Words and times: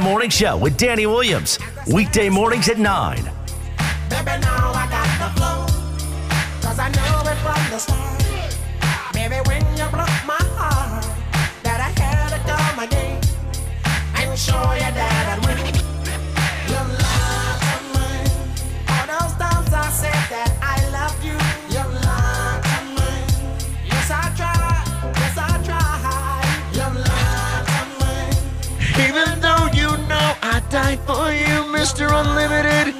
Morning 0.00 0.30
Show 0.30 0.56
with 0.56 0.76
Danny 0.76 1.06
Williams. 1.06 1.58
Weekday 1.92 2.28
mornings 2.28 2.68
at 2.68 2.78
9. 2.78 3.41
Mr. 31.92 32.08
Unlimited, 32.24 32.94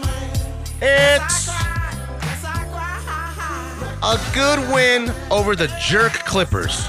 it's 0.82 1.48
a 4.02 4.20
good 4.34 4.58
win 4.70 5.10
over 5.30 5.56
the 5.56 5.68
Jerk 5.80 6.12
Clippers. 6.26 6.86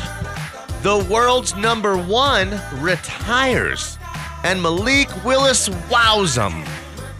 The 0.81 1.07
world's 1.09 1.55
number 1.55 1.95
one 1.95 2.59
retires, 2.81 3.97
and 4.43 4.61
Malik 4.61 5.23
Willis 5.23 5.69
wows 5.89 6.35
them. 6.35 6.65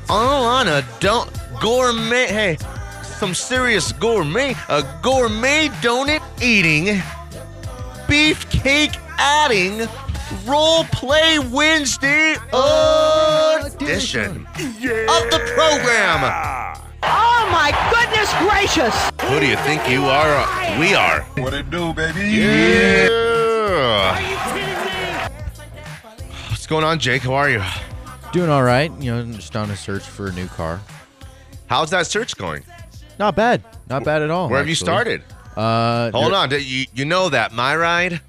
All 0.09 0.43
on 0.43 0.67
a 0.67 0.83
don't 0.99 1.31
gourmet. 1.61 2.27
Hey, 2.27 2.57
some 3.03 3.33
serious 3.33 3.93
gourmet. 3.93 4.53
A 4.67 4.83
gourmet 5.01 5.69
donut 5.79 6.21
eating, 6.41 7.01
beefcake 8.05 8.97
adding, 9.17 9.87
role 10.45 10.83
play 10.85 11.39
Wednesday 11.39 12.35
edition 13.65 14.45
of 14.47 15.23
the 15.31 15.39
program. 15.55 16.19
Oh 17.05 17.49
my 17.51 17.71
goodness 17.91 18.31
gracious! 18.39 18.95
Who 19.29 19.39
do 19.39 19.45
you 19.47 19.57
think 19.57 19.89
you 19.89 20.03
are? 20.05 20.35
Uh, 20.37 20.79
We 20.79 20.95
are. 20.95 21.21
What 21.41 21.53
it 21.53 21.69
do, 21.69 21.93
baby? 21.93 22.21
Yeah. 22.29 24.19
What's 26.49 26.67
going 26.67 26.83
on, 26.85 26.99
Jake? 26.99 27.23
How 27.23 27.33
are 27.33 27.49
you? 27.49 27.61
Doing 28.31 28.49
all 28.49 28.63
right. 28.63 28.91
You 28.99 29.11
know, 29.15 29.33
just 29.33 29.55
on 29.55 29.69
a 29.69 29.75
search 29.77 30.03
for 30.03 30.27
a 30.27 30.31
new 30.31 30.47
car. 30.47 30.79
How's 31.67 31.89
that 31.91 32.07
search 32.07 32.35
going? 32.37 32.63
Not 33.19 33.35
bad. 33.35 33.63
Not 33.89 34.03
bad 34.05 34.21
at 34.21 34.29
all. 34.29 34.49
Where 34.49 34.59
have 34.59 34.67
you 34.69 34.75
started? 34.75 35.21
Uh, 35.55 36.09
Hold 36.11 36.31
there- 36.31 36.39
on. 36.39 36.49
do 36.49 36.57
You, 36.59 36.85
you 36.93 37.05
know 37.05 37.29
that 37.29 37.51
my 37.53 37.75
ride? 37.75 38.21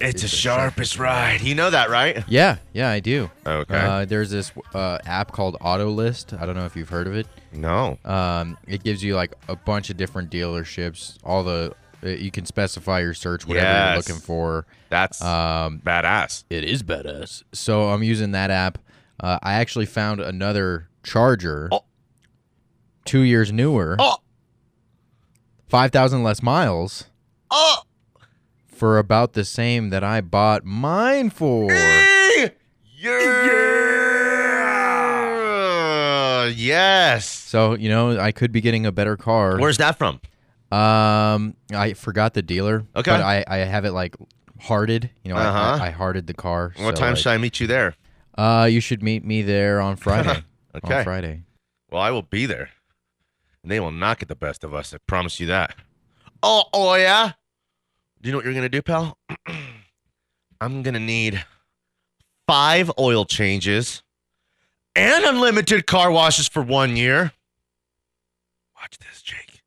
It's 0.00 0.22
the 0.22 0.28
sharpest 0.28 0.98
ride. 0.98 1.40
You 1.40 1.54
know 1.54 1.70
that, 1.70 1.88
right? 1.90 2.22
Yeah, 2.28 2.56
yeah, 2.72 2.90
I 2.90 3.00
do. 3.00 3.30
Okay. 3.46 3.76
Uh, 3.78 4.04
there's 4.04 4.30
this 4.30 4.52
uh, 4.74 4.98
app 5.06 5.32
called 5.32 5.56
AutoList. 5.60 6.38
I 6.40 6.44
don't 6.46 6.54
know 6.54 6.66
if 6.66 6.76
you've 6.76 6.88
heard 6.90 7.06
of 7.06 7.14
it. 7.14 7.26
No. 7.52 7.98
Um, 8.04 8.58
it 8.66 8.84
gives 8.84 9.02
you 9.02 9.16
like 9.16 9.32
a 9.48 9.56
bunch 9.56 9.88
of 9.90 9.96
different 9.96 10.30
dealerships. 10.30 11.16
All 11.24 11.42
the 11.42 11.74
uh, 12.04 12.08
you 12.08 12.30
can 12.30 12.44
specify 12.44 13.00
your 13.00 13.14
search 13.14 13.46
whatever 13.46 13.66
Yes. 13.66 13.88
you're 13.88 13.96
looking 13.96 14.22
for. 14.26 14.66
That's 14.90 15.22
Um, 15.22 15.80
badass. 15.84 16.44
it 16.50 16.64
is 16.64 16.82
badass. 16.82 17.42
So 17.52 17.88
I'm 17.88 18.02
using 18.02 18.32
that 18.32 18.50
app. 18.50 18.78
Uh, 19.18 19.38
I 19.42 19.54
actually 19.54 19.86
found 19.86 20.20
another 20.20 20.88
Charger, 21.02 21.68
Oh. 21.72 21.84
two 23.06 23.20
years 23.20 23.50
newer, 23.50 23.96
Oh, 23.98 24.18
five 25.68 25.90
thousand 25.90 26.22
less 26.22 26.42
miles. 26.42 27.04
oh, 27.50 27.82
for 28.76 28.98
about 28.98 29.32
the 29.32 29.44
same 29.44 29.90
that 29.90 30.04
I 30.04 30.20
bought 30.20 30.64
mine 30.64 31.30
for. 31.30 31.70
yeah. 31.72 32.48
Yes. 36.54 37.26
So, 37.28 37.74
you 37.74 37.88
know, 37.88 38.18
I 38.18 38.32
could 38.32 38.52
be 38.52 38.60
getting 38.60 38.86
a 38.86 38.92
better 38.92 39.16
car. 39.16 39.58
Where's 39.58 39.78
that 39.78 39.98
from? 39.98 40.20
Um, 40.70 41.56
I 41.74 41.94
forgot 41.96 42.34
the 42.34 42.42
dealer. 42.42 42.86
Okay. 42.94 43.10
But 43.10 43.20
I, 43.22 43.44
I 43.48 43.56
have 43.58 43.84
it 43.84 43.92
like 43.92 44.14
hearted. 44.60 45.10
You 45.24 45.32
know, 45.32 45.36
I- 45.38 45.44
Uh-huh. 45.46 45.84
I, 45.84 45.86
I 45.88 45.90
hearted 45.90 46.26
the 46.26 46.34
car. 46.34 46.72
What 46.76 46.96
so, 46.96 47.00
time 47.02 47.12
like, 47.14 47.18
should 47.18 47.30
I 47.32 47.38
meet 47.38 47.60
you 47.60 47.66
there? 47.66 47.94
Uh, 48.36 48.68
you 48.70 48.80
should 48.80 49.02
meet 49.02 49.24
me 49.24 49.42
there 49.42 49.80
on 49.80 49.96
Friday. 49.96 50.42
Okay. 50.84 50.98
On 50.98 51.04
Friday. 51.04 51.40
Well, 51.90 52.02
I 52.02 52.10
will 52.10 52.20
be 52.20 52.44
there. 52.44 52.68
And 53.62 53.72
they 53.72 53.80
will 53.80 53.90
not 53.92 54.18
get 54.18 54.28
the 54.28 54.34
best 54.36 54.62
of 54.62 54.74
us. 54.74 54.92
I 54.92 54.98
promise 55.06 55.40
you 55.40 55.46
that. 55.46 55.74
Oh, 56.42 56.64
oh 56.74 56.94
yeah. 56.96 57.32
Do 58.26 58.30
you 58.30 58.32
know 58.32 58.38
what 58.38 58.44
you're 58.46 58.54
gonna 58.54 58.68
do, 58.68 58.82
pal? 58.82 59.16
I'm 60.60 60.82
gonna 60.82 60.98
need 60.98 61.44
five 62.48 62.90
oil 62.98 63.24
changes 63.24 64.02
and 64.96 65.24
unlimited 65.24 65.86
car 65.86 66.10
washes 66.10 66.48
for 66.48 66.60
one 66.60 66.96
year. 66.96 67.30
Watch 68.80 68.98
this, 68.98 69.22
Jake. 69.22 69.62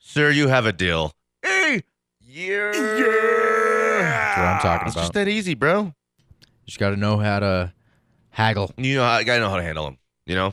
Sir, 0.00 0.30
you 0.30 0.48
have 0.48 0.66
a 0.66 0.72
deal. 0.72 1.12
Hey, 1.42 1.84
yeah. 2.20 2.72
That's 2.72 4.36
what 4.36 4.44
I'm 4.44 4.60
talking 4.60 4.88
It's 4.88 4.96
about. 4.96 5.02
It's 5.02 5.10
just 5.10 5.12
that 5.12 5.28
easy, 5.28 5.54
bro. 5.54 5.82
You 5.82 5.92
just 6.66 6.80
got 6.80 6.90
to 6.90 6.96
know 6.96 7.18
how 7.18 7.38
to 7.38 7.72
haggle. 8.30 8.72
You 8.76 8.96
know, 8.96 9.04
I 9.04 9.22
gotta 9.22 9.38
know 9.38 9.50
how 9.50 9.58
to 9.58 9.62
handle 9.62 9.84
them. 9.84 9.98
You 10.26 10.34
know, 10.34 10.52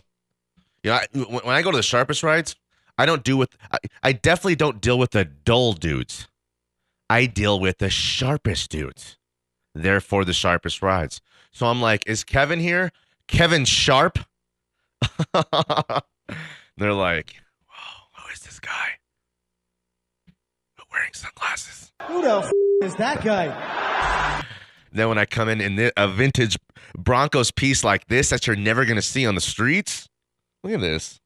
you 0.83 0.91
know, 0.91 0.97
I, 0.97 1.07
when 1.43 1.55
I 1.55 1.63
go 1.63 1.71
to 1.71 1.77
the 1.77 1.81
sharpest 1.81 2.21
rides, 2.21 2.55
I 2.97 3.05
don't 3.05 3.23
do 3.23 3.37
with. 3.37 3.55
I, 3.71 3.77
I 4.03 4.11
definitely 4.13 4.55
don't 4.55 4.81
deal 4.81 4.97
with 4.97 5.11
the 5.11 5.25
dull 5.25 5.73
dudes. 5.73 6.27
I 7.09 7.25
deal 7.25 7.59
with 7.59 7.77
the 7.79 7.89
sharpest 7.89 8.69
dudes. 8.71 9.17
Therefore, 9.73 10.23
the 10.25 10.33
sharpest 10.33 10.81
rides. 10.81 11.21
So 11.51 11.67
I'm 11.67 11.81
like, 11.81 12.03
is 12.07 12.23
Kevin 12.23 12.59
here? 12.59 12.91
Kevin 13.27 13.65
Sharp? 13.65 14.19
They're 15.33 16.93
like, 16.93 17.35
whoa, 17.67 18.07
who 18.17 18.33
is 18.33 18.39
this 18.39 18.59
guy? 18.59 18.99
But 20.77 20.85
wearing 20.91 21.13
sunglasses. 21.13 21.91
Who 22.03 22.21
the 22.21 22.37
f- 22.37 22.51
is 22.83 22.95
that 22.95 23.23
guy? 23.23 24.43
Then 24.91 25.09
when 25.09 25.17
I 25.17 25.25
come 25.25 25.49
in 25.49 25.59
in 25.59 25.91
a 25.97 26.07
vintage 26.07 26.57
Broncos 26.97 27.51
piece 27.51 27.83
like 27.83 28.07
this 28.07 28.29
that 28.29 28.47
you're 28.47 28.55
never 28.55 28.85
gonna 28.85 29.01
see 29.01 29.25
on 29.25 29.35
the 29.35 29.41
streets, 29.41 30.07
look 30.63 30.73
at 30.73 30.79
this. 30.79 31.19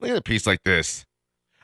Look 0.00 0.10
at 0.10 0.16
a 0.16 0.22
piece 0.22 0.46
like 0.46 0.62
this. 0.64 1.04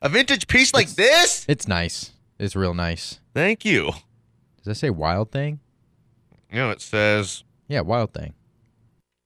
A 0.03 0.09
vintage 0.09 0.47
piece 0.47 0.75
like 0.75 0.91
this. 0.91 1.45
It's 1.49 1.67
nice. 1.67 2.13
It's 2.39 2.55
real 2.55 2.75
nice. 2.75 3.21
Thank 3.35 3.65
you. 3.65 3.93
Does 4.59 4.65
that 4.65 4.75
say 4.75 4.91
wild 4.91 5.31
thing? 5.31 5.61
You 6.51 6.59
know 6.59 6.71
it 6.71 6.81
says 6.81 7.45
Yeah, 7.69 7.81
wild 7.81 8.13
thing. 8.13 8.35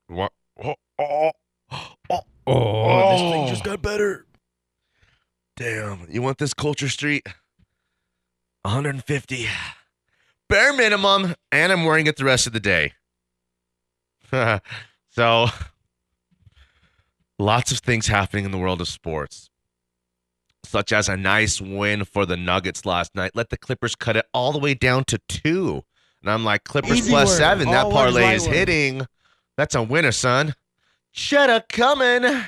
what? 0.07 0.33
Oh, 0.63 0.75
oh, 0.99 1.31
oh, 2.11 2.21
Oh, 2.47 3.11
this 3.13 3.21
thing 3.21 3.45
oh. 3.45 3.47
just 3.49 3.65
got 3.65 3.83
better. 3.83 4.27
damn! 5.57 6.07
You 6.11 6.23
want 6.23 6.39
this 6.39 6.55
Culture 6.55 6.89
Street? 6.89 7.27
150, 8.63 9.47
bare 10.49 10.73
minimum, 10.73 11.35
and 11.53 11.73
I'm 11.73 11.85
wearing 11.85 12.07
it 12.07 12.17
the 12.17 12.25
rest 12.25 12.47
of 12.47 12.53
the 12.53 12.61
day. 12.61 12.93
so, 15.11 15.47
lots 17.41 17.73
of 17.73 17.79
things 17.79 18.07
happening 18.07 18.45
in 18.45 18.51
the 18.51 18.59
world 18.59 18.81
of 18.81 18.89
sports. 18.89 19.49
such 20.63 20.93
as 20.93 21.09
a 21.09 21.17
nice 21.17 21.59
win 21.61 22.05
for 22.05 22.27
the 22.27 22.37
Nuggets 22.37 22.85
last 22.85 23.15
night. 23.17 23.31
Let 23.35 23.49
the 23.49 23.57
Clippers 23.57 23.97
cut 23.97 24.15
it 24.17 24.27
all 24.35 24.53
the 24.53 24.59
way 24.59 24.75
down 24.75 25.05
to 25.05 25.19
two. 25.27 25.83
And 26.21 26.31
I'm 26.31 26.45
like, 26.45 26.65
Clippers 26.65 26.99
Easy 26.99 27.11
plus 27.11 27.31
word. 27.31 27.37
seven. 27.39 27.71
That 27.71 27.87
All 27.87 27.93
words, 27.93 28.13
parlay 28.15 28.35
is 28.35 28.47
word. 28.47 28.55
hitting. 28.55 29.07
That's 29.57 29.75
a 29.75 29.83
winner, 29.83 30.13
son. 30.13 30.55
Shoulda 31.13 31.65
coming. 31.69 32.43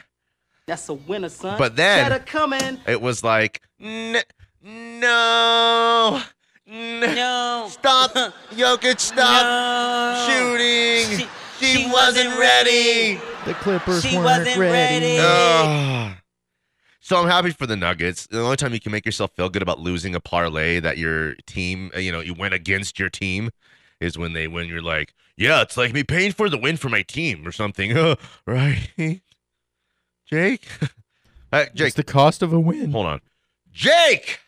That's 0.67 0.89
a 0.91 0.95
winner, 0.95 1.31
son. 1.31 1.57
But 1.59 1.75
then- 1.77 2.11
Better 2.11 2.23
coming. 2.23 2.81
It 2.87 3.01
was 3.01 3.25
like, 3.25 3.63
N- 3.81 4.23
no. 4.63 6.23
N- 6.69 7.01
No. 7.01 7.67
Stop, 7.71 8.13
Jokic, 8.53 9.01
stop 9.01 9.43
No. 9.47 10.27
shooting. 10.29 11.19
She- 11.21 11.29
She, 11.63 11.85
she 11.85 11.91
wasn't 11.91 12.29
wasn't 12.29 12.39
ready. 12.41 13.21
The 13.47 13.55
Clippers 13.55 14.03
She 14.05 14.17
weren't 14.17 14.25
wasn't 14.47 14.59
ready. 14.59 15.19
Ugh. 15.21 16.17
So 17.01 17.17
I'm 17.17 17.29
happy 17.29 17.51
for 17.51 17.67
the 17.67 17.77
Nuggets. 17.77 18.27
The 18.29 18.41
only 18.41 18.57
time 18.57 18.73
you 18.73 18.81
can 18.81 18.93
make 18.93 19.05
yourself 19.05 19.33
feel 19.35 19.49
good 19.49 19.63
about 19.63 19.81
losing 19.81 20.15
a 20.15 20.21
parlay 20.21 20.79
that 20.81 20.99
your 20.99 21.35
team, 21.47 21.91
uh, 21.95 21.99
you 21.99 22.13
know, 22.13 22.21
you 22.21 22.33
went 22.35 22.55
against 22.55 22.99
your 22.99 23.11
team 23.11 23.51
is 24.01 24.17
when 24.17 24.33
they 24.35 24.47
win. 24.47 24.69
You're 24.69 24.83
like, 24.83 25.13
yeah, 25.37 25.63
it's 25.63 25.77
like 25.77 25.93
me 25.93 26.05
paying 26.05 26.33
for 26.33 26.49
the 26.49 26.57
win 26.59 26.77
for 26.77 26.89
my 26.89 27.03
team 27.03 27.47
or 27.47 27.53
something, 27.53 27.93
right? 28.47 29.21
Jake, 30.27 30.67
uh, 31.53 31.65
Jake, 31.75 31.89
It's 31.89 31.97
the 31.97 32.05
cost 32.05 32.43
of 32.43 32.53
a 32.53 32.61
win. 32.61 32.93
hold 32.93 33.07
on, 33.07 33.21
Jake, 33.73 34.39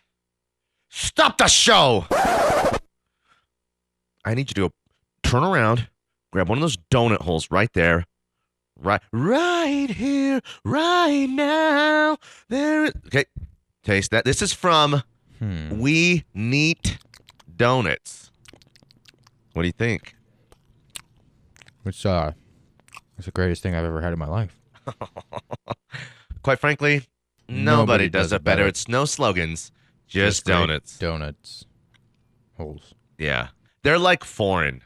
stop 0.88 1.38
the 1.38 1.48
show. 1.48 2.06
I 4.24 4.34
need 4.34 4.48
you 4.50 4.54
to 4.54 4.60
go 4.68 4.70
turn 5.22 5.42
around, 5.44 5.88
grab 6.34 6.48
one 6.48 6.58
of 6.58 6.62
those 6.62 6.76
donut 6.90 7.22
holes 7.22 7.48
right 7.52 7.72
there, 7.74 8.04
right, 8.76 9.00
right 9.12 9.88
here, 9.88 10.40
right 10.64 11.26
now. 11.30 12.16
There. 12.48 12.86
Okay, 13.06 13.24
taste 13.84 14.10
that. 14.10 14.24
This 14.24 14.42
is 14.42 14.52
from 14.52 15.04
Hmm. 15.38 15.78
We 15.78 16.24
Neat 16.34 16.98
Donuts. 17.56 18.32
What 19.52 19.62
do 19.62 19.68
you 19.68 19.72
think? 19.72 20.16
It's 21.84 22.04
uh, 22.04 22.32
it's 23.16 23.26
the 23.26 23.32
greatest 23.32 23.62
thing 23.62 23.76
I've 23.76 23.84
ever 23.84 24.00
had 24.00 24.12
in 24.12 24.18
my 24.18 24.26
life. 24.26 24.60
Quite 26.42 26.58
frankly, 26.58 27.04
nobody, 27.48 28.08
does, 28.08 28.32
it 28.32 28.42
better. 28.42 28.66
It's 28.66 28.88
no 28.88 29.04
slogans, 29.04 29.70
just, 30.08 30.44
great 30.44 30.54
donuts. 30.54 30.98
Donuts. 30.98 31.64
Holes. 32.56 32.94
Yeah. 33.18 33.48
They're 33.82 33.98
like 33.98 34.24
foreign 34.24 34.82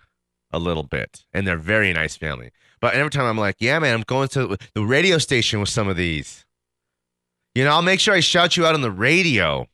a 0.50 0.59
little 0.59 0.83
bit, 0.83 1.25
and 1.33 1.47
they're 1.47 1.56
very 1.59 1.93
nice 1.93 2.17
family. 2.17 2.50
But 2.81 2.95
every 2.95 3.11
time 3.11 3.25
I'm 3.25 3.39
like, 3.39 3.56
yeah, 3.59 3.79
man, 3.79 3.95
I'm 3.95 4.03
going 4.03 4.29
to 4.29 4.56
the 4.75 4.85
radio 4.85 5.19
station 5.19 5.61
with 5.61 5.69
some 5.69 5.89
of 5.89 5.97
these. 5.97 6.45
You 7.55 7.65
know, 7.65 7.71
I'll 7.71 7.83
make 7.83 8.00
sure 8.00 8.15
I 8.15 8.21
shout 8.21 8.56
you 8.56 8.67
out 8.67 8.75
on 8.75 8.83
the 8.83 8.91
radio, 8.91 9.67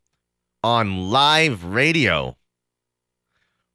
on 0.63 1.11
live 1.11 1.65
radio. 1.65 2.37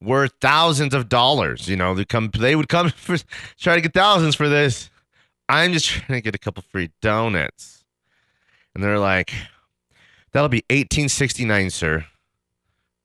Worth 0.01 0.31
thousands 0.39 0.93
of 0.93 1.09
dollars. 1.09 1.67
You 1.67 1.75
know, 1.75 1.93
they 1.93 2.05
come 2.05 2.31
they 2.31 2.55
would 2.55 2.69
come 2.69 2.89
for 2.95 3.17
try 3.59 3.75
to 3.75 3.81
get 3.81 3.93
thousands 3.93 4.35
for 4.35 4.47
this. 4.47 4.89
I'm 5.49 5.73
just 5.73 5.87
trying 5.87 6.19
to 6.19 6.21
get 6.21 6.35
a 6.35 6.39
couple 6.39 6.63
free 6.71 6.91
donuts. 7.01 7.83
And 8.73 8.83
they're 8.83 8.99
like, 8.99 9.33
that'll 10.31 10.47
be 10.47 10.63
1869, 10.69 11.69
sir. 11.71 12.05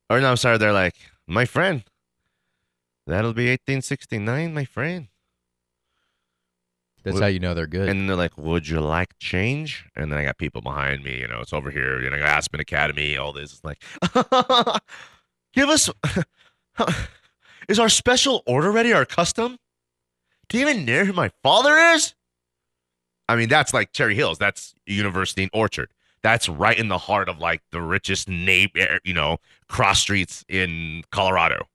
Or 0.09 0.19
no, 0.21 0.29
I'm 0.29 0.37
sorry, 0.37 0.57
they're 0.57 0.71
like, 0.71 0.95
my 1.27 1.45
friend. 1.45 1.83
That'll 3.07 3.33
be 3.33 3.49
1869, 3.49 4.53
my 4.53 4.65
friend. 4.65 5.07
That's 7.03 7.19
how 7.19 7.27
you 7.27 7.39
know 7.39 7.53
they're 7.53 7.67
good. 7.67 7.87
And 7.87 8.09
they're 8.09 8.15
like, 8.15 8.35
"Would 8.35 8.67
you 8.67 8.81
like 8.81 9.17
change?" 9.19 9.85
And 9.95 10.11
then 10.11 10.17
I 10.17 10.23
got 10.23 10.39
people 10.39 10.61
behind 10.61 11.03
me. 11.03 11.19
You 11.19 11.27
know, 11.27 11.39
it's 11.39 11.53
over 11.53 11.69
here. 11.69 12.01
You 12.01 12.09
know, 12.09 12.17
Aspen 12.17 12.59
Academy. 12.59 13.15
All 13.15 13.31
this. 13.31 13.53
It's 13.53 13.63
like, 13.63 13.83
give 15.53 15.69
us. 15.69 15.87
is 17.69 17.77
our 17.77 17.89
special 17.89 18.41
order 18.47 18.71
ready? 18.71 18.91
Our 18.91 19.05
custom? 19.05 19.59
Do 20.49 20.57
you 20.57 20.67
even 20.67 20.83
know 20.83 21.05
who 21.05 21.13
my 21.13 21.29
father 21.43 21.77
is? 21.77 22.15
I 23.29 23.35
mean, 23.35 23.49
that's 23.49 23.73
like 23.73 23.91
Cherry 23.93 24.15
Hills. 24.15 24.39
That's 24.39 24.73
University 24.87 25.43
and 25.43 25.51
Orchard. 25.53 25.89
That's 26.23 26.49
right 26.49 26.77
in 26.77 26.87
the 26.87 26.97
heart 26.97 27.29
of 27.29 27.39
like 27.39 27.61
the 27.71 27.81
richest 27.81 28.27
name, 28.27 28.69
you 29.03 29.13
know, 29.13 29.37
cross 29.67 29.99
streets 29.99 30.43
in 30.49 31.03
Colorado. 31.11 31.67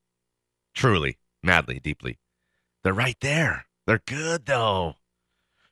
Truly, 0.75 1.19
madly, 1.43 1.81
deeply. 1.81 2.19
They're 2.83 2.93
right 2.95 3.17
there. 3.21 3.67
They're 3.87 4.03
good 4.07 4.47
though. 4.47 4.95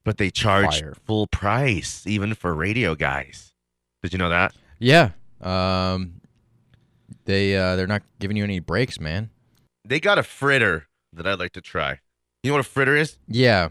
But 0.05 0.17
they 0.19 0.31
charge 0.31 0.81
Fire. 0.81 0.95
full 1.07 1.27
price 1.27 2.07
even 2.07 2.35
for 2.35 2.55
radio 2.55 2.95
guys. 2.95 3.53
Did 4.03 4.13
you 4.13 4.19
know 4.19 4.31
that? 4.31 4.55
yeah. 4.79 5.11
Um, 5.41 6.21
they 7.25 7.57
uh, 7.57 7.77
they're 7.77 7.87
not 7.87 8.03
giving 8.19 8.37
you 8.37 8.43
any 8.45 8.59
breaks, 8.59 8.99
man. 8.99 9.31
They 9.85 10.01
got 10.01 10.19
a 10.19 10.23
fritter 10.23 10.89
that 11.13 11.27
I'd 11.27 11.39
like 11.39 11.53
to 11.53 11.61
try. 11.61 12.01
You 12.43 12.51
know 12.51 12.55
what 12.57 12.67
a 12.67 12.69
fritter 12.69 12.97
is? 12.97 13.19
Yeah, 13.29 13.69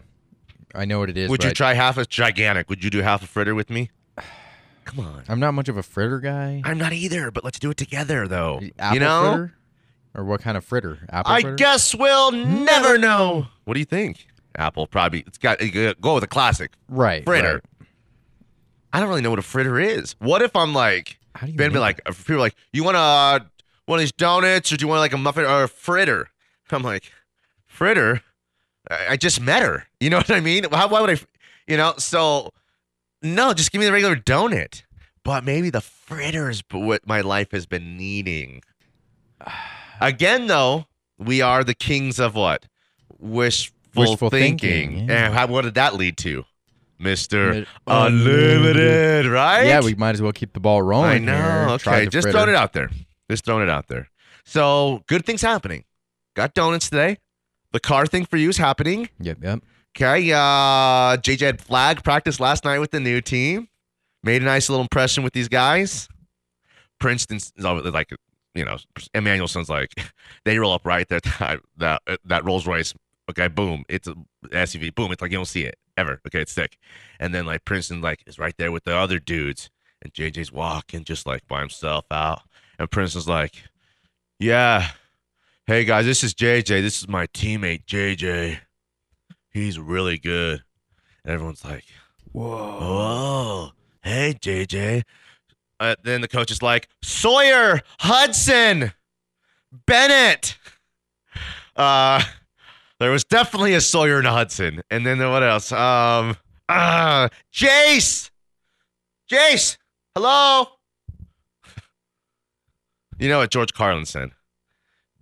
I 0.74 0.84
know 0.86 0.98
what 1.00 1.10
it 1.10 1.16
is. 1.18 1.28
Would 1.28 1.44
you 1.44 1.50
I- 1.50 1.54
try 1.54 1.74
half? 1.74 1.98
a 1.98 2.06
gigantic. 2.06 2.70
Would 2.70 2.82
you 2.82 2.90
do 2.90 3.02
half 3.02 3.22
a 3.22 3.26
fritter 3.26 3.54
with 3.54 3.68
me? 3.68 3.90
Come 4.84 5.00
on. 5.00 5.24
I'm 5.28 5.40
not 5.40 5.52
much 5.52 5.68
of 5.68 5.76
a 5.76 5.82
fritter 5.82 6.20
guy. 6.20 6.62
I'm 6.64 6.78
not 6.78 6.92
either, 6.94 7.30
but 7.30 7.44
let's 7.44 7.58
do 7.58 7.70
it 7.70 7.76
together 7.76 8.26
though. 8.26 8.60
Apple 8.78 8.94
you 8.94 9.00
know? 9.00 9.30
fritter? 9.32 9.54
Or 10.14 10.24
what 10.24 10.40
kind 10.40 10.56
of 10.56 10.64
fritter? 10.64 10.98
Apple 11.10 11.32
I 11.32 11.40
fritter? 11.40 11.56
guess 11.56 11.94
we'll 11.94 12.32
never 12.32 12.98
know. 12.98 13.46
What 13.64 13.74
do 13.74 13.80
you 13.80 13.86
think? 13.86 14.26
Apple 14.56 14.86
probably. 14.86 15.20
It's 15.20 15.38
got 15.38 15.58
go 16.00 16.14
with 16.14 16.24
a 16.24 16.28
classic 16.28 16.72
right. 16.88 17.24
fritter. 17.24 17.54
right. 17.54 17.88
I 18.92 19.00
don't 19.00 19.08
really 19.08 19.22
know 19.22 19.30
what 19.30 19.38
a 19.38 19.42
fritter 19.42 19.78
is. 19.78 20.16
What 20.18 20.42
if 20.42 20.56
I'm 20.56 20.72
like 20.74 21.18
How 21.34 21.46
do 21.46 21.52
you 21.52 21.58
Ben 21.58 21.68
be 21.70 21.74
make 21.74 21.80
like 21.80 22.00
if 22.06 22.18
people 22.18 22.36
are 22.36 22.40
like, 22.40 22.56
you 22.72 22.84
want 22.84 22.96
a 22.96 23.46
one 23.86 23.98
of 23.98 24.00
these 24.00 24.12
donuts 24.12 24.72
or 24.72 24.76
do 24.76 24.84
you 24.84 24.88
want 24.88 25.00
like 25.00 25.12
a 25.12 25.18
muffin 25.18 25.44
or 25.44 25.64
a 25.64 25.68
fritter? 25.68 26.28
I'm 26.70 26.82
like, 26.82 27.10
fritter? 27.66 28.22
I, 28.90 29.06
I 29.10 29.16
just 29.16 29.40
met 29.40 29.62
her. 29.62 29.84
You 30.00 30.10
know 30.10 30.18
what 30.18 30.30
I 30.30 30.38
mean? 30.38 30.64
How, 30.70 30.86
why 30.86 31.00
would 31.00 31.10
I? 31.10 31.18
You 31.66 31.76
know? 31.76 31.94
So 31.98 32.52
no, 33.20 33.52
just 33.52 33.72
give 33.72 33.80
me 33.80 33.86
the 33.86 33.92
regular 33.92 34.14
donut. 34.14 34.82
But 35.24 35.44
maybe 35.44 35.70
the 35.70 35.80
fritter 35.80 36.48
is 36.48 36.62
what 36.70 37.04
my 37.06 37.20
life 37.20 37.50
has 37.50 37.66
been 37.66 37.96
needing. 37.96 38.62
Again, 40.00 40.46
though, 40.46 40.86
we 41.18 41.40
are 41.40 41.64
the 41.64 41.74
kings 41.74 42.18
of 42.18 42.34
what? 42.34 42.66
Wishful, 43.18 43.74
Wishful 43.94 44.30
thinking. 44.30 44.90
thinking, 44.90 45.08
yeah. 45.08 45.26
And 45.26 45.34
how, 45.34 45.46
what 45.48 45.62
did 45.62 45.74
that 45.74 45.94
lead 45.94 46.16
to? 46.18 46.44
Mr. 47.00 47.66
Unlimited, 47.86 49.26
right? 49.26 49.66
Yeah, 49.66 49.80
we 49.82 49.94
might 49.94 50.14
as 50.14 50.22
well 50.22 50.32
keep 50.32 50.52
the 50.52 50.60
ball 50.60 50.82
rolling. 50.82 51.10
I 51.10 51.18
know. 51.18 51.68
Okay, 51.74 52.06
just 52.06 52.24
fritter. 52.24 52.32
throwing 52.32 52.48
it 52.50 52.54
out 52.56 52.72
there. 52.72 52.90
Just 53.30 53.44
throwing 53.44 53.62
it 53.62 53.70
out 53.70 53.88
there. 53.88 54.08
So 54.44 55.04
good 55.06 55.24
things 55.24 55.42
happening. 55.42 55.84
Got 56.34 56.54
donuts 56.54 56.90
today. 56.90 57.18
The 57.72 57.80
car 57.80 58.06
thing 58.06 58.24
for 58.24 58.36
you 58.36 58.48
is 58.48 58.56
happening. 58.56 59.08
Yep, 59.20 59.38
yep. 59.42 59.62
Okay. 59.96 60.32
Uh, 60.32 61.16
JJ 61.18 61.40
had 61.40 61.60
flag 61.60 62.02
practice 62.02 62.40
last 62.40 62.64
night 62.64 62.78
with 62.78 62.90
the 62.90 63.00
new 63.00 63.20
team. 63.20 63.68
Made 64.22 64.42
a 64.42 64.44
nice 64.44 64.68
little 64.68 64.82
impression 64.82 65.22
with 65.22 65.32
these 65.32 65.48
guys. 65.48 66.08
Princeton's 66.98 67.52
like, 67.56 68.10
you 68.54 68.64
know, 68.64 68.76
Emmanuelson's 69.14 69.68
like, 69.68 69.92
they 70.44 70.58
roll 70.58 70.72
up 70.72 70.84
right 70.84 71.08
there. 71.08 71.20
That 71.76 72.02
uh, 72.06 72.16
that 72.24 72.44
Rolls 72.44 72.66
Royce. 72.66 72.94
Okay, 73.30 73.48
boom. 73.48 73.84
It's 73.88 74.08
a 74.08 74.14
SUV. 74.46 74.94
Boom. 74.94 75.12
It's 75.12 75.20
like 75.20 75.30
you 75.30 75.38
don't 75.38 75.44
see 75.44 75.64
it 75.64 75.76
ever. 75.96 76.20
Okay, 76.26 76.40
it's 76.40 76.52
sick. 76.52 76.78
And 77.20 77.34
then 77.34 77.46
like 77.46 77.64
Princeton 77.64 78.00
like 78.00 78.22
is 78.26 78.38
right 78.38 78.54
there 78.58 78.72
with 78.72 78.84
the 78.84 78.96
other 78.96 79.18
dudes, 79.18 79.70
and 80.02 80.12
JJ's 80.12 80.52
walking 80.52 81.04
just 81.04 81.26
like 81.26 81.46
by 81.46 81.60
himself 81.60 82.06
out, 82.10 82.42
and 82.78 82.90
Princeton's 82.90 83.28
like, 83.28 83.62
yeah, 84.38 84.90
hey 85.66 85.84
guys, 85.84 86.06
this 86.06 86.24
is 86.24 86.34
JJ. 86.34 86.82
This 86.82 86.98
is 87.00 87.08
my 87.08 87.26
teammate 87.28 87.84
JJ. 87.84 88.58
He's 89.50 89.78
really 89.78 90.18
good. 90.18 90.62
And 91.24 91.32
everyone's 91.32 91.64
like, 91.64 91.84
whoa, 92.32 92.78
whoa, 92.80 93.70
hey 94.02 94.34
JJ. 94.40 95.02
Uh, 95.80 95.94
then 96.02 96.20
the 96.20 96.28
coach 96.28 96.50
is 96.50 96.62
like, 96.62 96.88
Sawyer, 97.02 97.80
Hudson, 98.00 98.92
Bennett. 99.86 100.56
Uh, 101.76 102.22
there 102.98 103.10
was 103.10 103.24
definitely 103.24 103.74
a 103.74 103.80
Sawyer 103.80 104.18
and 104.18 104.26
a 104.26 104.32
Hudson. 104.32 104.82
And 104.90 105.06
then 105.06 105.18
what 105.18 105.42
else? 105.42 105.70
Um, 105.70 106.36
uh, 106.68 107.28
Jace, 107.54 108.30
Jace, 109.30 109.76
hello. 110.14 110.66
you 113.18 113.28
know 113.28 113.38
what 113.38 113.50
George 113.50 113.72
Carlin 113.72 114.06
said? 114.06 114.30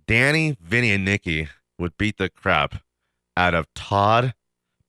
Danny, 0.07 0.57
Vinny, 0.61 0.91
and 0.91 1.05
Nikki 1.05 1.49
would 1.77 1.97
beat 1.97 2.17
the 2.17 2.29
crap 2.29 2.81
out 3.35 3.53
of 3.53 3.67
Todd, 3.75 4.33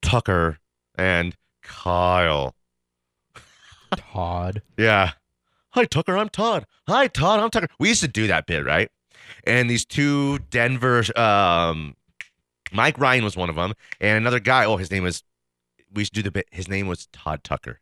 Tucker, 0.00 0.58
and 0.96 1.36
Kyle. 1.62 2.54
Todd. 3.96 4.62
Yeah. 4.78 5.12
Hi, 5.78 5.84
Tucker. 5.84 6.18
I'm 6.18 6.28
Todd. 6.28 6.66
Hi, 6.88 7.06
Todd. 7.06 7.38
I'm 7.38 7.50
Tucker. 7.50 7.68
We 7.78 7.90
used 7.90 8.00
to 8.00 8.08
do 8.08 8.26
that 8.26 8.46
bit, 8.46 8.66
right? 8.66 8.90
And 9.44 9.70
these 9.70 9.84
two 9.84 10.40
Denver, 10.50 11.04
um, 11.16 11.94
Mike 12.72 12.98
Ryan 12.98 13.22
was 13.22 13.36
one 13.36 13.48
of 13.48 13.54
them, 13.54 13.74
and 14.00 14.16
another 14.16 14.40
guy. 14.40 14.64
Oh, 14.64 14.76
his 14.76 14.90
name 14.90 15.04
was. 15.04 15.22
We 15.94 16.00
used 16.00 16.14
to 16.14 16.20
do 16.20 16.24
the 16.24 16.32
bit. 16.32 16.48
His 16.50 16.66
name 16.66 16.88
was 16.88 17.06
Todd 17.12 17.44
Tucker, 17.44 17.78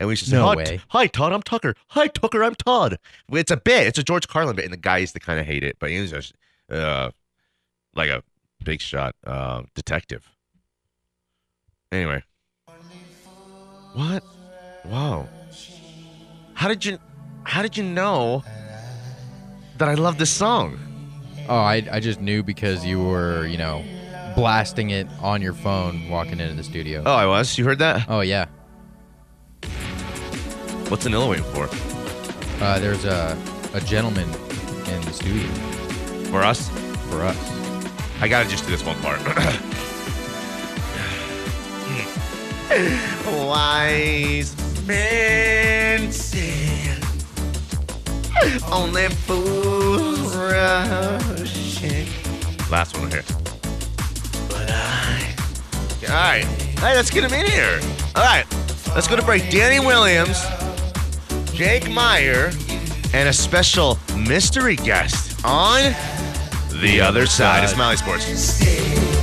and 0.00 0.08
we 0.08 0.14
used 0.14 0.24
to 0.24 0.30
say, 0.30 0.36
No 0.36 0.46
hi, 0.46 0.56
way. 0.56 0.80
"Hi, 0.88 1.06
Todd. 1.06 1.32
I'm 1.32 1.42
Tucker. 1.42 1.76
Hi, 1.90 2.08
Tucker. 2.08 2.42
I'm 2.42 2.56
Todd." 2.56 2.98
It's 3.30 3.52
a 3.52 3.56
bit. 3.56 3.86
It's 3.86 4.00
a 4.00 4.02
George 4.02 4.26
Carlin 4.26 4.56
bit, 4.56 4.64
and 4.64 4.72
the 4.72 4.76
guy 4.76 4.98
used 4.98 5.14
to 5.14 5.20
kind 5.20 5.38
of 5.38 5.46
hate 5.46 5.62
it, 5.62 5.76
but 5.78 5.90
he 5.90 6.00
was 6.00 6.10
just 6.10 6.34
uh, 6.72 7.12
like 7.94 8.10
a 8.10 8.24
big 8.64 8.80
shot 8.80 9.14
uh, 9.24 9.62
detective. 9.76 10.28
Anyway, 11.92 12.24
what? 13.94 14.24
Wow. 14.84 15.28
How 16.54 16.68
did 16.68 16.84
you 16.84 16.98
how 17.44 17.62
did 17.62 17.76
you 17.76 17.82
know 17.84 18.42
that 19.78 19.88
I 19.88 19.94
love 19.94 20.18
this 20.18 20.30
song? 20.30 20.78
Oh, 21.48 21.56
I, 21.56 21.86
I 21.90 22.00
just 22.00 22.20
knew 22.20 22.42
because 22.42 22.84
you 22.84 23.02
were, 23.02 23.46
you 23.46 23.58
know, 23.58 23.84
blasting 24.36 24.90
it 24.90 25.06
on 25.20 25.42
your 25.42 25.52
phone 25.52 26.08
walking 26.08 26.40
into 26.40 26.54
the 26.54 26.62
studio. 26.62 27.02
Oh, 27.04 27.14
I 27.14 27.26
was. 27.26 27.58
You 27.58 27.64
heard 27.64 27.78
that? 27.80 28.06
Oh, 28.08 28.20
yeah. 28.20 28.46
What's 30.88 31.06
Anilla 31.06 31.28
waiting 31.28 31.44
for? 31.46 31.68
Uh, 32.62 32.78
there's 32.78 33.04
a, 33.04 33.36
a 33.74 33.80
gentleman 33.80 34.28
in 34.28 35.00
the 35.02 35.12
studio 35.12 35.48
For 36.30 36.42
us? 36.42 36.68
for 37.10 37.22
us. 37.22 37.36
I 38.20 38.28
gotta 38.28 38.48
just 38.48 38.64
do 38.64 38.70
this 38.70 38.84
one 38.84 38.96
part. 39.00 39.20
Wise 43.46 44.54
men 44.86 46.10
fools 49.26 50.36
rush 50.36 51.82
in. 51.82 52.06
Last 52.70 52.96
one 52.98 53.10
here. 53.10 53.24
But 54.48 54.70
I. 54.70 55.34
All 56.08 56.14
right. 56.14 56.44
Hey, 56.44 56.94
let's 56.96 57.10
get 57.10 57.24
him 57.24 57.32
in 57.32 57.46
here. 57.46 57.80
All 58.14 58.24
right. 58.24 58.44
Let's 58.94 59.06
go 59.08 59.16
to 59.16 59.22
break. 59.22 59.50
Danny 59.50 59.84
Williams, 59.84 60.44
Jake 61.52 61.90
Meyer, 61.90 62.50
and 63.14 63.28
a 63.28 63.32
special 63.32 63.98
mystery 64.16 64.76
guest 64.76 65.44
on 65.44 65.94
the 66.80 67.00
other 67.00 67.26
side 67.26 67.64
of 67.64 67.76
Mile 67.76 67.90
High 67.90 67.94
Sports. 67.94 69.21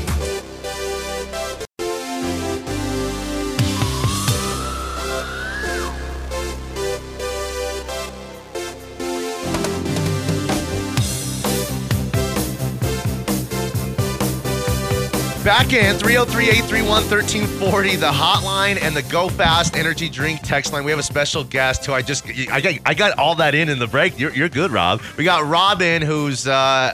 Back 15.49 15.73
in 15.73 15.95
303-831-1340, 15.95 17.99
the 17.99 18.11
hotline 18.11 18.79
and 18.79 18.95
the 18.95 19.01
Go 19.01 19.29
Fast 19.29 19.75
Energy 19.75 20.07
Drink 20.07 20.41
text 20.43 20.71
line. 20.71 20.83
We 20.83 20.91
have 20.91 20.99
a 20.99 21.03
special 21.03 21.43
guest 21.43 21.87
who 21.87 21.93
I 21.93 22.03
just 22.03 22.23
I 22.51 22.61
got 22.61 22.75
I 22.85 22.93
got 22.93 23.17
all 23.17 23.33
that 23.33 23.55
in 23.55 23.67
in 23.67 23.79
the 23.79 23.87
break. 23.87 24.19
You're, 24.19 24.31
you're 24.31 24.47
good, 24.47 24.69
Rob. 24.69 25.01
We 25.17 25.23
got 25.23 25.47
Robin, 25.47 26.03
who's 26.03 26.47
uh, 26.47 26.93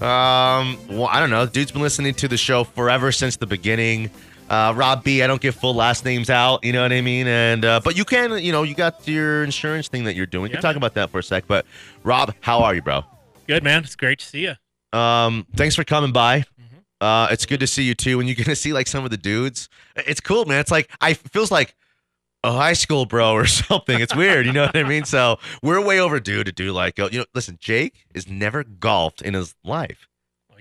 um, 0.00 0.76
well, 0.88 1.06
I 1.06 1.20
don't 1.20 1.30
know. 1.30 1.46
Dude's 1.46 1.70
been 1.70 1.82
listening 1.82 2.14
to 2.14 2.26
the 2.26 2.36
show 2.36 2.64
forever 2.64 3.12
since 3.12 3.36
the 3.36 3.46
beginning. 3.46 4.10
Uh, 4.50 4.72
Rob 4.74 5.04
B. 5.04 5.22
I 5.22 5.28
don't 5.28 5.40
give 5.40 5.54
full 5.54 5.76
last 5.76 6.04
names 6.04 6.30
out. 6.30 6.64
You 6.64 6.72
know 6.72 6.82
what 6.82 6.92
I 6.92 7.00
mean? 7.00 7.28
And 7.28 7.64
uh, 7.64 7.80
but 7.84 7.96
you 7.96 8.04
can, 8.04 8.42
you 8.42 8.50
know, 8.50 8.64
you 8.64 8.74
got 8.74 9.06
your 9.06 9.44
insurance 9.44 9.86
thing 9.86 10.02
that 10.02 10.16
you're 10.16 10.26
doing. 10.26 10.50
Yeah, 10.50 10.56
can 10.56 10.62
talk 10.62 10.74
about 10.74 10.94
that 10.94 11.10
for 11.10 11.20
a 11.20 11.22
sec. 11.22 11.44
But 11.46 11.64
Rob, 12.02 12.34
how 12.40 12.64
are 12.64 12.74
you, 12.74 12.82
bro? 12.82 13.04
Good 13.46 13.62
man. 13.62 13.84
It's 13.84 13.94
great 13.94 14.18
to 14.18 14.26
see 14.26 14.48
you. 14.48 14.98
Um, 14.98 15.46
thanks 15.54 15.76
for 15.76 15.84
coming 15.84 16.10
by. 16.10 16.44
Uh, 17.00 17.28
it's 17.30 17.46
good 17.46 17.60
to 17.60 17.66
see 17.66 17.82
you 17.82 17.94
too. 17.94 18.18
When 18.18 18.26
you're 18.26 18.36
gonna 18.36 18.56
see 18.56 18.72
like 18.72 18.86
some 18.86 19.04
of 19.04 19.10
the 19.10 19.16
dudes, 19.16 19.68
it's 19.96 20.20
cool, 20.20 20.44
man. 20.44 20.60
It's 20.60 20.70
like 20.70 20.90
I 21.00 21.14
feels 21.14 21.50
like 21.50 21.74
a 22.42 22.52
high 22.52 22.72
school 22.72 23.06
bro 23.06 23.32
or 23.32 23.46
something. 23.46 24.00
It's 24.00 24.14
weird, 24.14 24.46
you 24.46 24.52
know 24.52 24.66
what 24.66 24.76
I 24.76 24.84
mean? 24.84 25.04
So 25.04 25.38
we're 25.62 25.80
way 25.84 26.00
overdue 26.00 26.44
to 26.44 26.52
do 26.52 26.72
like 26.72 26.98
uh, 26.98 27.08
you 27.10 27.18
know. 27.20 27.24
Listen, 27.34 27.58
Jake 27.60 28.06
has 28.14 28.28
never 28.28 28.64
golfed 28.64 29.22
in 29.22 29.34
his 29.34 29.54
life. 29.64 30.08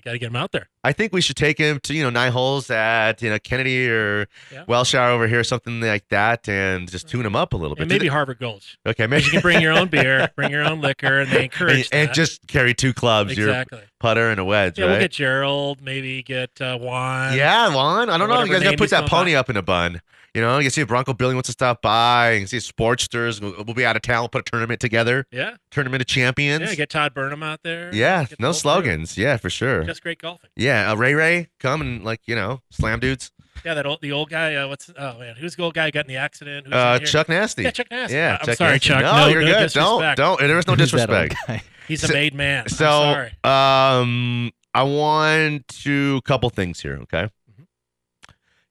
Got 0.06 0.12
to 0.14 0.20
get 0.20 0.28
him 0.28 0.36
out 0.36 0.52
there. 0.52 0.70
I 0.84 0.92
think 0.92 1.14
we 1.14 1.22
should 1.22 1.38
take 1.38 1.58
him 1.58 1.80
to 1.84 1.94
you 1.94 2.04
know 2.04 2.10
nine 2.10 2.32
holes 2.34 2.70
at 2.70 3.22
you 3.22 3.30
know 3.30 3.40
Kennedy 3.40 3.90
or 3.90 4.28
Yeah. 4.52 4.66
Wellshire 4.68 5.10
over 5.10 5.28
here, 5.28 5.40
or 5.40 5.44
something 5.46 5.80
like 5.80 6.08
that, 6.10 6.50
and 6.50 6.92
just 6.92 7.08
tune 7.08 7.26
him 7.26 7.36
up 7.38 7.54
a 7.54 7.58
little 7.58 7.76
bit. 7.76 7.84
And 7.84 7.92
maybe 7.92 8.08
Harvard 8.08 8.40
Gulch. 8.40 8.78
okay, 8.86 9.08
maybe 9.08 9.24
You 9.24 9.32
can 9.32 9.42
bring 9.42 9.62
your 9.62 9.72
own 9.74 9.88
beer, 9.88 10.30
bring 10.36 10.52
your 10.52 10.64
own 10.64 10.82
liquor, 10.82 11.22
and 11.22 11.32
they 11.32 11.44
encourage 11.46 11.88
and, 11.94 12.08
and 12.10 12.14
just 12.14 12.46
carry 12.48 12.74
two 12.74 12.94
clubs, 12.94 13.38
your 13.38 13.64
putter 14.00 14.30
and 14.30 14.40
a 14.40 14.46
wedge, 14.46 14.78
Yeah, 14.78 14.86
right? 14.86 14.92
we'll 14.92 15.00
get 15.00 15.12
Gerald. 15.12 15.82
Maybe 15.82 16.22
get 16.22 16.60
uh, 16.60 16.78
Juan. 16.78 17.38
Yeah, 17.38 17.74
Juan. 17.74 18.10
I 18.10 18.18
don't 18.18 18.28
know. 18.28 18.44
You 18.44 18.52
guys 18.52 18.64
gotta 18.64 18.78
put 18.78 18.90
that 18.90 19.08
pony 19.10 19.36
up 19.36 19.50
in 19.50 19.56
a 19.58 19.62
bun. 19.62 20.02
You 20.34 20.42
know, 20.42 20.58
you 20.58 20.72
see 20.72 20.82
if 20.82 20.88
Bronco 20.88 21.14
Billy 21.14 21.36
wants 21.36 21.46
to 21.48 21.54
stop 21.54 21.84
by. 21.84 22.32
You 22.32 22.40
can 22.40 22.48
see 22.48 22.58
Sportsters. 22.58 23.40
We'll, 23.40 23.54
we'll 23.66 23.76
be 23.76 23.86
out 23.86 23.96
of 23.96 24.02
town. 24.02 24.22
We'll 24.24 24.30
put 24.30 24.48
a 24.48 24.52
tournament 24.52 24.80
together. 24.82 25.28
Yeah. 25.32 25.58
Tournament 25.70 26.02
of 26.02 26.08
champions. 26.08 26.70
Yeah. 26.70 26.76
Get 26.76 26.90
Todd 26.90 27.14
Burnham 27.14 27.44
out 27.44 27.60
there. 27.64 27.94
Yeah, 27.94 28.24
the 28.24 28.36
no 28.40 28.48
whole 28.48 28.54
crew. 28.54 28.60
slogans. 28.60 29.16
Yeah, 29.16 29.38
for 29.38 29.52
sure. 29.52 29.84
Just 29.84 30.02
great 30.02 30.20
golfing. 30.20 30.50
yeah, 30.56 30.92
uh, 30.92 30.96
Ray 30.96 31.14
Ray, 31.14 31.50
come 31.60 31.82
and 31.82 32.04
like 32.04 32.22
you 32.26 32.36
know, 32.36 32.62
slam 32.72 33.00
dudes. 33.00 33.32
Yeah, 33.64 33.76
that 33.76 33.86
old 33.86 34.02
the 34.02 34.12
old 34.12 34.32
guy. 34.32 34.56
Uh, 34.56 34.68
what's 34.68 34.90
oh 34.98 35.20
man, 35.20 35.36
who's 35.36 35.56
the 35.56 35.62
old 35.64 35.76
guy 35.76 35.86
who 35.86 35.92
got 35.92 36.06
in 36.06 36.10
the 36.10 36.18
accident? 36.18 36.66
Who's 36.66 36.74
Uh. 36.74 36.98
Chuck 37.00 37.30
Nasty. 37.30 37.62
Yeah, 37.64 37.70
Chuck 37.72 37.88
Nasty. 37.92 38.16
Yeah, 38.16 38.38
I'm 38.42 38.46
Chuck 38.48 38.58
sorry, 38.58 38.72
Nasty. 38.72 38.88
Chuck. 38.90 39.02
No, 39.04 39.16
No, 39.18 39.28
you're 39.28 39.42
no 39.42 39.48
good. 39.48 39.60
disrespect. 39.60 40.18
Don't, 40.18 40.40
don't. 40.40 40.48
There 40.48 40.58
is 40.58 40.66
no 40.68 40.74
Who's 40.78 40.90
disrespect. 40.92 41.36
guy? 41.48 41.62
He's 41.88 42.04
a 42.04 42.08
So- 42.08 42.14
made 42.14 42.34
man. 42.34 42.62
I'm 42.64 42.70
So, 42.70 42.86
sorry. 42.86 43.28
um, 43.44 44.52
I 44.74 44.82
want 44.82 45.68
to 45.84 46.22
couple 46.22 46.50
things 46.50 46.80
here. 46.82 46.98
Okay, 47.04 47.30
Mhm. 47.52 47.66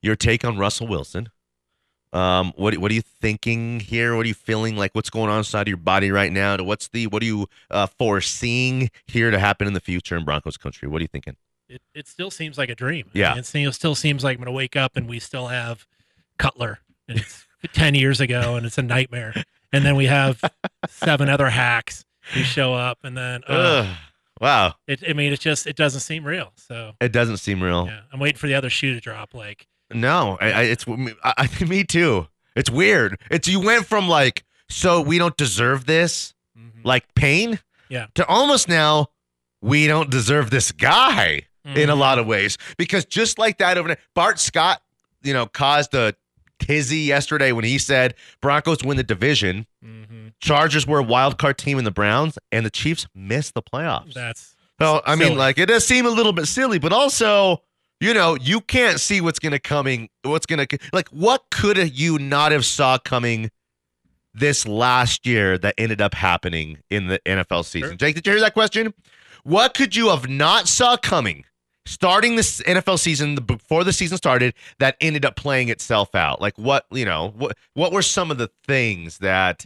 your 0.02 0.16
take 0.16 0.44
on 0.44 0.58
Russell 0.58 0.88
Wilson. 0.88 1.28
Um, 2.12 2.52
what 2.56 2.76
what 2.78 2.90
are 2.90 2.94
you 2.94 3.02
thinking 3.02 3.80
here? 3.80 4.14
What 4.16 4.24
are 4.24 4.28
you 4.28 4.34
feeling 4.34 4.76
like? 4.76 4.94
What's 4.94 5.10
going 5.10 5.30
on 5.30 5.38
inside 5.38 5.62
of 5.62 5.68
your 5.68 5.76
body 5.78 6.10
right 6.10 6.30
now? 6.32 6.56
What's 6.58 6.88
the 6.88 7.06
what 7.06 7.22
are 7.22 7.26
you 7.26 7.48
uh, 7.70 7.86
foreseeing 7.86 8.90
here 9.06 9.30
to 9.30 9.38
happen 9.38 9.66
in 9.66 9.72
the 9.72 9.80
future 9.80 10.16
in 10.16 10.24
Broncos 10.24 10.56
country? 10.56 10.88
What 10.88 10.98
are 11.00 11.02
you 11.04 11.08
thinking? 11.08 11.36
It, 11.68 11.80
it 11.94 12.06
still 12.08 12.30
seems 12.30 12.58
like 12.58 12.68
a 12.68 12.74
dream. 12.74 13.06
I 13.14 13.18
Yeah. 13.18 13.30
mean, 13.30 13.38
it 13.38 13.46
still, 13.46 13.72
still 13.72 13.94
seems 13.94 14.22
like 14.22 14.36
I'm 14.36 14.44
gonna 14.44 14.52
wake 14.52 14.76
up 14.76 14.96
and 14.96 15.08
we 15.08 15.18
still 15.18 15.46
have 15.48 15.86
Cutler, 16.38 16.80
and 17.08 17.18
it's 17.18 17.46
ten 17.72 17.94
years 17.94 18.20
ago, 18.20 18.56
and 18.56 18.66
it's 18.66 18.76
a 18.78 18.82
nightmare. 18.82 19.32
And 19.72 19.84
then 19.86 19.96
we 19.96 20.04
have 20.06 20.42
seven 20.88 21.30
other 21.30 21.48
hacks 21.48 22.04
who 22.34 22.42
show 22.42 22.74
up, 22.74 22.98
and 23.04 23.16
then 23.16 23.42
uh. 23.48 23.94
Wow, 24.40 24.74
it. 24.88 25.04
I 25.08 25.12
mean, 25.12 25.32
it 25.32 25.38
just 25.38 25.68
it 25.68 25.76
doesn't 25.76 26.00
seem 26.00 26.24
real. 26.24 26.52
So 26.56 26.94
it 27.00 27.12
doesn't 27.12 27.36
seem 27.36 27.62
real. 27.62 27.86
yeah, 27.86 28.00
I'm 28.12 28.18
waiting 28.18 28.38
for 28.38 28.48
the 28.48 28.54
other 28.54 28.68
shoe 28.70 28.92
to 28.92 28.98
drop. 29.00 29.34
Like 29.34 29.68
No, 29.94 30.38
I, 30.40 30.52
I, 30.52 30.62
it's 30.64 30.86
I, 30.88 31.34
I, 31.60 31.64
me 31.64 31.84
too. 31.84 32.26
It's 32.56 32.70
weird. 32.70 33.18
It's 33.30 33.48
you 33.48 33.60
went 33.60 33.86
from 33.86 34.08
like 34.08 34.44
so 34.68 35.00
we 35.02 35.18
don't 35.18 35.36
deserve 35.36 35.86
this, 35.86 36.34
mhm. 36.58 36.84
like 36.84 37.14
pain, 37.14 37.58
Yeah. 37.88 38.06
to 38.14 38.26
almost 38.26 38.68
now 38.68 39.08
we 39.60 39.86
don't 39.86 40.10
deserve 40.10 40.50
this 40.50 40.72
guy 40.72 41.42
in 41.64 41.88
a 41.90 41.94
Mhm. 41.94 41.98
lot 41.98 42.18
of 42.18 42.26
ways 42.26 42.58
because 42.76 43.04
just 43.04 43.38
like 43.38 43.58
that 43.58 43.78
overnight, 43.78 43.98
Bart 44.14 44.38
Scott, 44.40 44.82
you 45.22 45.32
know, 45.32 45.46
caused 45.46 45.94
a 45.94 46.14
tizzy 46.58 46.98
yesterday 46.98 47.52
when 47.52 47.64
he 47.64 47.78
said 47.78 48.14
Broncos 48.40 48.82
win 48.84 48.96
the 48.96 49.02
division, 49.02 49.66
Mhm. 49.84 50.32
Chargers 50.40 50.86
were 50.86 50.98
a 50.98 51.02
wild 51.04 51.38
card 51.38 51.58
team 51.58 51.78
in 51.78 51.84
the 51.84 51.90
Browns, 51.90 52.38
and 52.50 52.64
the 52.66 52.70
Chiefs 52.70 53.06
missed 53.14 53.54
the 53.54 53.62
playoffs. 53.62 54.14
that's 54.14 54.54
So 54.80 55.02
I 55.06 55.14
mean, 55.16 55.28
silly. 55.28 55.38
like 55.38 55.58
it 55.58 55.66
does 55.66 55.86
seem 55.86 56.06
a 56.06 56.10
little 56.10 56.32
bit 56.32 56.46
silly, 56.46 56.78
but 56.78 56.92
also, 56.92 57.62
you 58.02 58.12
know, 58.12 58.34
you 58.34 58.60
can't 58.60 58.98
see 58.98 59.20
what's 59.20 59.38
gonna 59.38 59.60
coming. 59.60 60.08
What's 60.22 60.44
gonna 60.44 60.66
like? 60.92 61.08
What 61.10 61.44
could 61.50 61.96
you 61.98 62.18
not 62.18 62.50
have 62.50 62.64
saw 62.64 62.98
coming 62.98 63.50
this 64.34 64.66
last 64.66 65.24
year 65.24 65.56
that 65.58 65.74
ended 65.78 66.00
up 66.00 66.14
happening 66.14 66.78
in 66.90 67.06
the 67.06 67.20
NFL 67.20 67.64
season? 67.64 67.90
Sure. 67.90 67.96
Jake, 67.96 68.16
did 68.16 68.26
you 68.26 68.32
hear 68.32 68.40
that 68.40 68.54
question? 68.54 68.92
What 69.44 69.74
could 69.74 69.94
you 69.94 70.08
have 70.08 70.28
not 70.28 70.68
saw 70.68 70.96
coming 70.96 71.44
starting 71.84 72.36
this 72.36 72.60
NFL 72.62 72.98
season 72.98 73.36
before 73.36 73.84
the 73.84 73.92
season 73.92 74.16
started 74.16 74.54
that 74.78 74.96
ended 75.00 75.24
up 75.24 75.36
playing 75.36 75.68
itself 75.68 76.14
out? 76.16 76.40
Like 76.40 76.58
what 76.58 76.86
you 76.90 77.04
know? 77.04 77.32
What 77.36 77.56
what 77.74 77.92
were 77.92 78.02
some 78.02 78.32
of 78.32 78.38
the 78.38 78.50
things 78.66 79.18
that? 79.18 79.64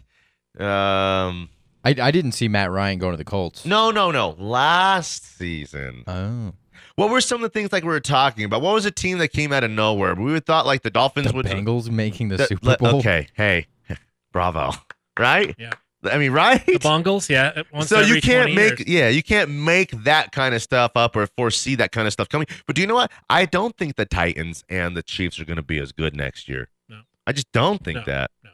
Um, 0.59 1.51
I, 1.85 1.95
I 2.01 2.11
didn't 2.11 2.33
see 2.33 2.49
Matt 2.49 2.71
Ryan 2.71 2.99
going 2.99 3.13
to 3.13 3.17
the 3.17 3.25
Colts. 3.25 3.65
no, 3.65 3.91
no, 3.91 4.11
no. 4.11 4.31
Last 4.39 5.39
season. 5.39 6.03
Oh. 6.07 6.53
What 6.97 7.11
were 7.11 7.21
some 7.21 7.37
of 7.37 7.43
the 7.43 7.49
things 7.59 7.73
like 7.73 7.83
we 7.83 7.89
were 7.89 8.01
talking 8.01 8.45
about? 8.45 8.63
What 8.63 8.75
was 8.75 8.85
a 8.85 8.91
team 8.91 9.19
that 9.19 9.29
came 9.29 9.53
out 9.53 9.65
of 9.65 9.71
nowhere? 9.71 10.15
We 10.15 10.33
would 10.33 10.47
thought 10.47 10.67
like 10.67 10.83
the 10.83 10.91
Dolphins 10.91 11.29
The 11.29 11.35
would. 11.37 11.47
Bengals 11.47 11.91
making 11.91 12.29
the 12.29 12.37
the- 12.39 12.47
Super 12.47 12.77
Bowl. 12.79 12.97
Okay, 12.99 13.29
hey, 13.35 13.67
bravo, 14.33 14.73
right? 15.19 15.55
Yeah. 15.59 15.71
I 16.05 16.19
mean, 16.19 16.31
right? 16.31 16.65
the 16.65 16.79
Bungles. 16.79 17.29
Yeah, 17.29 17.63
once 17.73 17.89
so 17.89 18.01
you 18.01 18.21
can't 18.21 18.55
make 18.55 18.79
years. 18.79 18.89
yeah 18.89 19.09
you 19.09 19.23
can't 19.25 19.51
make 19.51 19.91
that 20.05 20.31
kind 20.31 20.55
of 20.55 20.63
stuff 20.63 20.93
up 20.95 21.17
or 21.17 21.27
foresee 21.27 21.75
that 21.77 21.91
kind 21.91 22.07
of 22.07 22.13
stuff 22.13 22.29
coming 22.29 22.47
but 22.67 22.77
do 22.77 22.81
you 22.83 22.87
know 22.87 22.95
what 22.95 23.11
i 23.29 23.45
don't 23.45 23.77
think 23.77 23.97
the 23.97 24.05
titans 24.05 24.63
and 24.69 24.97
the 24.97 25.03
chiefs 25.03 25.41
are 25.41 25.45
going 25.45 25.57
to 25.57 25.63
be 25.65 25.79
as 25.81 25.91
good 25.91 26.15
next 26.15 26.49
year 26.49 26.69
No. 26.89 27.01
i 27.27 27.33
just 27.33 27.51
don't 27.51 27.83
think 27.83 27.97
No, 28.01 28.05
that 28.05 28.31
no. 28.45 28.51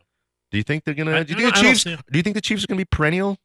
do 0.51 0.57
you 0.57 0.63
think 0.63 0.85
they're 0.85 0.95
going 0.95 1.09
I- 1.09 1.19
to 1.19 1.25
do 1.25 1.35
you 1.35 1.41
think 1.41 1.53
the 1.55 1.59
I 1.59 1.63
don't 1.63 1.75
chiefs 1.75 1.85
do 1.85 2.17
you 2.19 2.23
think 2.23 2.35
the 2.35 2.41
chiefs 2.41 2.65
are 2.65 2.69
going 2.69 2.79
to 2.79 2.85
be 2.87 2.89
perennial 2.97 3.37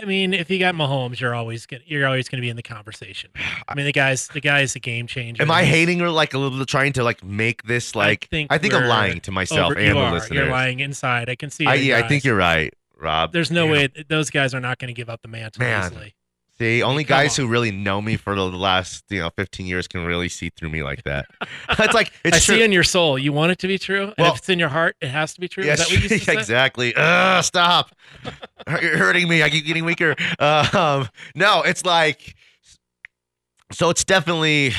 I 0.00 0.04
mean, 0.04 0.34
if 0.34 0.50
you 0.50 0.58
got 0.58 0.74
Mahomes, 0.74 1.20
you're 1.20 1.34
always 1.34 1.66
gonna 1.66 1.82
you're 1.86 2.06
always 2.06 2.28
gonna 2.28 2.40
be 2.40 2.48
in 2.50 2.56
the 2.56 2.62
conversation. 2.62 3.30
I 3.68 3.74
mean, 3.74 3.86
the 3.86 3.92
guy's 3.92 4.28
the 4.28 4.40
guy's 4.40 4.74
a 4.76 4.80
game 4.80 5.06
changer. 5.06 5.42
am 5.42 5.50
i 5.50 5.64
hating 5.64 6.00
or 6.02 6.10
like 6.10 6.34
a 6.34 6.38
little 6.38 6.64
trying 6.66 6.92
to 6.94 7.04
like 7.04 7.22
make 7.24 7.62
this 7.64 7.94
like 7.94 8.28
think 8.28 8.52
i 8.52 8.58
think 8.58 8.74
i'm 8.74 8.86
lying 8.86 9.20
to 9.20 9.30
myself 9.30 9.72
over- 9.72 9.78
and 9.78 9.88
you 9.88 9.94
the 9.94 10.00
are. 10.00 10.12
listeners 10.12 10.36
You're 10.38 10.50
lying 10.50 10.80
inside. 10.80 11.28
I 11.28 11.34
can 11.36 11.50
see. 11.50 11.66
I, 11.66 11.74
yeah, 11.74 11.96
your 11.96 12.04
I 12.04 12.08
think 12.08 12.24
you're 12.24 12.36
right, 12.36 12.74
Rob. 12.98 13.32
There's 13.32 13.50
no 13.50 13.64
Damn. 13.66 13.72
way 13.72 14.04
those 14.08 14.30
guys 14.30 14.54
are 14.54 14.60
not 14.60 14.78
going 14.78 14.88
to 14.88 14.94
give 14.94 15.08
up 15.08 15.22
the 15.22 15.28
mantle 15.28 15.60
Man. 15.60 15.84
easily. 15.92 16.14
See, 16.58 16.84
only 16.84 17.02
Come 17.02 17.16
guys 17.18 17.36
on. 17.38 17.46
who 17.46 17.50
really 17.50 17.72
know 17.72 18.00
me 18.00 18.16
for 18.16 18.36
the 18.36 18.44
last, 18.44 19.02
you 19.10 19.18
know, 19.18 19.28
15 19.36 19.66
years 19.66 19.88
can 19.88 20.04
really 20.04 20.28
see 20.28 20.50
through 20.50 20.70
me 20.70 20.84
like 20.84 21.02
that. 21.02 21.26
it's 21.68 21.94
like 21.94 22.12
it's 22.24 22.36
I 22.36 22.40
true. 22.40 22.56
see 22.58 22.62
in 22.62 22.70
your 22.70 22.84
soul. 22.84 23.18
You 23.18 23.32
want 23.32 23.50
it 23.50 23.58
to 23.58 23.66
be 23.66 23.76
true, 23.76 24.04
and 24.04 24.14
Well- 24.18 24.32
if 24.32 24.38
it's 24.38 24.48
in 24.48 24.60
your 24.60 24.68
heart, 24.68 24.94
it 25.00 25.08
has 25.08 25.34
to 25.34 25.40
be 25.40 25.48
true. 25.48 25.64
Yes, 25.64 25.80
Is 25.80 25.88
that 25.88 25.94
what 25.94 26.02
you 26.04 26.08
used 26.16 26.28
exactly. 26.28 26.94
Ugh, 26.96 27.42
stop. 27.42 27.90
You're 28.80 28.96
hurting 28.98 29.28
me. 29.28 29.42
I 29.42 29.50
keep 29.50 29.66
getting 29.66 29.84
weaker. 29.84 30.14
Um, 30.38 31.08
no, 31.34 31.62
it's 31.62 31.84
like, 31.84 32.36
so 33.72 33.90
it's 33.90 34.04
definitely. 34.04 34.72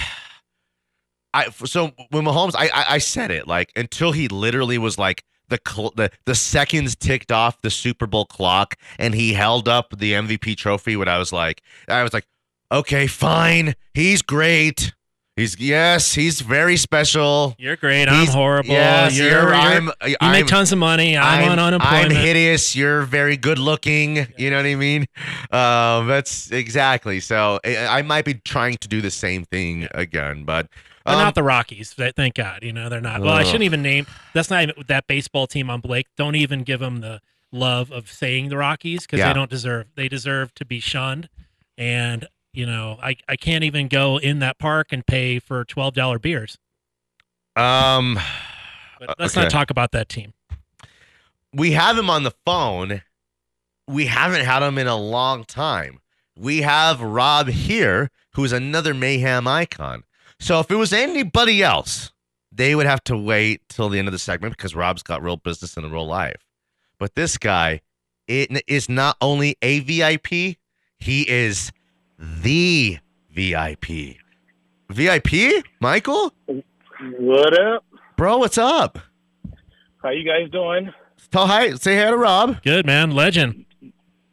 I 1.34 1.50
so 1.50 1.92
when 2.12 2.24
Mahomes, 2.24 2.54
I, 2.56 2.68
I 2.74 2.86
I 2.96 2.98
said 3.00 3.32
it 3.32 3.46
like 3.48 3.74
until 3.76 4.14
he 4.14 4.30
literally 4.30 4.78
was 4.78 4.98
like 4.98 5.24
the 5.50 5.60
cl- 5.68 5.94
the 5.96 6.12
the 6.26 6.36
seconds 6.36 6.96
ticked 6.96 7.32
off 7.32 7.62
the 7.62 7.70
Super 7.70 8.08
Bowl 8.08 8.26
clock 8.26 8.76
and 8.98 9.14
he 9.14 9.34
held 9.34 9.68
up 9.68 9.98
the 9.98 10.14
MVP 10.14 10.58
trophy. 10.58 10.96
What 10.96 11.10
I 11.10 11.18
was 11.18 11.32
like, 11.32 11.62
I 11.88 12.04
was 12.04 12.14
like, 12.14 12.26
okay, 12.72 13.08
fine, 13.08 13.76
he's 13.94 14.22
great. 14.22 14.94
He's 15.36 15.60
yes, 15.60 16.14
he's 16.14 16.40
very 16.40 16.78
special. 16.78 17.56
You're 17.58 17.76
great. 17.76 18.08
I'm 18.08 18.28
horrible. 18.28 18.70
Yes, 18.70 19.18
you're, 19.18 19.30
you're, 19.30 19.54
I'm, 19.54 19.92
you 20.06 20.16
I'm, 20.22 20.32
make 20.32 20.48
tons 20.48 20.72
of 20.72 20.78
money. 20.78 21.18
I'm, 21.18 21.52
on 21.52 21.60
unemployment. 21.60 22.14
I'm 22.14 22.16
hideous. 22.16 22.74
You're 22.74 23.02
very 23.02 23.36
good 23.36 23.60
looking. 23.60 24.28
You 24.38 24.50
know 24.50 24.56
what 24.56 24.66
I 24.66 24.76
mean? 24.76 25.08
Um, 25.52 26.08
that's 26.08 26.52
exactly. 26.52 27.20
So 27.20 27.60
I, 27.66 27.86
I 27.86 28.02
might 28.04 28.24
be 28.24 28.36
trying 28.36 28.78
to 28.78 28.88
do 28.88 29.02
the 29.02 29.12
same 29.12 29.44
thing 29.44 29.90
again, 29.92 30.46
but 30.46 30.70
They're 31.06 31.16
um, 31.16 31.22
not 31.22 31.36
the 31.36 31.44
Rockies. 31.44 31.94
Thank 31.94 32.34
God. 32.36 32.64
You 32.64 32.74
know 32.74 32.90
they're 32.90 33.00
not. 33.02 33.22
Well, 33.22 33.34
I 33.34 33.44
shouldn't 33.44 33.64
even 33.64 33.82
name. 33.82 34.08
That's 34.34 34.50
not 34.50 34.64
even 34.64 34.76
that 34.88 35.06
baseball 35.08 35.46
team 35.48 35.70
on 35.70 35.80
Blake. 35.82 36.08
Don't 36.18 36.36
even 36.36 36.64
give 36.64 36.80
them 36.80 37.02
the 37.02 37.22
love 37.52 37.92
of 37.92 38.12
saying 38.12 38.50
the 38.50 38.58
Rockies 38.58 39.02
because 39.02 39.20
Yeah. 39.20 39.28
they 39.28 39.34
don't 39.34 39.50
deserve. 39.50 39.88
They 39.96 40.08
deserve 40.10 40.54
to 40.56 40.66
be 40.66 40.80
shunned. 40.80 41.30
And 41.78 42.28
you 42.54 42.66
know, 42.66 42.98
I 43.04 43.18
I 43.30 43.36
can't 43.36 43.64
even 43.64 43.88
go 43.88 44.18
in 44.18 44.40
that 44.40 44.58
park 44.58 44.88
and 44.92 45.06
pay 45.06 45.40
for 45.40 45.64
twelve 45.64 45.94
dollar 45.94 46.18
beers. 46.20 46.58
um, 47.56 48.20
But 49.00 49.20
let's 49.20 49.36
okay. 49.36 49.44
not 49.44 49.52
talk 49.52 49.70
about 49.70 49.92
that 49.92 50.10
team. 50.10 50.34
we 51.54 51.72
have 51.74 51.98
him 51.98 52.10
on 52.10 52.24
the 52.24 52.34
phone. 52.46 53.02
We 53.88 54.08
haven't 54.08 54.44
had 54.46 54.64
him 54.64 54.78
in 54.78 54.88
a 54.88 54.96
long 54.98 55.44
time. 55.46 56.00
We 56.38 56.64
have 56.64 57.00
Rob 57.02 57.48
here, 57.48 58.10
who's 58.34 58.52
another 58.52 58.94
mayhem 58.94 59.48
icon. 59.48 60.04
So 60.40 60.60
if 60.60 60.70
it 60.70 60.76
was 60.76 60.94
anybody 60.94 61.64
else, 61.64 62.12
they 62.52 62.76
would 62.76 62.86
have 62.86 63.04
to 63.06 63.18
wait 63.18 63.62
till 63.70 63.90
the 63.90 64.00
end 64.00 64.08
of 64.08 64.12
the 64.12 64.20
segment 64.20 64.56
because 64.56 64.76
Rob's 64.76 65.04
got 65.04 65.22
real 65.22 65.38
business 65.38 65.76
in 65.78 65.92
real 65.92 66.08
life. 66.08 66.46
But 67.00 67.16
this 67.16 67.38
guy 67.38 67.82
it 68.28 68.64
is 68.68 68.90
not 68.90 69.18
only 69.22 69.56
a 69.62 69.80
VIP, 69.80 70.58
he 70.98 71.30
is 71.30 71.72
the 72.20 72.98
VIP. 73.32 74.18
VIP? 74.90 75.64
Michael? 75.80 76.34
What 77.20 77.60
up? 77.60 77.86
Bro, 78.18 78.40
what's 78.40 78.58
up? 78.58 79.00
How 80.02 80.10
you 80.10 80.24
guys 80.26 80.50
doing? 80.52 80.92
Tell 81.32 81.48
hi, 81.48 81.72
say 81.76 81.98
hi 81.98 82.12
to 82.12 82.18
Rob. 82.18 82.62
Good 82.64 82.86
man, 82.86 83.12
legend. 83.12 83.66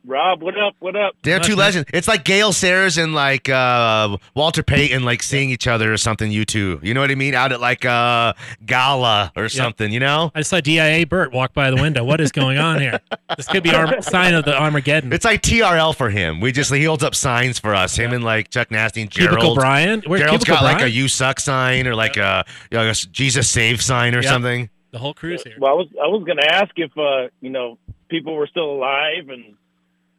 Rob, 0.05 0.43
what 0.43 0.59
up? 0.59 0.75
What 0.81 0.97
up? 0.97 1.15
They're 1.23 1.39
two 1.39 1.53
Nice, 1.53 1.59
legends. 1.77 1.91
It's 1.95 2.09
like 2.09 2.25
Gale 2.25 2.53
Sayers 2.53 2.99
and 2.99 3.15
like 3.15 3.49
uh, 3.49 4.17
Walter 4.35 4.65
Payton 4.65 5.05
like 5.05 5.23
seeing 5.23 5.51
each 5.51 5.69
other 5.69 5.93
or 5.93 5.97
something. 5.97 6.31
You 6.33 6.45
two, 6.45 6.81
you 6.83 6.93
know 6.93 7.01
what 7.01 7.13
I 7.13 7.15
mean? 7.15 7.35
Out 7.35 7.53
at 7.53 7.61
like 7.61 7.85
a 7.85 8.35
gala 8.67 9.31
or 9.37 9.49
something. 9.49 9.93
You 9.93 10.01
know? 10.01 10.33
I 10.35 10.41
just 10.41 10.51
saw 10.51 10.61
DIA 10.61 11.07
Burt 11.07 11.33
walk 11.33 11.55
by 11.55 11.71
the 11.71 11.77
window. 11.81 12.03
What 12.03 12.21
is 12.21 12.33
going 12.33 12.59
on 12.59 12.81
here? 12.81 12.99
This 13.37 13.47
could 13.47 13.63
be 13.63 13.73
our 13.73 14.03
sign 14.03 14.35
of 14.35 14.45
the 14.45 14.61
Armageddon. 14.61 15.13
It's 15.13 15.25
like 15.25 15.41
TRL 15.41 15.95
for 15.95 16.11
him. 16.11 16.41
We 16.41 16.51
just 16.51 16.73
he 16.75 16.83
holds 16.85 17.05
up 17.05 17.15
signs 17.15 17.61
for 17.61 17.73
us. 17.73 17.95
Him 17.95 18.13
and 18.13 18.25
like 18.25 18.51
Chuck 18.51 18.73
Nasty 18.73 19.03
and 19.03 19.11
Gerald. 19.11 19.39
Cubicle 19.39 19.55
Gerald. 19.55 19.59
Brian. 19.61 20.03
Where's 20.07 20.23
Gerald's 20.23 20.45
Cubicle 20.45 20.67
got 20.67 20.75
like 20.75 20.83
a 20.83 20.91
"You 20.91 21.07
Suck" 21.07 21.39
sign 21.39 21.87
or 21.87 21.95
like 21.95 22.17
a, 22.17 22.45
you 22.73 22.79
know, 22.79 22.89
a 22.91 22.93
Jesus 22.93 23.49
save 23.49 23.81
sign 23.81 24.17
or 24.17 24.23
Yeah. 24.23 24.31
something. 24.31 24.69
the 24.91 24.99
whole 24.99 25.15
crew's 25.15 25.45
here. 25.45 25.55
Well, 25.61 25.71
I 25.71 25.75
was 25.75 25.87
I 26.03 26.07
was 26.09 26.25
going 26.25 26.39
to 26.39 26.53
ask 26.53 26.73
if 26.77 26.91
uh, 26.99 27.29
you 27.41 27.51
know 27.51 27.79
people 28.09 28.35
were 28.35 28.49
still 28.49 28.71
alive 28.73 29.29
and 29.29 29.55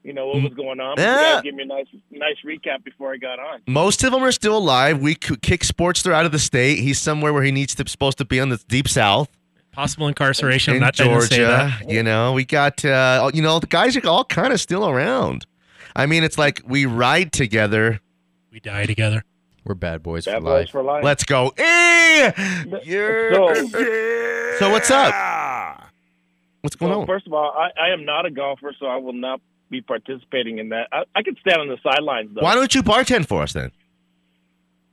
you 0.03 0.13
know 0.13 0.27
what 0.27 0.41
was 0.43 0.53
going 0.53 0.79
on. 0.79 0.95
But 0.95 1.01
you 1.03 1.07
Yeah. 1.07 1.33
guys 1.33 1.41
give 1.43 1.55
me 1.55 1.63
a 1.63 1.65
nice 1.65 1.87
nice 2.11 2.37
recap 2.45 2.83
before 2.83 3.13
I 3.13 3.17
got 3.17 3.39
on. 3.39 3.61
Most 3.67 4.03
of 4.03 4.11
them 4.11 4.23
are 4.23 4.31
still 4.31 4.57
alive. 4.57 4.99
We 4.99 5.13
c- 5.13 5.35
kick 5.41 5.61
Sportster 5.61 6.11
out 6.13 6.25
of 6.25 6.31
the 6.31 6.39
state. 6.39 6.79
He's 6.79 6.99
somewhere 6.99 7.33
where 7.33 7.43
he 7.43 7.51
needs 7.51 7.73
to 7.75 7.87
supposed 7.87 8.17
to 8.19 8.25
be 8.25 8.39
on 8.39 8.49
the 8.49 8.57
deep 8.67 8.87
south. 8.87 9.29
Possible 9.71 10.07
incarceration. 10.07 10.75
in 10.75 10.83
I'm 10.83 10.87
not 10.87 10.95
trying 10.95 11.19
say 11.21 11.37
Georgia. 11.37 11.73
that. 11.81 11.89
You 11.89 12.03
know, 12.03 12.33
we 12.33 12.45
got 12.45 12.83
uh, 12.85 13.31
you 13.33 13.41
know 13.41 13.59
the 13.59 13.67
guys 13.67 13.95
are 13.97 14.07
all 14.07 14.23
kind 14.25 14.53
of 14.53 14.59
still 14.61 14.87
around. 14.87 15.45
I 15.95 16.05
mean, 16.05 16.23
it's 16.23 16.37
like 16.37 16.61
we 16.67 16.85
ride 16.85 17.31
together. 17.31 17.99
We 18.51 18.59
die 18.59 18.85
together. 18.85 19.23
We're 19.65 19.75
bad 19.75 20.03
boys 20.03 20.25
Bad 20.25 20.35
for 20.35 20.41
boys 20.41 20.49
life. 20.65 20.69
for 20.71 20.83
life. 20.83 21.03
Let's 21.03 21.23
go. 21.23 21.53
Yeah. 21.57 22.31
So- 23.33 23.53
So 24.59 24.69
what's 24.69 24.91
up? 24.91 25.89
What's 26.61 26.75
going 26.75 26.91
Well, 26.91 27.01
on? 27.01 27.07
first 27.07 27.27
of 27.27 27.33
all, 27.33 27.51
I, 27.57 27.69
I 27.87 27.89
am 27.93 28.05
not 28.05 28.25
a 28.25 28.31
golfer, 28.31 28.73
so 28.79 28.85
I 28.85 28.97
will 28.97 29.13
not 29.13 29.41
be 29.73 29.81
participating 29.81 30.59
in 30.59 30.69
that. 30.69 30.87
I, 30.91 31.03
I 31.15 31.23
could 31.23 31.37
stand 31.39 31.59
on 31.61 31.67
the 31.67 31.77
sidelines 31.83 32.29
though. 32.33 32.41
Why 32.41 32.55
don't 32.55 32.73
you 32.73 32.81
bartend 32.83 33.27
for 33.27 33.41
us 33.43 33.53
then? 33.53 33.71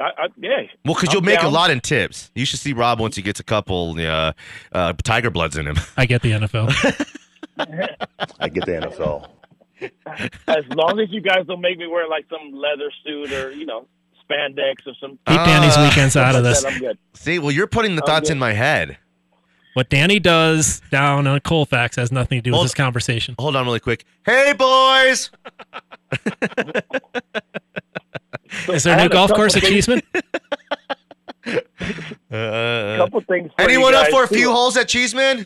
I, 0.01 0.05
I, 0.05 0.27
yeah. 0.39 0.63
Well, 0.85 0.95
because 0.95 1.09
I'm 1.11 1.13
you'll 1.17 1.23
make 1.23 1.43
a 1.43 1.49
lot 1.49 1.71
in 1.71 1.81
tips. 1.81 2.31
You 2.35 2.47
should 2.47 2.59
see 2.59 2.73
Rob 2.73 3.01
once 3.01 3.17
he 3.17 3.23
gets 3.23 3.39
a 3.39 3.45
couple 3.45 3.95
uh, 4.01 4.33
uh, 4.73 4.93
tiger 5.05 5.31
bloods 5.31 5.57
in 5.59 5.67
him. 5.67 5.77
I 5.97 6.07
get 6.07 6.23
the 6.23 6.31
NFL. 6.33 6.69
I 8.41 8.49
get 8.49 8.65
the 8.67 8.73
NFL. 8.73 9.29
As 10.49 10.65
long 10.75 10.99
as 11.01 11.11
you 11.11 11.21
guys 11.21 11.47
don't 11.47 11.61
make 11.61 11.79
me 11.79 11.87
wear 11.87 12.09
like 12.09 12.27
some 12.31 12.53
leather 12.53 12.91
suit 13.05 13.33
or 13.33 13.51
you 13.53 13.67
know 13.67 13.87
spandex 14.29 14.87
or 14.87 14.95
some. 15.01 15.13
Keep 15.27 15.37
Danny's 15.45 15.77
Uh, 15.77 15.87
weekends 15.89 16.17
out 16.17 16.35
of 16.35 16.45
this. 16.49 16.65
I'm 16.65 16.79
good. 16.79 16.99
See, 17.15 17.39
well, 17.39 17.51
you're 17.51 17.67
putting 17.67 17.97
the 17.97 18.03
thoughts 18.03 18.29
good. 18.29 18.35
in 18.35 18.39
my 18.39 18.53
head. 18.53 18.97
What 19.75 19.89
Danny 19.89 20.19
does 20.19 20.81
down 20.91 21.27
on 21.27 21.39
Colfax 21.41 21.97
has 21.97 22.11
nothing 22.11 22.39
to 22.39 22.43
do 22.43 22.53
with 22.53 22.63
this 22.63 22.75
conversation. 22.75 23.35
Hold 23.39 23.55
on, 23.57 23.65
really 23.67 23.81
quick. 23.81 24.05
Hey, 24.27 24.53
boys. 24.59 25.31
Is 28.69 28.83
there 28.83 28.95
I 28.97 28.99
a 28.99 29.01
new 29.03 29.07
a 29.07 29.09
golf 29.09 29.33
course 29.33 29.57
at 29.57 29.63
things- 29.63 29.87
Cheeseman? 29.87 30.03
Uh, 32.31 32.97
couple 32.99 33.21
things. 33.23 33.51
for 33.57 33.63
anyone 33.63 33.93
up 33.95 34.07
for 34.09 34.23
a 34.25 34.29
too. 34.29 34.37
few 34.37 34.53
holes 34.53 34.77
at 34.77 34.87
Cheeseman? 34.87 35.45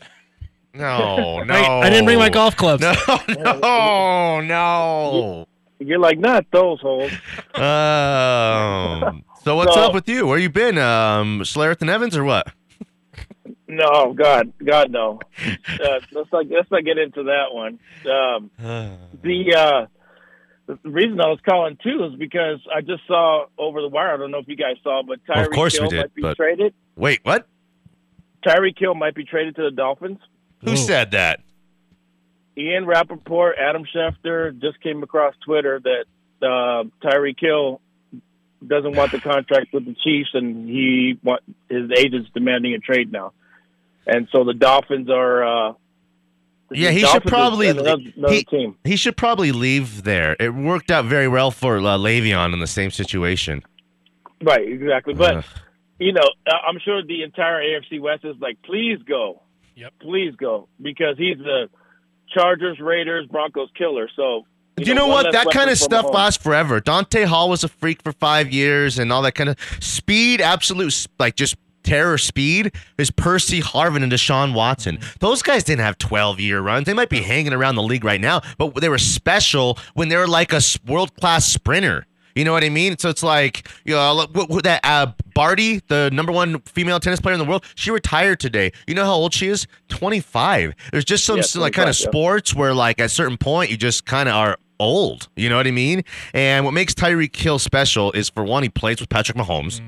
No, 0.73 1.41
no. 1.43 1.53
I, 1.53 1.79
I 1.87 1.89
didn't 1.89 2.05
bring 2.05 2.19
my 2.19 2.29
golf 2.29 2.55
clubs. 2.55 2.81
No, 2.83 2.93
no, 3.29 4.41
no. 4.41 5.47
You're 5.79 5.97
like 5.97 6.19
not 6.19 6.45
those 6.51 6.79
holes. 6.81 7.11
Um, 7.55 9.23
so 9.43 9.55
what's 9.55 9.73
So- 9.73 9.81
up 9.81 9.93
with 9.95 10.07
you? 10.07 10.27
Where 10.27 10.37
you 10.37 10.49
been? 10.49 10.77
Um, 10.77 11.39
Schlereth 11.41 11.81
and 11.81 11.89
Evans 11.89 12.15
or 12.15 12.23
what? 12.23 12.51
No, 13.67 14.13
God, 14.13 14.53
God, 14.63 14.91
no. 14.91 15.19
Uh, 15.43 15.99
let's 16.11 16.31
not 16.31 16.47
let's 16.49 16.69
not 16.71 16.85
get 16.85 16.97
into 16.97 17.23
that 17.23 17.45
one. 17.51 17.79
Um, 18.05 18.51
the 19.23 19.55
uh, 19.55 19.85
the 20.67 20.77
reason 20.89 21.19
I 21.19 21.27
was 21.27 21.39
calling 21.47 21.77
too 21.81 22.09
is 22.11 22.17
because 22.19 22.59
I 22.73 22.81
just 22.81 23.05
saw 23.07 23.45
over 23.57 23.81
the 23.81 23.87
wire. 23.87 24.13
I 24.13 24.17
don't 24.17 24.31
know 24.31 24.37
if 24.39 24.47
you 24.47 24.55
guys 24.55 24.75
saw, 24.83 25.01
but 25.01 25.19
Well, 25.27 25.39
of 25.45 25.49
Tyreek 25.49 25.53
course 25.55 25.79
we 25.79 25.87
did, 25.87 25.97
might 25.99 26.13
be 26.15 26.21
but- 26.21 26.37
traded. 26.37 26.73
Wait, 26.95 27.19
what? 27.23 27.47
Tyreek 28.45 28.77
Hill 28.77 28.93
might 28.93 29.15
be 29.15 29.25
traded 29.25 29.55
to 29.55 29.63
the 29.63 29.71
Dolphins. 29.71 30.19
Who 30.63 30.71
Ooh. 30.73 30.77
said 30.77 31.11
that? 31.11 31.41
Ian 32.57 32.85
Rapoport, 32.85 33.55
Adam 33.59 33.83
Schefter 33.93 34.59
just 34.61 34.79
came 34.81 35.03
across 35.03 35.33
Twitter 35.43 35.81
that 35.83 36.05
uh, 36.41 36.83
Tyreek 37.05 37.39
Hill 37.39 37.81
doesn't 38.65 38.95
want 38.95 39.11
the 39.11 39.19
contract 39.21 39.73
with 39.73 39.85
the 39.85 39.95
Chiefs, 40.03 40.29
and 40.33 40.69
he 40.69 41.19
want 41.23 41.41
his 41.69 41.89
agent's 41.97 42.29
demanding 42.33 42.73
a 42.75 42.79
trade 42.79 43.11
now. 43.11 43.33
And 44.07 44.27
so 44.31 44.43
the 44.43 44.53
Dolphins 44.53 45.09
are. 45.09 45.43
Uh, 45.69 45.73
Yeah, 46.71 46.89
he 46.91 46.99
should 46.99 47.05
Dolphins 47.05 47.25
is 47.25 47.29
probably- 47.31 47.67
another, 47.69 47.95
another 48.17 48.33
he- 48.33 48.43
team. 48.43 48.75
He 48.83 48.95
should 48.95 49.17
probably 49.17 49.51
leave 49.51 50.03
there. 50.03 50.35
It 50.39 50.53
worked 50.53 50.91
out 50.91 51.05
very 51.05 51.27
well 51.27 51.51
for 51.51 51.77
uh, 51.77 51.81
Le'Veon 51.97 52.53
in 52.53 52.59
the 52.59 52.67
same 52.67 52.91
situation. 52.91 53.63
Right, 54.43 54.67
exactly. 54.67 55.13
But 55.13 55.37
Ugh. 55.37 55.45
you 55.99 56.11
know, 56.13 56.27
I- 56.47 56.67
I'm 56.67 56.79
sure 56.79 57.01
the 57.03 57.23
entire 57.23 57.61
AFC 57.61 57.99
West 57.99 58.25
is 58.25 58.35
like, 58.39 58.57
please 58.63 58.99
go, 59.07 59.41
Yep. 59.75 59.93
please 60.01 60.35
go, 60.35 60.67
because 60.81 61.17
he's 61.17 61.37
the 61.37 61.69
Chargers, 62.33 62.79
Raiders, 62.79 63.27
Broncos 63.27 63.69
killer. 63.77 64.09
So 64.15 64.45
Do 64.77 64.83
you 64.83 64.93
know 64.95 65.07
one 65.07 65.25
what? 65.25 65.31
That 65.33 65.47
kind 65.51 65.69
of 65.69 65.77
stuff 65.77 66.05
Mahomes. 66.07 66.13
lasts 66.13 66.43
forever. 66.43 66.79
Dante 66.81 67.23
Hall 67.25 67.49
was 67.49 67.63
a 67.63 67.67
freak 67.69 68.01
for 68.03 68.11
five 68.11 68.51
years 68.51 68.99
and 68.99 69.11
all 69.13 69.21
that 69.21 69.35
kind 69.35 69.49
of 69.49 69.55
speed, 69.79 70.41
absolute, 70.41 71.07
like 71.19 71.35
just 71.35 71.55
terror 71.85 72.17
speed 72.17 72.73
is 72.97 73.11
Percy 73.11 73.61
Harvin 73.61 74.03
and 74.03 74.11
Deshaun 74.11 74.53
Watson. 74.53 74.99
Those 75.19 75.41
guys 75.41 75.63
didn't 75.63 75.81
have 75.85 75.97
12 75.97 76.39
year 76.41 76.59
runs. 76.59 76.85
They 76.85 76.93
might 76.93 77.09
be 77.09 77.21
hanging 77.21 77.53
around 77.53 77.75
the 77.75 77.83
league 77.83 78.03
right 78.03 78.19
now, 78.19 78.41
but 78.57 78.75
they 78.81 78.89
were 78.89 78.97
special 78.97 79.77
when 79.93 80.09
they 80.09 80.17
were 80.17 80.27
like 80.27 80.51
a 80.51 80.61
world 80.87 81.15
class 81.15 81.45
sprinter. 81.47 82.05
You 82.35 82.43
know 82.43 82.51
what 82.51 82.65
I 82.65 82.69
mean? 82.69 82.97
So 82.97 83.07
it's 83.07 83.23
like, 83.23 83.65
you 83.85 83.95
know, 83.95 84.13
look, 84.13 84.35
what- 84.35 84.49
what 84.49 84.63
that 84.65 84.81
uh, 84.83 85.13
Barty, 85.33 85.79
the 85.87 86.09
number 86.11 86.33
one 86.33 86.59
female 86.61 86.99
tennis 86.99 87.21
player 87.21 87.31
in 87.33 87.39
the 87.39 87.45
world, 87.45 87.63
she 87.75 87.91
retired 87.91 88.41
today. 88.41 88.73
You 88.87 88.93
know 88.93 89.05
how 89.05 89.13
old 89.13 89.33
she 89.33 89.47
is? 89.47 89.67
25. 89.87 90.73
There's 90.91 91.05
just 91.05 91.23
some 91.23 91.37
Yeah, 91.37 91.43
like 91.55 91.71
kind 91.73 91.89
of 91.89 91.97
yeah. 91.97 92.07
sports 92.09 92.53
where 92.53 92.73
like 92.73 92.99
at 92.99 93.05
a 93.05 93.09
certain 93.09 93.37
point 93.37 93.71
you 93.71 93.77
just 93.77 94.05
kind 94.05 94.27
of 94.27 94.35
are 94.35 94.57
old. 94.81 95.29
You 95.37 95.47
know 95.47 95.55
what 95.55 95.65
I 95.67 95.71
mean? 95.71 96.03
And 96.33 96.65
what 96.65 96.73
makes 96.73 96.93
Tyreek 96.93 97.33
Hill 97.33 97.57
special 97.57 98.11
is 98.11 98.29
for 98.29 98.43
one, 98.43 98.63
he 98.63 98.69
plays 98.69 98.99
with 98.99 99.07
Patrick 99.09 99.37
Mahomes. 99.37 99.79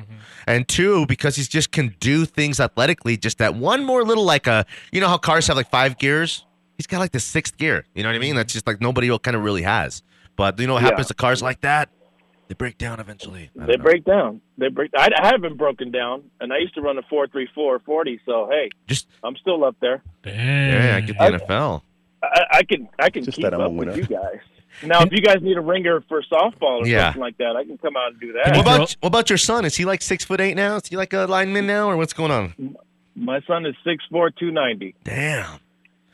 And 0.48 0.68
two, 0.68 1.06
because 1.08 1.36
he's 1.36 1.48
just 1.50 1.72
can 1.72 1.94
do 2.00 2.24
things 2.26 2.60
athletically, 2.60 3.18
just 3.18 3.38
that 3.40 3.56
one 3.56 3.84
more 3.84 4.04
little 4.04 4.24
like 4.24 4.48
a 4.48 4.66
you 4.92 5.02
know 5.02 5.08
how 5.10 5.18
cars 5.18 5.46
have 5.48 5.58
like 5.58 5.70
five 5.70 5.98
gears? 5.98 6.46
He's 6.78 6.88
got 6.88 7.00
like 7.00 7.12
the 7.12 7.20
sixth 7.20 7.58
gear. 7.58 7.86
You 7.94 8.04
know 8.04 8.10
what 8.10 8.16
I 8.16 8.20
mean? 8.20 8.36
That's 8.36 8.54
just 8.54 8.66
like 8.66 8.80
nobody 8.82 9.10
kind 9.20 9.36
of 9.36 9.44
really 9.44 9.64
has. 9.64 10.04
But 10.38 10.58
you 10.60 10.66
know 10.68 10.74
what 10.76 10.84
Yeah. 10.84 10.90
happens 10.90 11.08
to 11.08 11.14
cars 11.16 11.42
like 11.44 11.62
that? 11.62 11.90
They 12.48 12.54
break 12.54 12.78
down 12.78 13.02
eventually. 13.02 13.50
They 13.56 13.76
know. 13.76 13.84
break 13.84 14.06
down. 14.06 14.40
They 14.58 14.70
break. 14.70 14.92
I, 14.98 15.10
I 15.22 15.28
haven't 15.28 15.58
broken 15.58 15.92
down, 15.92 16.24
and 16.40 16.54
I 16.54 16.60
used 16.60 16.76
to 16.76 16.82
run 16.82 16.98
a 16.98 17.02
four 17.10 17.28
three 17.28 17.50
four 17.54 17.80
forty. 17.80 18.22
So 18.26 18.48
hey, 18.50 18.70
Just 18.88 19.08
I'm 19.24 19.36
still 19.36 19.66
up 19.66 19.76
there. 19.82 20.02
Damn. 20.24 20.34
yeah, 20.84 20.96
I 20.96 21.02
get 21.02 21.18
the 21.18 21.24
I- 21.24 21.32
NFL. 21.32 21.82
I, 22.24 22.44
I 22.52 22.64
can 22.64 22.88
I 22.98 23.10
can 23.10 23.26
Just 23.26 23.36
keep 23.36 23.44
that 23.44 23.54
I'm 23.54 23.60
up 23.62 23.72
with 23.74 23.98
you 23.98 24.04
guys. 24.06 24.40
Now, 24.84 25.02
if 25.02 25.12
you 25.12 25.22
guys 25.22 25.38
need 25.42 25.58
a 25.58 25.62
ringer 25.62 26.02
for 26.08 26.22
softball 26.24 26.82
or 26.84 26.88
Yeah. 26.88 27.06
something 27.08 27.22
like 27.22 27.38
that, 27.38 27.56
I 27.56 27.64
can 27.64 27.78
come 27.78 27.96
out 27.98 28.12
and 28.12 28.20
do 28.20 28.34
that. 28.34 28.52
What 28.56 28.62
about 28.62 28.80
what 29.00 29.08
about 29.08 29.30
your 29.30 29.38
son? 29.38 29.66
Is 29.66 29.76
he 29.76 29.86
like 29.86 30.02
six 30.02 30.24
foot 30.24 30.40
eight 30.40 30.56
now? 30.56 30.76
Is 30.78 30.88
he 30.88 30.96
like 30.98 31.14
a 31.14 31.26
lineman 31.26 31.66
now, 31.68 31.90
or 31.90 31.98
what's 31.98 32.14
going 32.14 32.32
on? 32.32 32.76
My 33.16 33.42
son 33.48 33.66
is 33.66 33.76
six 33.84 34.04
four 34.12 34.30
two 34.30 34.52
ninety. 34.52 34.94
Damn. 35.04 35.60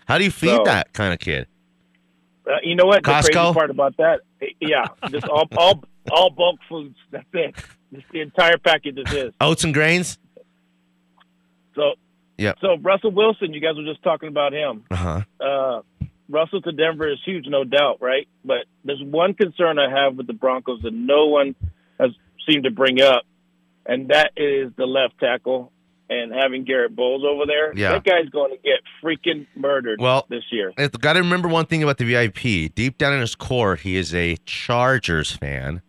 How 0.06 0.18
do 0.18 0.24
you 0.24 0.32
feed 0.32 0.56
So- 0.56 0.64
that 0.66 0.94
kind 0.94 1.14
of 1.14 1.20
kid? 1.20 1.48
Uh, 2.46 2.58
you 2.62 2.76
know 2.76 2.86
what? 2.86 3.04
The 3.04 3.10
Costco? 3.10 3.32
crazy 3.32 3.54
part 3.54 3.70
about 3.70 3.96
that, 3.98 4.20
eh, 4.42 4.48
yeah, 4.60 4.88
just 5.10 5.26
all 5.28 5.48
all 5.58 5.84
all 6.12 6.30
bulk 6.30 6.60
foods. 6.68 6.98
That's 7.12 7.26
it. 7.34 7.56
Just 7.94 8.06
the 8.12 8.20
entire 8.22 8.58
package 8.58 8.98
is 8.98 9.10
his. 9.10 9.34
Oats 9.40 9.64
and 9.64 9.74
grains? 9.74 10.18
So, 11.76 11.94
yeah. 12.38 12.54
So 12.62 12.78
Russell 12.82 13.12
Wilson, 13.12 13.54
you 13.54 13.62
guys 13.62 13.76
were 13.76 13.84
just 13.86 14.04
talking 14.04 14.30
about 14.30 14.54
him. 14.54 14.84
Uh 14.92 14.96
huh. 14.96 15.22
Uh, 15.40 15.82
Russell 16.30 16.62
to 16.62 16.72
Denver 16.72 17.12
is 17.12 17.20
huge, 17.26 17.46
no 17.48 17.64
doubt, 17.64 18.02
right? 18.02 18.28
But 18.46 18.66
there's 18.84 19.02
one 19.04 19.34
concern 19.34 19.80
I 19.80 19.90
have 19.90 20.16
with 20.16 20.28
the 20.28 20.34
Broncos 20.34 20.82
that 20.84 20.94
no 20.94 21.28
one 21.28 21.56
has 22.00 22.12
seemed 22.48 22.64
to 22.64 22.72
bring 22.72 23.02
up, 23.02 23.24
and 23.86 24.10
that 24.10 24.32
is 24.38 24.72
the 24.78 24.86
left 24.86 25.20
tackle 25.20 25.72
and 26.10 26.34
having 26.34 26.64
Garett 26.64 26.96
Bolles 26.96 27.24
over 27.26 27.46
there. 27.46 27.74
Yeah. 27.76 27.94
That 27.94 28.04
guy's 28.04 28.30
going 28.30 28.52
to 28.52 28.58
get 28.58 28.82
freaking 29.02 29.48
murdered 29.56 30.00
Well, 30.00 30.26
this 30.30 30.44
year. 30.52 30.74
Got 31.00 31.14
to 31.14 31.20
remember 31.20 31.48
one 31.48 31.66
thing 31.66 31.84
about 31.84 31.98
the 31.98 32.06
VIP. 32.06 32.74
Deep 32.74 32.98
down 32.98 33.14
in 33.14 33.22
his 33.22 33.36
core, 33.36 33.76
he 33.76 33.96
is 33.96 34.14
a 34.14 34.38
Chargers 34.46 35.32
fan, 35.32 35.82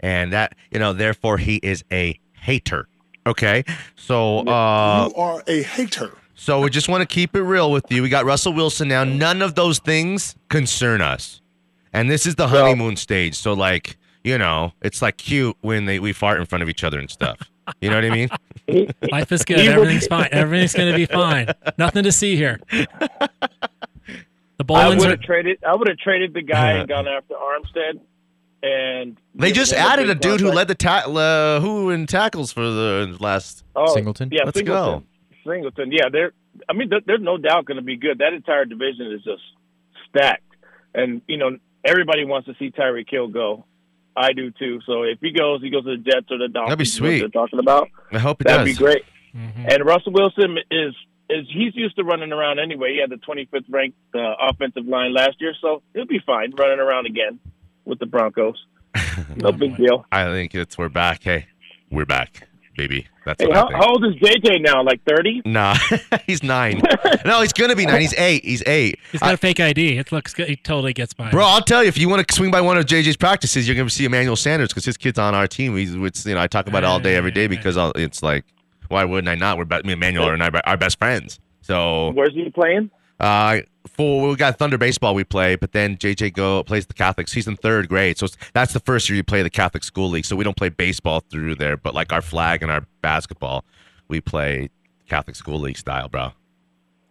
and 0.00 0.32
that 0.32 0.54
you 0.70 0.78
know, 0.78 0.92
therefore, 0.92 1.38
he 1.38 1.56
is 1.56 1.84
a 1.90 2.18
hater. 2.32 2.88
Okay, 3.26 3.64
so 3.94 4.40
uh, 4.40 5.08
you 5.08 5.14
are 5.14 5.42
a 5.46 5.62
hater. 5.62 6.12
So 6.42 6.60
we 6.60 6.70
just 6.70 6.88
want 6.88 7.02
to 7.02 7.06
keep 7.06 7.36
it 7.36 7.42
real 7.42 7.70
with 7.70 7.84
you. 7.90 8.02
We 8.02 8.08
got 8.08 8.24
Russell 8.24 8.52
Wilson 8.52 8.88
now. 8.88 9.04
None 9.04 9.42
of 9.42 9.54
those 9.54 9.78
things 9.78 10.34
concern 10.48 11.00
us, 11.00 11.40
and 11.92 12.10
this 12.10 12.26
is 12.26 12.34
the 12.34 12.48
honeymoon 12.48 12.96
stage. 12.96 13.36
So 13.36 13.52
like, 13.52 13.96
you 14.24 14.38
know, 14.38 14.72
it's 14.82 15.00
like 15.00 15.18
cute 15.18 15.56
when 15.60 15.84
they 15.84 16.00
we 16.00 16.12
fart 16.12 16.40
in 16.40 16.46
front 16.46 16.62
of 16.62 16.68
each 16.68 16.82
other 16.82 16.98
and 16.98 17.08
stuff. 17.08 17.38
You 17.80 17.90
know 17.90 17.96
what 17.96 18.04
I 18.04 18.10
mean? 18.10 18.28
Life 19.12 19.30
is 19.30 19.44
good. 19.44 19.60
Everything's 19.60 20.08
fine. 20.08 20.28
Everything's 20.32 20.74
going 20.74 20.90
to 20.90 20.96
be 20.96 21.06
fine. 21.06 21.46
Nothing 21.78 22.02
to 22.02 22.10
see 22.10 22.34
here. 22.34 22.58
The 22.70 24.64
I 24.64 24.64
Bowlins 24.64 24.98
would 24.98 25.06
are. 25.06 25.10
have 25.10 25.20
traded. 25.22 25.58
I 25.64 25.76
would 25.76 25.86
have 25.88 25.98
traded 25.98 26.34
the 26.34 26.42
guy 26.42 26.72
and 26.72 26.88
gone 26.88 27.06
after 27.06 27.34
Armstead. 27.34 28.00
And 28.64 29.16
They 29.34 29.52
just 29.52 29.72
added 29.72 30.10
a 30.10 30.14
big 30.14 30.22
dude 30.22 30.40
who 30.40 30.50
led 30.50 30.66
the 30.68 30.74
ta- 30.74 31.08
uh, 31.08 31.60
who 31.60 31.90
in 31.90 32.06
tackles 32.06 32.52
for 32.52 32.62
the 32.62 33.16
last. 33.20 33.64
Oh, 33.76 33.94
Singleton? 33.94 34.28
Yeah, 34.32 34.42
Let's 34.44 34.58
Singleton. 34.58 35.06
Singleton. 35.46 35.92
Yeah, 35.92 36.08
they're. 36.10 36.32
I 36.68 36.72
mean, 36.74 36.88
there, 36.90 37.00
there's 37.04 37.20
no 37.22 37.38
doubt 37.38 37.64
going 37.66 37.76
to 37.78 37.82
be 37.82 37.96
good. 37.96 38.18
That 38.18 38.32
entire 38.34 38.64
division 38.64 39.12
is 39.12 39.22
just 39.24 39.42
stacked, 40.10 40.42
and 40.94 41.22
you 41.26 41.36
know 41.38 41.56
everybody 41.84 42.24
wants 42.24 42.46
to 42.48 42.54
see 42.58 42.70
Tyreek 42.70 43.10
Hill 43.10 43.28
go. 43.28 43.64
I 44.16 44.32
do 44.34 44.50
too. 44.50 44.80
So 44.86 45.04
if 45.04 45.18
he 45.20 45.32
goes, 45.32 45.62
he 45.62 45.70
goes 45.70 45.84
to 45.84 45.96
the 45.96 46.02
Jets 46.02 46.26
or 46.30 46.38
the 46.38 46.48
Dolphins. 46.48 46.68
That'd 46.68 46.78
be 46.78 46.84
sweet. 46.84 47.20
They're 47.20 47.28
talking 47.28 47.58
about. 47.58 47.88
I 48.12 48.18
hope 48.18 48.40
it 48.42 48.46
That'd 48.46 48.66
does. 48.66 48.76
be 48.78 48.84
great. 48.84 49.02
Mhm. 49.34 49.72
And 49.74 49.84
Russell 49.86 50.12
Wilson 50.12 50.58
is 50.70 50.94
is 51.30 51.46
he's 51.50 51.74
used 51.74 51.96
to 51.96 52.04
running 52.04 52.30
around 52.32 52.58
anyway. 52.58 52.92
He 52.92 53.00
had 53.00 53.08
the 53.08 53.16
25th 53.16 53.64
ranked 53.70 53.96
uh, 54.14 54.34
offensive 54.50 54.84
line 54.86 55.14
last 55.14 55.40
year, 55.40 55.54
so 55.62 55.82
he'll 55.94 56.04
be 56.04 56.18
fine 56.26 56.52
running 56.58 56.78
around 56.78 57.06
again 57.06 57.38
with 57.86 57.98
the 57.98 58.06
Broncos. 58.06 58.62
No 59.36 59.52
big 59.52 59.76
deal. 59.76 60.04
I 60.12 60.24
think 60.26 60.54
it's 60.54 60.76
we're 60.76 60.88
back. 60.90 61.22
Hey, 61.22 61.46
we're 61.90 62.04
back, 62.06 62.48
baby. 62.76 63.06
That's 63.24 63.40
Hey, 63.42 63.46
what 63.48 63.56
how, 63.56 63.64
I 63.64 63.68
think. 63.68 63.82
how 63.84 63.90
old 63.90 64.04
is 64.04 64.14
JJ 64.14 64.60
now? 64.62 64.82
Like 64.82 65.00
30? 65.08 65.42
Nah, 65.44 65.76
he's 66.26 66.42
nine. 66.42 66.82
no, 67.24 67.40
he's 67.40 67.52
gonna 67.52 67.76
be 67.76 67.86
nine. 67.86 68.00
He's 68.00 68.14
eight. 68.14 68.44
He's 68.44 68.62
eight. 68.66 68.98
He's 69.12 69.20
got 69.20 69.30
I- 69.30 69.34
a 69.34 69.36
fake 69.36 69.60
ID. 69.60 69.96
It 69.98 70.10
looks 70.12 70.34
good. 70.34 70.48
He 70.48 70.56
totally 70.56 70.92
gets 70.92 71.14
by. 71.14 71.30
Bro, 71.30 71.44
I'll 71.44 71.62
tell 71.62 71.82
you, 71.82 71.88
if 71.88 71.96
you 71.98 72.08
want 72.08 72.26
to 72.26 72.34
swing 72.34 72.50
by 72.50 72.60
one 72.60 72.76
of 72.78 72.84
JJ's 72.86 73.16
practices, 73.16 73.68
you're 73.68 73.76
gonna 73.76 73.88
see 73.90 74.04
Emmanuel 74.04 74.36
Sanders 74.36 74.68
because 74.70 74.84
his 74.84 74.96
kid's 74.96 75.18
on 75.18 75.34
our 75.34 75.46
team. 75.46 75.76
He's, 75.76 75.94
it's, 75.94 76.26
you 76.26 76.34
know, 76.34 76.40
I 76.40 76.46
talk 76.48 76.66
about 76.66 76.82
it 76.82 76.86
all 76.86 76.98
day, 77.00 77.14
every 77.14 77.30
day 77.30 77.46
because 77.46 77.76
I'll, 77.76 77.92
it's 77.92 78.22
like, 78.22 78.44
why 78.88 79.04
wouldn't 79.04 79.28
I 79.28 79.34
not? 79.36 79.56
We're 79.58 79.64
be- 79.66 79.82
me 79.84 79.92
Emmanuel, 79.92 80.24
and 80.28 80.34
Emmanuel 80.34 80.56
are 80.56 80.66
our, 80.66 80.72
our 80.72 80.76
best 80.76 80.98
friends. 80.98 81.38
So, 81.60 82.10
Where's 82.10 82.34
he 82.34 82.50
playing? 82.50 82.90
Uh, 83.22 83.60
for 83.88 84.28
we 84.28 84.36
got 84.36 84.58
Thunder 84.58 84.78
baseball 84.78 85.14
we 85.14 85.24
play, 85.24 85.56
but 85.56 85.72
then 85.72 85.96
JJ 85.96 86.34
go 86.34 86.62
plays 86.64 86.86
the 86.86 86.94
Catholics. 86.94 87.32
He's 87.32 87.46
in 87.46 87.56
third 87.56 87.88
grade, 87.88 88.18
so 88.18 88.26
that's 88.52 88.72
the 88.72 88.80
first 88.80 89.08
year 89.08 89.16
you 89.16 89.22
play 89.24 89.42
the 89.42 89.50
Catholic 89.50 89.84
school 89.84 90.10
league. 90.10 90.24
So 90.24 90.36
we 90.36 90.44
don't 90.44 90.56
play 90.56 90.68
baseball 90.68 91.20
through 91.20 91.54
there, 91.54 91.76
but 91.76 91.94
like 91.94 92.12
our 92.12 92.22
flag 92.22 92.62
and 92.62 92.70
our 92.70 92.84
basketball, 93.00 93.64
we 94.08 94.20
play 94.20 94.70
Catholic 95.08 95.36
school 95.36 95.60
league 95.60 95.78
style, 95.78 96.08
bro. 96.08 96.32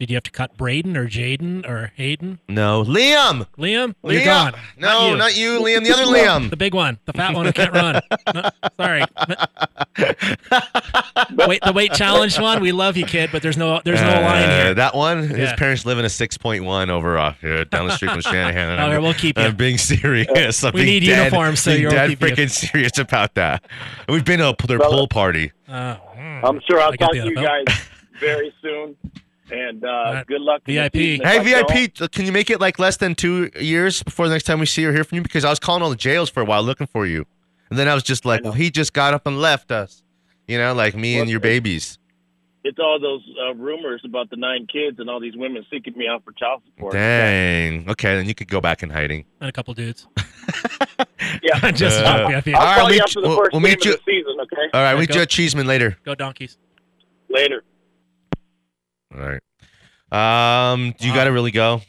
Did 0.01 0.09
you 0.09 0.15
have 0.15 0.23
to 0.23 0.31
cut 0.31 0.57
Braden 0.57 0.97
or 0.97 1.07
Jaden 1.07 1.63
or 1.69 1.91
Hayden? 1.95 2.39
No, 2.49 2.83
Liam. 2.83 3.45
Liam? 3.55 3.93
Liam. 4.03 4.11
You're 4.13 4.25
gone. 4.25 4.53
No, 4.75 5.11
you. 5.11 5.15
not 5.15 5.37
you, 5.37 5.59
Liam. 5.59 5.83
The 5.83 5.93
other 5.93 6.05
Liam. 6.17 6.49
The 6.49 6.57
big 6.57 6.73
one, 6.73 6.97
the 7.05 7.13
fat 7.13 7.35
one 7.35 7.45
who 7.45 7.53
can't 7.53 7.71
run. 7.71 8.01
No, 8.33 8.49
sorry. 8.79 9.03
Wait, 11.47 11.61
the 11.63 11.71
weight 11.75 11.93
challenged 11.93 12.39
one. 12.41 12.61
We 12.61 12.71
love 12.71 12.97
you, 12.97 13.05
kid, 13.05 13.29
but 13.31 13.43
there's 13.43 13.57
no 13.57 13.79
there's 13.85 14.01
no 14.01 14.07
line 14.07 14.49
Uh, 14.49 14.63
here. 14.63 14.73
That 14.73 14.95
one, 14.95 15.27
his 15.27 15.53
parents 15.53 15.85
live 15.85 15.99
in 15.99 16.05
a 16.05 16.07
6.1 16.07 16.89
over 16.89 17.17
uh, 17.19 17.33
here 17.41 17.65
down 17.65 17.87
the 17.87 17.95
street 17.95 18.09
from 18.11 18.21
Shanahan. 18.21 18.69
and 18.69 18.81
Okay, 18.81 18.97
we'll 18.97 19.13
keep 19.13 19.37
you. 19.37 19.43
I'm 19.43 19.55
being 19.55 19.77
serious. 19.77 20.63
I'm 20.63 20.73
We 20.73 20.81
being 20.83 20.87
need 21.01 21.05
dead, 21.09 21.25
uniforms, 21.25 21.59
so 21.59 21.71
being 21.71 21.81
you're 21.83 21.91
dead 21.91 22.09
keep 22.09 22.21
you. 22.21 22.27
freaking 22.27 22.49
serious 22.49 22.97
about 22.97 23.35
that. 23.35 23.63
We've 24.09 24.25
been 24.25 24.39
to 24.39 24.49
a, 24.49 24.67
their 24.67 24.77
Brother. 24.79 24.95
pool 24.95 25.07
party. 25.07 25.51
Mm. 25.69 25.99
I'm 26.43 26.59
sure 26.67 26.79
I'll 26.79 26.91
I 26.91 26.95
got 26.95 27.05
talk 27.07 27.11
the 27.13 27.19
to 27.21 27.29
you 27.29 27.35
NFL. 27.35 27.65
guys 27.67 27.81
very 28.19 28.53
soon. 28.63 28.95
And 29.51 29.83
uh, 29.83 29.87
Alright. 29.87 30.27
good 30.27 30.41
luck. 30.41 30.61
in 30.65 30.75
the 30.75 30.81
VIP. 30.81 30.93
Hey, 30.93 31.37
If 31.37 31.67
don't- 31.67 31.71
VIP, 31.99 32.11
can 32.11 32.25
you 32.25 32.31
make 32.31 32.49
it 32.49 32.61
like 32.61 32.79
less 32.79 32.97
than 32.97 33.15
two 33.15 33.49
years 33.59 34.01
before 34.03 34.27
the 34.27 34.33
next 34.33 34.45
time 34.45 34.59
we 34.59 34.65
see 34.65 34.85
or 34.85 34.93
hear 34.93 35.03
from 35.03 35.17
you? 35.17 35.21
Because 35.23 35.43
I 35.45 35.49
was 35.49 35.59
calling 35.59 35.81
all 35.83 35.89
the 35.89 35.95
jails 35.95 36.29
for 36.29 36.41
a 36.41 36.45
while 36.45 36.63
looking 36.63 36.87
for 36.87 37.05
you. 37.05 37.25
And 37.69 37.77
then 37.79 37.87
I 37.87 37.93
was 37.93 38.03
just 38.03 38.25
like, 38.25 38.43
well, 38.43 38.53
he 38.53 38.69
just 38.71 38.93
got 38.93 39.13
up 39.13 39.25
and 39.27 39.39
left 39.39 39.71
us. 39.71 40.03
You 40.47 40.57
know, 40.57 40.73
like 40.73 40.95
me 40.95 41.17
and 41.19 41.29
your 41.29 41.39
babies. 41.39 41.97
It's 42.63 42.77
all 42.77 42.99
those 42.99 43.21
uh, 43.43 43.55
rumors 43.55 44.01
about 44.05 44.29
the 44.29 44.35
nine 44.35 44.67
kids 44.71 44.99
and 44.99 45.09
all 45.09 45.19
these 45.19 45.35
women 45.35 45.65
seeking 45.71 45.97
me 45.97 46.07
out 46.07 46.23
for 46.23 46.31
child 46.33 46.61
support. 46.67 46.93
Dang. 46.93 47.89
Okay, 47.89 48.15
then 48.17 48.27
you 48.27 48.35
could 48.35 48.49
go 48.49 48.61
back 48.61 48.83
in 48.83 48.89
hiding. 48.89 49.25
and 49.39 49.49
a 49.49 49.51
couple 49.51 49.73
dudes. 49.73 50.07
Yeah. 51.43 51.71
Just 51.71 51.99
Uh, 52.03 52.27
VIP. 52.27 52.49
I'll 52.49 52.55
All 52.55 52.65
right, 52.65 52.75
call 52.79 52.87
meet 52.87 52.93
you 52.93 52.97
you- 52.97 53.03
after 53.03 53.21
the 53.21 53.27
we'll- 53.29 53.37
first 53.37 53.51
we'll 53.53 53.61
game 53.61 53.69
meet 53.71 53.85
you- 53.85 53.93
of 53.93 53.99
the 54.05 54.11
season, 54.11 54.37
okay? 54.41 54.69
All 54.73 54.81
right, 54.81 54.93
Yeah, 54.93 54.99
we 54.99 55.07
go. 55.07 55.13
judge 55.15 55.29
Cheeseman 55.29 55.65
later. 55.67 55.97
Go 56.03 56.13
donkeys. 56.15 56.57
Later. 57.29 57.63
All 59.15 59.21
right. 59.21 59.41
Um, 60.11 60.93
do 60.97 61.05
you 61.07 61.11
Wow. 61.13 61.17
got 61.19 61.23
to 61.25 61.31
really 61.31 61.51
go? 61.51 61.81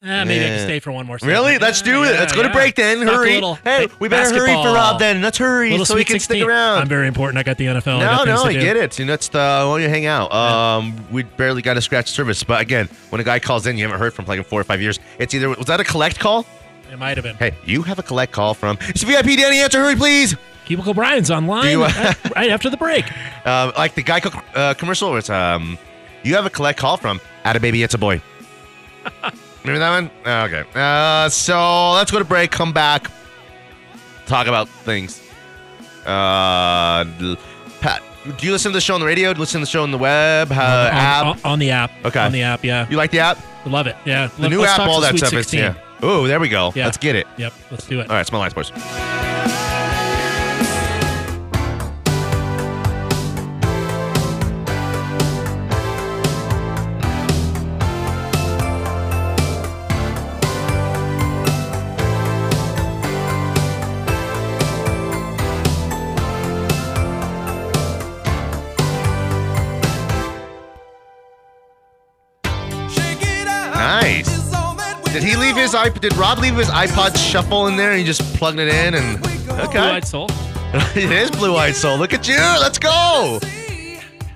Eh, 0.00 0.24
maybe 0.24 0.44
I 0.44 0.48
can 0.48 0.58
stay 0.60 0.78
for 0.78 0.92
one 0.92 1.06
more. 1.06 1.18
segment. 1.18 1.36
Really? 1.36 1.58
Let's 1.58 1.82
do 1.82 2.04
it. 2.04 2.12
Yeah, 2.14 2.20
Let's 2.20 2.32
go 2.32 2.44
to 2.44 2.50
break 2.50 2.76
then. 2.76 3.02
Hurry. 3.04 3.40
Hey, 3.64 3.88
we 3.98 4.08
better 4.08 4.32
hurry 4.32 4.52
for. 4.52 4.72
Rob 4.72 5.00
then. 5.00 5.20
Let's 5.20 5.38
hurry 5.38 5.76
so 5.84 5.96
we 5.96 6.04
can 6.04 6.20
stick 6.20 6.40
around. 6.40 6.78
I'm 6.82 6.88
very 6.88 7.08
important. 7.08 7.36
I 7.38 7.42
got 7.42 7.58
the 7.58 7.66
NFL. 7.66 7.98
I 7.98 8.04
no, 8.04 8.24
things 8.24 8.44
no, 8.44 8.48
I 8.48 8.52
do. 8.52 8.60
get 8.60 8.76
it. 8.76 9.00
And 9.00 9.08
that's 9.08 9.26
the 9.26 9.68
when 9.72 9.82
you 9.82 9.88
hang 9.88 10.06
out. 10.06 10.32
Um, 10.32 10.94
we 11.10 11.24
barely 11.24 11.62
got 11.62 11.76
a 11.76 11.80
scratch 11.80 12.08
service, 12.12 12.44
but 12.44 12.60
again, 12.60 12.88
when 13.10 13.20
a 13.20 13.24
guy 13.24 13.40
calls 13.40 13.66
in, 13.66 13.76
you 13.76 13.82
haven't 13.86 13.98
heard 13.98 14.14
from 14.14 14.26
like 14.26 14.38
in 14.38 14.44
four 14.44 14.60
or 14.60 14.64
five 14.64 14.80
years. 14.80 15.00
It's 15.18 15.34
either 15.34 15.48
was 15.48 15.66
that 15.66 15.80
a 15.80 15.84
collect 15.84 16.20
call? 16.20 16.46
It 16.92 16.96
might 16.98 17.16
have 17.16 17.24
been. 17.24 17.34
Hey, 17.34 17.54
you 17.64 17.82
have 17.82 17.98
a 17.98 18.02
collect 18.04 18.30
call 18.30 18.54
from 18.54 18.78
it's 18.82 19.02
VIP 19.02 19.36
Danny. 19.36 19.58
Answer, 19.58 19.80
hurry, 19.80 19.96
please. 19.96 20.36
Cubicle 20.64 20.90
O'Brien's 20.92 21.30
online 21.30 21.70
you, 21.70 21.82
uh, 21.82 22.14
right 22.36 22.50
after 22.50 22.70
the 22.70 22.76
break. 22.76 23.04
Um, 23.44 23.72
like 23.78 23.94
the 23.94 24.02
Geico 24.02 24.42
uh, 24.54 24.74
commercial, 24.74 25.08
where 25.08 25.18
it's 25.20 25.30
um, 25.30 25.78
you 26.22 26.34
have 26.34 26.46
a 26.46 26.50
collect 26.50 26.78
call 26.78 26.96
from 26.96 27.20
"At 27.44 27.56
a 27.56 27.60
baby, 27.60 27.82
it's 27.82 27.94
a 27.94 27.98
boy." 27.98 28.20
Remember 29.64 29.78
that 29.80 29.90
one? 29.90 30.10
Oh, 30.24 30.44
Okay. 30.44 30.64
Uh, 30.74 31.28
so 31.28 31.92
let's 31.92 32.10
go 32.10 32.18
to 32.18 32.24
break. 32.24 32.50
Come 32.50 32.72
back. 32.72 33.10
Talk 34.26 34.46
about 34.46 34.68
things. 34.68 35.22
Uh, 36.06 37.04
Pat, 37.80 38.02
do 38.38 38.46
you 38.46 38.52
listen 38.52 38.72
to 38.72 38.76
the 38.76 38.80
show 38.80 38.94
on 38.94 39.00
the 39.00 39.06
radio? 39.06 39.32
Do 39.32 39.38
you 39.38 39.40
listen 39.40 39.60
to 39.60 39.66
the 39.66 39.70
show 39.70 39.82
on 39.82 39.90
the 39.90 39.98
web? 39.98 40.50
Uh, 40.50 40.54
on, 40.54 40.60
app? 40.60 41.26
on, 41.26 41.40
on 41.44 41.58
the 41.58 41.70
app. 41.70 41.90
Okay. 42.04 42.20
On 42.20 42.32
the 42.32 42.42
app, 42.42 42.64
yeah. 42.64 42.86
you 42.88 42.96
like 42.96 43.10
the 43.10 43.18
app? 43.20 43.38
Love 43.66 43.86
it. 43.86 43.96
Yeah. 44.04 44.28
The 44.38 44.48
new 44.48 44.64
app, 44.64 44.80
all 44.80 45.00
that 45.00 45.16
stuff. 45.18 45.32
It's, 45.34 45.52
yeah. 45.52 45.74
Oh, 46.02 46.26
there 46.26 46.40
we 46.40 46.48
go. 46.48 46.72
Yeah. 46.74 46.84
Let's 46.84 46.96
get 46.96 47.16
it. 47.16 47.26
Yep. 47.36 47.52
Let's 47.70 47.86
do 47.86 48.00
it. 48.00 48.08
All 48.08 48.16
right, 48.16 48.32
Mile 48.32 48.42
High 48.42 48.48
Sports. 48.48 49.67
His 75.68 75.78
iPod? 75.78 76.00
Did 76.00 76.16
Rob 76.16 76.38
leave 76.38 76.56
his 76.56 76.68
iPod 76.68 77.16
shuffle 77.16 77.66
in 77.66 77.76
there 77.76 77.90
and 77.90 77.98
he 77.98 78.04
just 78.04 78.22
plugged 78.36 78.58
it 78.58 78.68
in 78.68 78.94
and 78.94 79.24
okay? 79.60 79.80
Blue-eyed 79.80 80.06
soul. 80.06 80.26
it 80.94 81.10
is 81.10 81.30
Blue 81.30 81.56
Eyed 81.56 81.74
Soul. 81.74 81.98
Look 81.98 82.12
at 82.12 82.28
you. 82.28 82.36
Let's 82.36 82.78
go. 82.78 83.40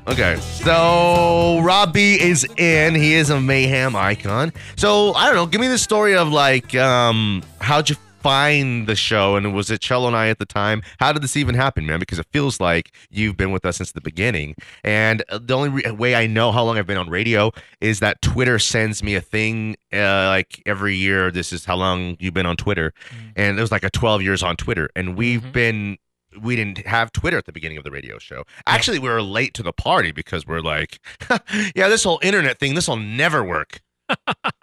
Okay, 0.09 0.37
so 0.40 1.61
Rob 1.62 1.92
B 1.92 2.21
is 2.21 2.45
in. 2.57 2.95
He 2.95 3.14
is 3.14 3.31
a 3.31 3.40
mayhem 3.40 3.95
icon. 3.95 4.53
So 4.77 5.12
I 5.14 5.27
don't 5.27 5.37
know. 5.37 5.47
Give 5.47 5.61
me 5.61 5.68
the 5.68 5.79
story 5.79 6.16
of 6.16 6.29
like, 6.29 6.75
um, 6.75 7.42
how'd 7.61 7.88
you 7.88 7.97
find 8.23 8.87
the 8.87 8.95
show, 8.97 9.37
and 9.37 9.55
was 9.55 9.71
it 9.71 9.81
Cello 9.81 10.07
and 10.07 10.17
I 10.17 10.29
at 10.29 10.39
the 10.39 10.47
time? 10.47 10.83
How 11.01 11.13
did 11.13 11.23
this 11.23 11.37
even 11.37 11.55
happen, 11.55 11.85
man? 11.87 11.99
Because 12.01 12.19
it 12.19 12.27
feels 12.33 12.61
like 12.61 12.93
you've 13.11 13.37
been 13.37 13.51
with 13.53 13.65
us 13.65 13.77
since 13.79 13.93
the 13.93 14.01
beginning. 14.01 14.55
And 14.85 15.23
uh, 15.29 15.39
the 15.43 15.55
only 15.55 15.69
re- 15.69 15.91
way 15.91 16.15
I 16.15 16.27
know 16.27 16.53
how 16.53 16.63
long 16.65 16.79
I've 16.79 16.87
been 16.87 16.97
on 16.97 17.11
radio 17.11 17.51
is 17.81 18.01
that 18.01 18.23
Twitter 18.23 18.59
sends 18.59 19.03
me 19.03 19.15
a 19.15 19.21
thing 19.21 19.77
uh, 19.93 20.27
like 20.29 20.63
every 20.67 20.97
year. 20.97 21.31
This 21.31 21.53
is 21.53 21.65
how 21.65 21.77
long 21.77 22.17
you've 22.21 22.35
been 22.35 22.47
on 22.47 22.57
Twitter, 22.57 22.93
and 23.37 23.59
it 23.59 23.61
was 23.61 23.73
like 23.73 23.85
a 23.85 23.91
12 23.91 24.23
years 24.23 24.43
on 24.43 24.57
Twitter, 24.57 24.89
and 24.97 25.17
we've 25.17 25.43
Mhm. 25.43 25.53
been 25.53 25.99
we 26.41 26.57
didn't 26.57 26.79
have 26.87 27.13
Twitter 27.13 27.37
at 27.37 27.45
the 27.45 27.53
beginning 27.53 27.77
of 27.77 27.85
the 27.85 27.91
radio 27.91 28.19
show. 28.19 28.43
Actually, 28.67 28.99
we 28.99 29.07
were 29.07 29.21
late 29.21 29.53
to 29.53 29.63
the 29.63 29.71
party 29.73 30.13
because 30.13 30.47
we're 30.47 30.61
like, 30.63 30.99
yeah, 31.75 31.89
this 31.89 32.05
whole 32.05 32.19
internet 32.23 32.59
thing, 32.59 32.75
this 32.75 32.89
will 32.89 32.97
never 32.97 33.45
work. 33.45 33.83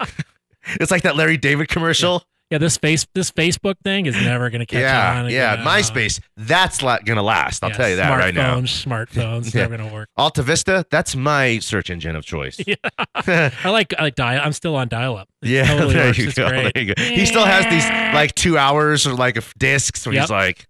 it's 0.80 0.90
like 0.90 1.02
that 1.02 1.16
Larry 1.16 1.36
David 1.36 1.68
commercial. 1.68 2.14
Yeah, 2.14 2.18
this 2.58 2.76
face 2.76 3.06
this 3.14 3.30
Facebook 3.30 3.74
thing 3.84 4.06
is 4.06 4.14
never 4.16 4.50
gonna 4.50 4.66
catch 4.66 4.80
Yeah, 4.80 5.20
on. 5.22 5.30
yeah, 5.30 5.54
again. 5.54 5.66
MySpace, 5.66 6.20
that's 6.36 6.82
la- 6.82 6.98
gonna 6.98 7.22
last. 7.22 7.62
I'll 7.62 7.70
Yeah, 7.70 7.76
tell 7.76 7.88
you 7.90 7.96
that 7.96 8.10
right 8.18 8.34
now. 8.34 8.60
Smartphones, 8.60 8.86
smartphones, 9.12 9.54
Yeah. 9.54 9.60
never 9.62 9.76
gonna 9.78 9.92
work. 9.92 10.08
Alta 10.16 10.42
Vista, 10.42 10.84
that's 10.90 11.14
my 11.14 11.58
search 11.60 11.90
engine 11.90 12.16
of 12.16 12.24
choice. 12.24 12.58
Yeah. 12.66 13.50
I 13.64 13.70
like 13.70 13.94
I 13.98 14.02
like 14.02 14.14
dial. 14.14 14.40
I'm 14.44 14.52
still 14.52 14.76
on 14.76 14.88
dial 14.88 15.16
up. 15.16 15.28
Yeah, 15.42 15.64
totally 15.76 15.94
there 15.94 16.14
you 16.14 16.32
go. 16.32 16.48
There 16.48 16.72
you 16.76 16.94
go. 16.94 17.02
He 17.02 17.26
still 17.26 17.44
has 17.44 17.64
these 17.66 17.84
like 18.14 18.34
two 18.34 18.56
hours 18.58 19.06
or 19.06 19.14
like 19.14 19.38
discs 19.58 20.06
where 20.06 20.18
he's 20.20 20.30
like, 20.30 20.66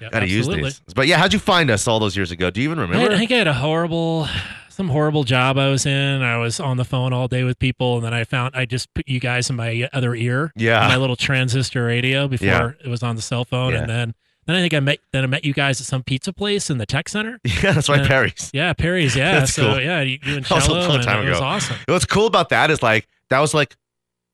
Yeah, 0.00 0.10
Gotta 0.10 0.28
use 0.28 0.46
these. 0.48 0.80
But 0.94 1.06
yeah, 1.06 1.18
how'd 1.18 1.32
you 1.32 1.38
find 1.38 1.70
us 1.70 1.86
all 1.88 1.98
those 2.00 2.16
years 2.16 2.30
ago? 2.30 2.50
Do 2.50 2.60
you 2.60 2.68
even 2.68 2.78
I, 2.78 2.82
remember? 2.82 3.12
I 3.14 3.18
think 3.18 3.30
I 3.32 3.36
had 3.36 3.46
a 3.46 3.54
horrible, 3.54 4.28
some 4.76 4.88
horrible 4.88 5.24
job 5.24 5.56
I 5.56 5.70
was 5.70 5.86
in. 5.86 6.22
I 6.22 6.36
was 6.36 6.60
on 6.60 6.76
the 6.76 6.84
phone 6.84 7.12
all 7.14 7.28
day 7.28 7.44
with 7.44 7.58
people, 7.58 7.96
and 7.96 8.04
then 8.04 8.12
I 8.12 8.24
found 8.24 8.54
I 8.54 8.66
just 8.66 8.92
put 8.94 9.08
you 9.08 9.18
guys 9.20 9.48
in 9.48 9.56
my 9.56 9.88
other 9.92 10.14
ear, 10.14 10.52
Yeah. 10.54 10.86
my 10.86 10.96
little 10.96 11.16
transistor 11.16 11.84
radio 11.86 12.28
before 12.28 12.46
Yeah. 12.46 12.70
it 12.84 12.88
was 12.88 13.02
on 13.02 13.16
the 13.16 13.22
cell 13.22 13.44
phone, 13.46 13.72
Yeah. 13.72 13.80
and 13.80 13.88
then 13.90 14.14
then 14.46 14.54
I 14.54 14.60
think 14.60 14.74
I 14.74 14.80
met 14.80 14.98
then 15.12 15.24
I 15.24 15.26
met 15.26 15.44
you 15.44 15.52
guys 15.54 15.80
at 15.80 15.86
some 15.86 16.02
pizza 16.04 16.32
place 16.32 16.68
in 16.70 16.78
the 16.78 16.86
tech 16.86 17.08
center. 17.08 17.40
yeah, 17.44 17.72
that's 17.72 17.88
right, 17.88 18.06
Perry's. 18.06 18.50
Yeah, 18.52 18.72
Perry's. 18.74 19.16
Yeah, 19.16 19.40
That's 19.40 19.54
so 19.54 19.72
cool. 19.72 19.80
yeah, 19.80 20.02
you, 20.02 20.18
you 20.22 20.36
and 20.36 20.44
That 20.44 20.54
was 20.54 20.64
a 20.64 20.68
Cello, 20.68 20.80
long 20.80 20.94
and 20.96 21.02
time 21.04 21.26
it 21.26 21.30
was 21.30 21.40
awesome. 21.40 21.76
What's 21.86 22.04
cool 22.04 22.26
about 22.26 22.50
that 22.50 22.70
is 22.70 22.82
like 22.82 23.08
that 23.30 23.40
was 23.40 23.54
like 23.54 23.74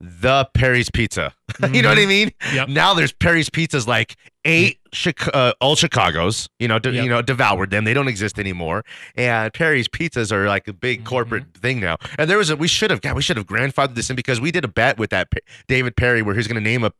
the 0.04 0.48
Perry's 0.52 0.90
Pizza. 0.90 1.32
you 1.72 1.80
know 1.80 1.90
what 1.90 1.98
I 1.98 2.06
mean? 2.06 2.30
Mm-hmm. 2.40 2.56
Yep. 2.56 2.68
Now 2.68 2.92
there's 2.92 3.12
Perry's 3.12 3.48
Pizzas 3.48 3.86
like 3.86 4.16
eight 4.44 4.78
Chica- 4.90 5.34
uh, 5.34 5.52
old 5.60 5.78
Chicago's. 5.78 6.48
You 6.58 6.66
know, 6.68 6.78
de- 6.80 6.90
Yep. 6.90 7.04
you 7.04 7.08
know, 7.08 7.22
devoured 7.22 7.70
them. 7.70 7.84
They 7.84 7.94
don't 7.94 8.08
exist 8.08 8.38
anymore. 8.38 8.84
And 9.14 9.52
Perry's 9.54 9.86
Pizzas 9.88 10.32
are 10.32 10.46
like 10.48 10.66
a 10.66 10.72
big 10.72 10.98
Mm-hmm. 11.00 11.06
corporate 11.08 11.54
thing 11.56 11.78
now. 11.80 11.96
And 12.18 12.28
there 12.28 12.38
was 12.38 12.50
a 12.50 12.56
we 12.56 12.66
should 12.68 12.90
have 12.90 13.00
God, 13.00 13.14
we 13.14 13.22
should 13.22 13.36
have 13.36 13.46
grandfathered 13.46 13.94
this 13.94 14.10
in 14.10 14.16
because 14.16 14.40
we 14.40 14.50
did 14.50 14.64
a 14.64 14.68
bet 14.68 14.98
with 14.98 15.10
that 15.10 15.30
P- 15.30 15.38
David 15.68 15.96
Perry 15.96 16.20
where 16.22 16.34
he's 16.34 16.48
going 16.48 16.62
to 16.62 16.68
name 16.70 16.82
a 16.84 16.92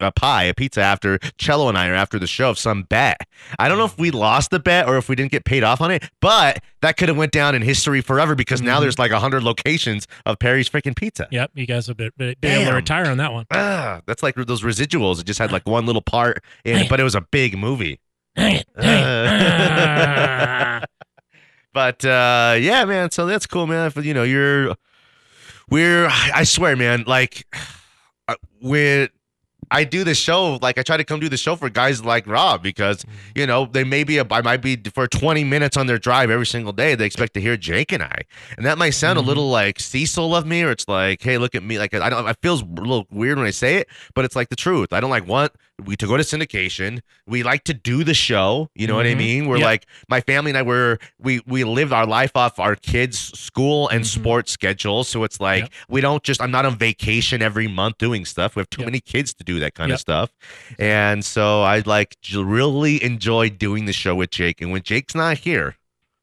a 0.00 0.12
pie, 0.12 0.44
a 0.44 0.54
pizza 0.54 0.80
after 0.80 1.18
Cello 1.38 1.68
and 1.68 1.76
I 1.78 1.88
are 1.88 1.94
after 1.94 2.18
the 2.18 2.26
show 2.26 2.50
of 2.50 2.58
some 2.58 2.82
bet. 2.84 3.18
I 3.58 3.68
don't 3.68 3.78
know 3.78 3.84
if 3.84 3.98
we 3.98 4.10
lost 4.10 4.50
the 4.50 4.58
bet 4.60 4.88
or 4.88 4.96
if 4.96 5.08
we 5.08 5.16
didn't 5.16 5.32
get 5.32 5.44
paid 5.44 5.62
off 5.64 5.80
on 5.80 5.90
it, 5.90 6.08
but 6.20 6.60
that 6.82 6.96
could 6.96 7.08
have 7.08 7.16
went 7.16 7.32
down 7.32 7.54
in 7.54 7.62
history 7.62 8.00
forever 8.00 8.34
because 8.34 8.60
now 8.62 8.78
Mhm. 8.78 8.82
there's 8.82 8.98
like 8.98 9.10
hundred 9.12 9.42
locations 9.42 10.06
of 10.24 10.38
Perry's 10.38 10.68
freaking 10.68 10.94
pizza. 10.96 11.26
Yep, 11.30 11.50
you 11.54 11.66
guys 11.66 11.88
would 11.88 11.96
be, 11.96 12.10
be 12.16 12.34
be 12.40 12.48
able 12.48 12.66
to 12.70 12.74
retire 12.76 13.06
on 13.06 13.16
that 13.18 13.32
one. 13.32 13.46
Ah, 13.50 14.00
that's 14.06 14.22
like 14.22 14.34
those 14.34 14.62
residuals. 14.62 15.20
It 15.20 15.26
just 15.26 15.38
had 15.38 15.52
like 15.52 15.66
one 15.66 15.86
little 15.86 16.02
part 16.02 16.42
in 16.64 16.76
it, 16.78 16.88
but 16.88 17.00
it 17.00 17.04
was 17.04 17.14
a 17.14 17.20
big 17.22 17.56
movie. 17.56 18.00
Dang 18.36 18.56
it, 18.56 18.66
dang 18.78 18.98
it. 19.02 20.82
Uh, 20.82 20.86
but 21.72 22.04
uh, 22.04 22.56
yeah, 22.58 22.84
man. 22.84 23.10
So 23.10 23.26
that's 23.26 23.46
cool, 23.46 23.66
man. 23.66 23.86
If, 23.86 24.04
You 24.04 24.14
know, 24.14 24.22
you're 24.22 24.74
we're. 25.70 26.06
I 26.08 26.44
swear, 26.44 26.76
man. 26.76 27.04
Like 27.06 27.46
uh, 28.28 28.34
when 28.60 29.08
I 29.70 29.84
do 29.84 30.04
the 30.04 30.14
show, 30.14 30.58
like 30.62 30.78
I 30.78 30.82
try 30.82 30.96
to 30.96 31.04
come 31.04 31.20
do 31.20 31.28
the 31.28 31.36
show 31.36 31.56
for 31.56 31.68
guys 31.68 32.04
like 32.04 32.26
Rob 32.26 32.62
because 32.62 33.04
you 33.34 33.46
know 33.46 33.66
they 33.66 33.84
may 33.84 34.04
be. 34.04 34.18
A, 34.18 34.26
I 34.30 34.42
might 34.42 34.62
be 34.62 34.76
for 34.94 35.06
20 35.06 35.44
minutes 35.44 35.76
on 35.76 35.86
their 35.86 35.98
drive 35.98 36.30
every 36.30 36.46
single 36.46 36.72
day. 36.72 36.94
They 36.94 37.06
expect 37.06 37.34
to 37.34 37.40
hear 37.40 37.56
Jake 37.56 37.92
and 37.92 38.02
I, 38.02 38.22
and 38.56 38.64
that 38.66 38.78
might 38.78 38.90
sound 38.90 39.18
Mhm. 39.18 39.22
a 39.22 39.26
little 39.26 39.50
like 39.50 39.80
Cecil 39.80 40.34
of 40.36 40.46
me, 40.46 40.62
or 40.62 40.70
it's 40.70 40.86
like, 40.88 41.22
hey, 41.22 41.38
look 41.38 41.54
at 41.54 41.62
me. 41.62 41.78
Like 41.78 41.94
I 41.94 42.08
don't. 42.08 42.26
It 42.28 42.36
feels 42.42 42.62
a 42.62 42.66
little 42.66 43.06
weird 43.10 43.38
when 43.38 43.46
I 43.46 43.50
say 43.50 43.76
it, 43.76 43.88
but 44.14 44.24
it's 44.24 44.36
like 44.36 44.48
the 44.50 44.56
truth. 44.56 44.92
I 44.92 45.00
don't 45.00 45.10
like 45.10 45.26
want 45.26 45.52
we 45.84 45.94
to 45.96 46.06
go 46.06 46.16
to 46.16 46.22
syndication. 46.22 47.00
We 47.26 47.42
like 47.42 47.64
to 47.64 47.74
do 47.74 48.02
the 48.02 48.14
show. 48.14 48.70
You 48.74 48.86
know 48.86 48.94
what 48.96 49.06
I 49.06 49.14
Mhm. 49.14 49.18
mean? 49.18 49.46
We're 49.46 49.58
Yeah. 49.58 49.66
like 49.66 49.86
my 50.08 50.20
family 50.22 50.50
and 50.50 50.58
I 50.58 50.62
were 50.62 50.98
we 51.18 51.40
we 51.46 51.64
live 51.64 51.92
our 51.92 52.06
life 52.06 52.32
off 52.34 52.58
our 52.58 52.76
kids' 52.76 53.18
school 53.38 53.88
and 53.88 54.02
Mhm. 54.02 54.06
sports 54.06 54.52
schedules. 54.52 55.08
So 55.08 55.22
it's 55.24 55.38
like 55.40 55.64
Yep. 55.64 55.72
we 55.88 56.00
don't 56.00 56.22
just 56.22 56.40
I'm 56.40 56.50
not 56.50 56.64
on 56.64 56.78
vacation 56.78 57.42
every 57.42 57.68
month 57.68 57.98
doing 57.98 58.24
stuff. 58.24 58.56
We 58.56 58.60
have 58.60 58.70
too 58.70 58.82
Yep. 58.82 58.86
many 58.86 59.00
kids 59.00 59.34
to 59.34 59.44
do 59.44 59.60
that 59.60 59.74
kind 59.74 59.92
of 59.92 60.00
stuff. 60.00 60.30
And 60.78 61.24
so 61.24 61.62
I 61.62 61.80
like 61.84 62.16
really 62.34 63.02
enjoy 63.02 63.50
doing 63.50 63.84
the 63.84 63.92
show 63.92 64.14
with 64.14 64.30
Jake. 64.30 64.60
And 64.62 64.70
when 64.72 64.82
Jake's 64.82 65.14
not 65.14 65.38
here, 65.38 65.76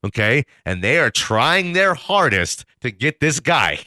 okay, 0.04 0.46
and 0.66 0.84
they 0.84 0.98
are 0.98 1.12
trying 1.12 1.74
their 1.74 1.94
hardest 1.94 2.66
to 2.82 2.90
get 2.90 3.20
this 3.20 3.40
guy. 3.40 3.80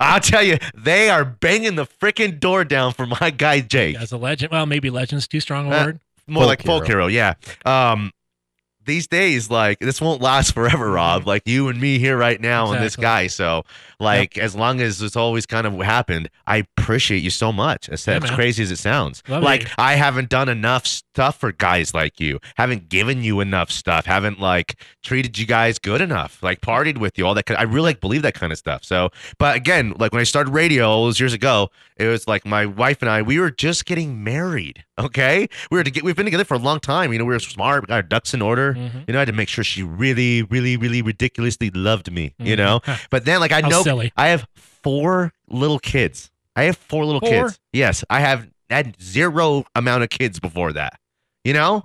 I'll 0.00 0.20
tell 0.20 0.42
you, 0.42 0.58
they 0.74 1.10
are 1.10 1.24
banging 1.24 1.76
the 1.76 1.86
freaking 1.86 2.38
door 2.40 2.64
down 2.64 2.92
for 2.92 3.06
my 3.06 3.30
guy 3.30 3.60
Jake 3.60 3.96
As 3.96 4.12
a 4.12 4.16
legend, 4.16 4.52
well, 4.52 4.66
maybe 4.66 4.90
legend's 4.90 5.26
too 5.28 5.40
strong 5.40 5.66
a 5.72 5.76
Uh, 5.76 5.84
word. 5.86 6.00
more 6.26 6.42
Folk 6.44 6.48
like 6.48 6.62
folk 6.62 6.86
hero. 6.86 7.06
yeah 7.06 7.34
um 7.64 8.10
these 8.84 9.06
days 9.06 9.50
like 9.50 9.78
this 9.78 10.00
won't 10.00 10.20
last 10.20 10.52
forever 10.54 10.86
mm-hmm. 10.86 10.94
rob 10.94 11.26
like 11.26 11.42
you 11.46 11.68
and 11.68 11.80
me 11.80 11.98
here 11.98 12.16
right 12.16 12.40
now 12.40 12.72
and 12.72 12.82
this 12.82 12.96
guy 12.96 13.26
so 13.26 13.64
like 14.00 14.36
as 14.38 14.54
long 14.54 14.80
as 14.80 15.00
it's 15.00 15.16
always 15.16 15.46
kind 15.46 15.66
of 15.66 15.74
happened 15.80 16.28
i 16.46 16.56
appreciate 16.56 17.22
you 17.22 17.30
so 17.30 17.52
much 17.52 17.88
as, 17.88 18.06
Yeah, 18.06 18.20
as 18.22 18.30
crazy 18.30 18.62
as 18.62 18.70
it 18.70 18.78
sounds 18.78 19.22
Love 19.28 19.42
like 19.42 19.62
you. 19.62 19.68
i 19.78 19.94
haven't 19.94 20.28
done 20.28 20.48
enough 20.48 20.86
stuff 20.86 21.38
for 21.38 21.52
guys 21.52 21.94
like 21.94 22.20
you 22.20 22.40
haven't 22.56 22.88
given 22.88 23.22
you 23.22 23.40
enough 23.40 23.70
stuff 23.70 24.06
haven't 24.06 24.40
like 24.40 24.76
treated 25.02 25.38
you 25.38 25.46
guys 25.46 25.78
good 25.78 26.00
enough 26.00 26.42
like 26.42 26.60
partied 26.60 26.98
with 26.98 27.18
you 27.18 27.26
all 27.26 27.34
that 27.34 27.48
i 27.58 27.62
really 27.62 27.90
like 27.90 28.00
believe 28.00 28.22
that 28.22 28.34
kind 28.34 28.52
of 28.52 28.58
stuff 28.58 28.84
so 28.84 29.10
but 29.38 29.56
again 29.56 29.94
like 29.98 30.12
when 30.12 30.20
i 30.20 30.24
started 30.24 30.50
radio 30.50 30.88
all 30.88 31.04
those 31.04 31.20
years 31.20 31.32
ago 31.32 31.70
it 31.96 32.08
was 32.08 32.26
like 32.26 32.44
my 32.44 32.66
wife 32.66 33.02
and 33.02 33.10
I, 33.10 33.22
we 33.22 33.38
were 33.38 33.50
just 33.50 33.86
getting 33.86 34.24
married. 34.24 34.84
Okay. 34.98 35.48
We 35.70 35.78
were 35.78 35.84
to 35.84 35.90
get, 35.90 36.02
we've 36.02 36.16
been 36.16 36.24
together 36.24 36.44
for 36.44 36.54
a 36.54 36.58
long 36.58 36.80
time. 36.80 37.12
You 37.12 37.18
know, 37.18 37.24
we 37.24 37.34
were 37.34 37.40
smart, 37.40 37.82
we 37.82 37.86
got 37.86 37.94
our 37.94 38.02
ducks 38.02 38.34
in 38.34 38.42
order. 38.42 38.73
Mhm. 38.74 39.04
You 39.08 39.12
know, 39.12 39.18
I 39.18 39.22
had 39.22 39.26
to 39.28 39.32
make 39.32 39.48
sure 39.48 39.64
she 39.64 39.82
really, 39.82 40.42
really, 40.42 40.76
really 40.76 41.02
ridiculously 41.02 41.70
loved 41.70 42.10
me, 42.12 42.34
you 42.38 42.54
Mhm. 42.54 42.58
know? 42.58 42.80
But 43.10 43.24
then, 43.24 43.40
like, 43.40 43.52
I 43.52 43.60
know 43.60 43.82
silly. 43.82 44.12
I 44.16 44.28
have 44.28 44.46
four 44.82 45.32
little 45.48 45.78
kids. 45.78 46.30
I 46.56 46.64
have 46.64 46.76
four 46.76 47.04
little 47.04 47.20
Four? 47.20 47.46
kids. 47.48 47.58
Yes. 47.72 48.04
I 48.10 48.20
have 48.20 48.46
had 48.70 48.96
zero 49.02 49.64
amount 49.74 50.02
of 50.04 50.08
kids 50.10 50.38
before 50.40 50.72
that, 50.72 50.98
you 51.44 51.52
know? 51.52 51.82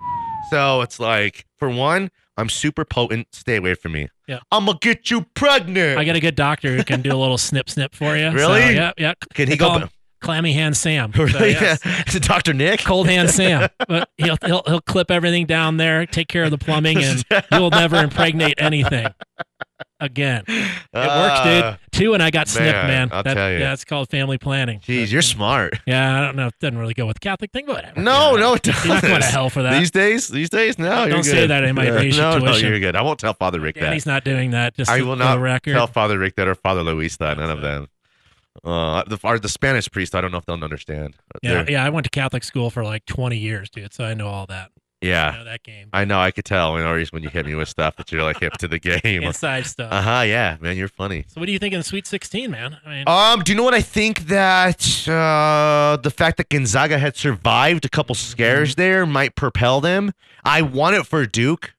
So 0.52 0.82
it's 0.82 1.00
like, 1.00 1.46
for 1.58 1.70
one, 1.70 2.10
I'm 2.38 2.50
super 2.50 2.86
potent. 2.86 3.28
Stay 3.34 3.58
away 3.58 3.74
from 3.76 3.92
me. 3.94 4.08
Yeah. 4.28 4.40
I'm 4.52 4.66
to 4.68 4.78
get 4.80 5.12
you 5.12 5.22
pregnant. 5.34 5.98
I 6.00 6.04
got 6.06 6.16
a 6.16 6.20
good 6.22 6.36
doctor 6.36 6.76
who 6.76 6.84
can 6.84 7.02
do 7.02 7.12
a 7.12 7.18
little 7.18 7.38
snip 7.50 7.70
snip 7.70 7.94
for 7.96 8.16
you. 8.16 8.30
So, 8.30 8.34
Really? 8.36 8.76
yeah, 8.76 8.92
yeah. 8.98 9.14
Can 9.34 9.48
he 9.48 9.54
They 9.54 9.58
go- 9.58 9.68
call 9.70 9.80
him 9.80 9.90
Clammy 10.20 10.54
hand 10.54 10.76
Sam. 10.78 11.12
So, 11.30 11.46
yes. 11.46 11.80
Yeah. 11.86 12.04
Is 12.08 12.16
it 12.16 12.24
Dr. 12.24 12.54
Nick? 12.54 12.82
Cold 12.84 13.08
hand 13.08 13.30
Sam. 13.40 13.70
But 13.88 14.10
he'll, 14.18 14.38
he'll 14.46 14.64
he'll 14.66 14.82
clip 14.82 15.12
everything 15.12 15.46
down 15.46 15.78
there, 15.78 16.06
take 16.06 16.28
care 16.28 16.44
of 16.44 16.52
the 16.52 16.58
plumbing, 16.58 16.98
and 17.04 17.24
you'll 17.52 17.70
never 17.70 17.98
impregnate 17.98 18.56
anything 18.58 19.08
again. 20.00 20.44
It 20.48 20.62
works, 20.94 20.94
Ah, 20.96 21.44
dude. 21.44 21.80
Two, 21.92 22.14
and 22.14 22.24
I 22.24 22.32
got 22.32 22.48
snipped, 22.48 22.74
man, 22.74 22.88
man. 22.88 23.10
I'll 23.12 23.24
That- 23.24 23.34
tell 23.34 23.52
you. 23.52 23.60
Yeah, 23.60 23.74
it's 23.74 23.84
called 23.86 24.10
family 24.10 24.38
planning. 24.38 24.80
Jeez, 24.80 25.12
you're 25.12 25.22
smart. 25.22 25.78
Yeah, 25.86 26.18
I 26.20 26.26
don't 26.26 26.36
know. 26.38 26.48
It 26.48 26.54
doesn't 26.62 26.78
really 26.78 26.94
go 26.94 27.06
with 27.06 27.16
the 27.16 27.20
Catholic 27.20 27.52
thing, 27.52 27.66
but 27.66 27.76
whatever. 27.76 28.00
No, 28.00 28.36
Yeah. 28.36 28.40
no, 28.42 28.54
it 28.56 28.62
does. 28.64 28.86
You're 28.86 28.94
not 28.96 29.04
going 29.04 29.22
to 29.22 29.28
hell 29.28 29.50
for 29.50 29.62
that. 29.64 29.78
These 29.80 29.92
days, 29.92 30.28
these 30.30 30.50
days, 30.50 30.80
no, 30.80 31.02
you're 31.04 31.10
Don't 31.10 31.24
say 31.24 31.46
that, 31.48 31.66
I 31.66 31.72
might 31.74 31.88
Yeah, 31.88 31.92
raise 31.96 32.18
your 32.18 32.40
no, 32.40 32.46
no, 32.46 32.56
you're 32.56 32.80
good. 32.80 32.96
I 32.96 33.02
won't 33.02 33.20
tell 33.20 33.34
Father 33.34 33.60
Rick 33.60 33.76
that. 33.76 33.92
He's 33.94 34.06
not 34.06 34.24
doing 34.24 34.52
that. 34.52 34.76
Just 34.76 34.90
I 34.90 35.02
will 35.02 35.16
not 35.18 35.40
record. 35.40 35.74
tell 35.74 35.88
Father 35.88 36.18
Rick 36.18 36.36
that 36.38 36.48
or 36.48 36.56
Father 36.56 36.84
Luis 36.84 37.18
that. 37.18 37.38
None 37.38 37.50
of 37.50 37.62
them. 37.62 37.88
Uh, 38.64 39.04
the 39.06 39.18
or 39.24 39.40
the 39.40 39.50
Spanish 39.50 39.90
priest, 39.90 40.16
I 40.16 40.22
don't 40.22 40.32
know 40.32 40.38
if 40.38 40.46
they'll 40.46 40.64
understand. 40.64 41.16
Yeah, 41.42 41.64
They're- 41.64 41.72
yeah. 41.72 41.86
I 41.86 41.90
went 41.90 42.04
to 42.06 42.10
Catholic 42.10 42.44
school 42.44 42.70
for 42.70 42.84
like 42.84 43.06
20 43.06 43.38
years, 43.38 43.70
dude. 43.70 43.94
So 43.94 44.04
I 44.04 44.14
know 44.14 44.28
all 44.28 44.46
that. 44.48 44.72
I 45.02 45.06
yeah. 45.08 45.32
know 45.38 45.44
that 45.46 45.64
game. 45.64 45.88
I 45.94 46.04
know. 46.04 46.20
I 46.20 46.32
could 46.32 46.44
tell. 46.44 46.78
You 46.78 46.84
know, 46.84 47.02
when 47.12 47.24
you 47.24 47.30
hit 47.30 47.46
me 47.46 47.56
with 47.56 47.70
stuff 47.70 47.96
that 47.96 48.12
you're 48.12 48.22
like 48.22 48.42
hip 48.42 48.52
to 48.58 48.68
the 48.68 48.80
game. 49.04 49.24
Inside 49.24 49.66
stuff. 49.66 49.94
Uh 49.94 50.02
huh. 50.02 50.22
Yeah, 50.28 50.58
man, 50.60 50.76
you're 50.76 50.90
funny. 50.90 51.24
So 51.30 51.40
what 51.40 51.46
do 51.46 51.54
you 51.54 51.60
think 51.60 51.74
in 51.74 51.80
the 51.80 51.86
Sweet 51.86 52.06
16, 52.06 52.52
man? 52.52 52.78
I 52.86 52.90
mean, 52.90 53.04
Um, 53.08 53.42
do 53.42 53.54
you 53.54 53.56
know 53.58 53.64
what 53.64 53.74
I 53.74 53.82
think 53.82 54.28
that 54.28 55.08
uh, 55.08 55.98
the 56.04 56.12
fact 56.12 56.36
that 56.38 56.50
Gonzaga 56.50 56.98
had 57.00 57.16
survived 57.16 57.86
a 57.86 57.90
couple 57.90 58.14
Mm-hmm. 58.14 58.30
scares 58.32 58.76
there 58.76 59.06
might 59.06 59.36
propel 59.36 59.80
them? 59.80 60.12
I 60.44 60.62
want 60.64 60.98
it 60.98 61.06
for 61.06 61.26
Duke. 61.26 61.74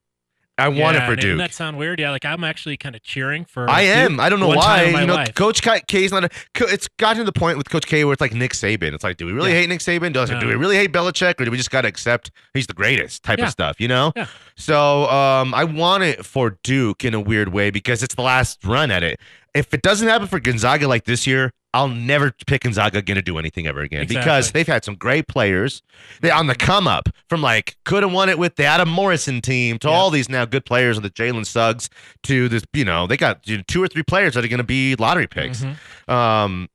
I 0.60 0.68
want 0.68 0.96
it 0.96 1.00
yeah, 1.00 1.06
for 1.06 1.16
Doesn't 1.16 1.30
Duke. 1.30 1.38
that 1.38 1.52
sound 1.54 1.78
weird? 1.78 1.98
Yeah, 1.98 2.10
like 2.10 2.24
I'm 2.24 2.44
actually 2.44 2.76
kind 2.76 2.94
of 2.94 3.02
cheering 3.02 3.44
for. 3.44 3.68
I 3.68 3.82
Duke 3.84 3.94
am. 3.96 4.20
I 4.20 4.28
don't 4.28 4.40
know 4.40 4.48
why. 4.48 4.84
You 4.84 5.06
know, 5.06 5.14
life. 5.14 5.34
Coach 5.34 5.62
K 5.62 5.80
K's 5.88 6.12
not. 6.12 6.24
A, 6.24 6.30
it's 6.60 6.88
gotten 6.98 7.18
to 7.18 7.24
the 7.24 7.32
point 7.32 7.58
with 7.58 7.68
Coach 7.70 7.86
K 7.86 8.04
where 8.04 8.12
it's 8.12 8.20
like 8.20 8.34
Nick 8.34 8.52
Saban. 8.52 8.92
It's 8.94 9.02
like, 9.04 9.16
do 9.16 9.26
we 9.26 9.32
really 9.32 9.50
Yeah. 9.52 9.58
hate 9.60 9.68
Nick 9.68 9.80
Saban? 9.80 10.12
Does 10.12 10.30
it? 10.30 10.38
Do 10.40 10.46
we 10.46 10.54
really 10.54 10.76
hate 10.76 10.92
Belichick, 10.92 11.40
or 11.40 11.44
do 11.44 11.50
we 11.50 11.56
just 11.56 11.70
got 11.70 11.82
to 11.82 11.88
accept 11.88 12.30
he's 12.54 12.66
the 12.66 12.74
greatest 12.74 13.22
type 13.22 13.38
Yeah. 13.38 13.46
of 13.46 13.50
stuff? 13.50 13.80
You 13.80 13.88
know. 13.88 14.12
Yeah. 14.16 14.26
So 14.56 15.08
um, 15.10 15.54
I 15.54 15.64
want 15.64 16.02
it 16.04 16.24
for 16.24 16.58
Duke 16.62 17.04
in 17.04 17.14
a 17.14 17.20
weird 17.20 17.48
way 17.52 17.70
because 17.70 18.02
it's 18.02 18.14
the 18.14 18.22
last 18.22 18.64
run 18.64 18.90
at 18.90 19.02
it. 19.02 19.18
If 19.54 19.74
it 19.74 19.82
doesn't 19.82 20.06
happen 20.06 20.28
for 20.28 20.38
Gonzaga 20.38 20.86
like 20.86 21.04
this 21.04 21.26
year, 21.26 21.52
I'll 21.72 21.88
never 21.88 22.32
pick 22.46 22.62
Gonzaga 22.62 22.98
again 22.98 23.14
to 23.16 23.22
do 23.22 23.38
anything 23.38 23.66
ever 23.68 23.80
again 23.80 24.06
because 24.08 24.50
they've 24.50 24.66
had 24.66 24.84
some 24.84 24.96
great 24.96 25.28
players. 25.28 25.82
They 26.20 26.30
on 26.30 26.48
the 26.48 26.54
come 26.56 26.88
up 26.88 27.08
from 27.28 27.42
like 27.42 27.76
could 27.84 28.02
have 28.02 28.12
won 28.12 28.28
it 28.28 28.38
with 28.38 28.56
the 28.56 28.64
Adam 28.64 28.88
Morrison 28.88 29.40
team 29.40 29.78
to 29.78 29.88
Yeah. 29.88 29.94
all 29.94 30.10
these 30.10 30.28
now 30.28 30.44
good 30.44 30.64
players 30.64 30.96
on 30.96 31.04
the 31.04 31.10
Jalen 31.10 31.46
Suggs 31.46 31.88
to 32.24 32.48
this. 32.48 32.64
You 32.72 32.84
know 32.84 33.06
they 33.06 33.16
got 33.16 33.46
you 33.46 33.58
know, 33.58 33.62
two 33.68 33.82
or 33.82 33.86
three 33.88 34.02
players 34.02 34.34
that 34.34 34.44
are 34.44 34.48
going 34.48 34.58
to 34.58 34.64
be 34.64 34.96
lottery 34.96 35.28
picks. 35.28 35.62
Mhm. 35.62 36.12
Um, 36.12 36.68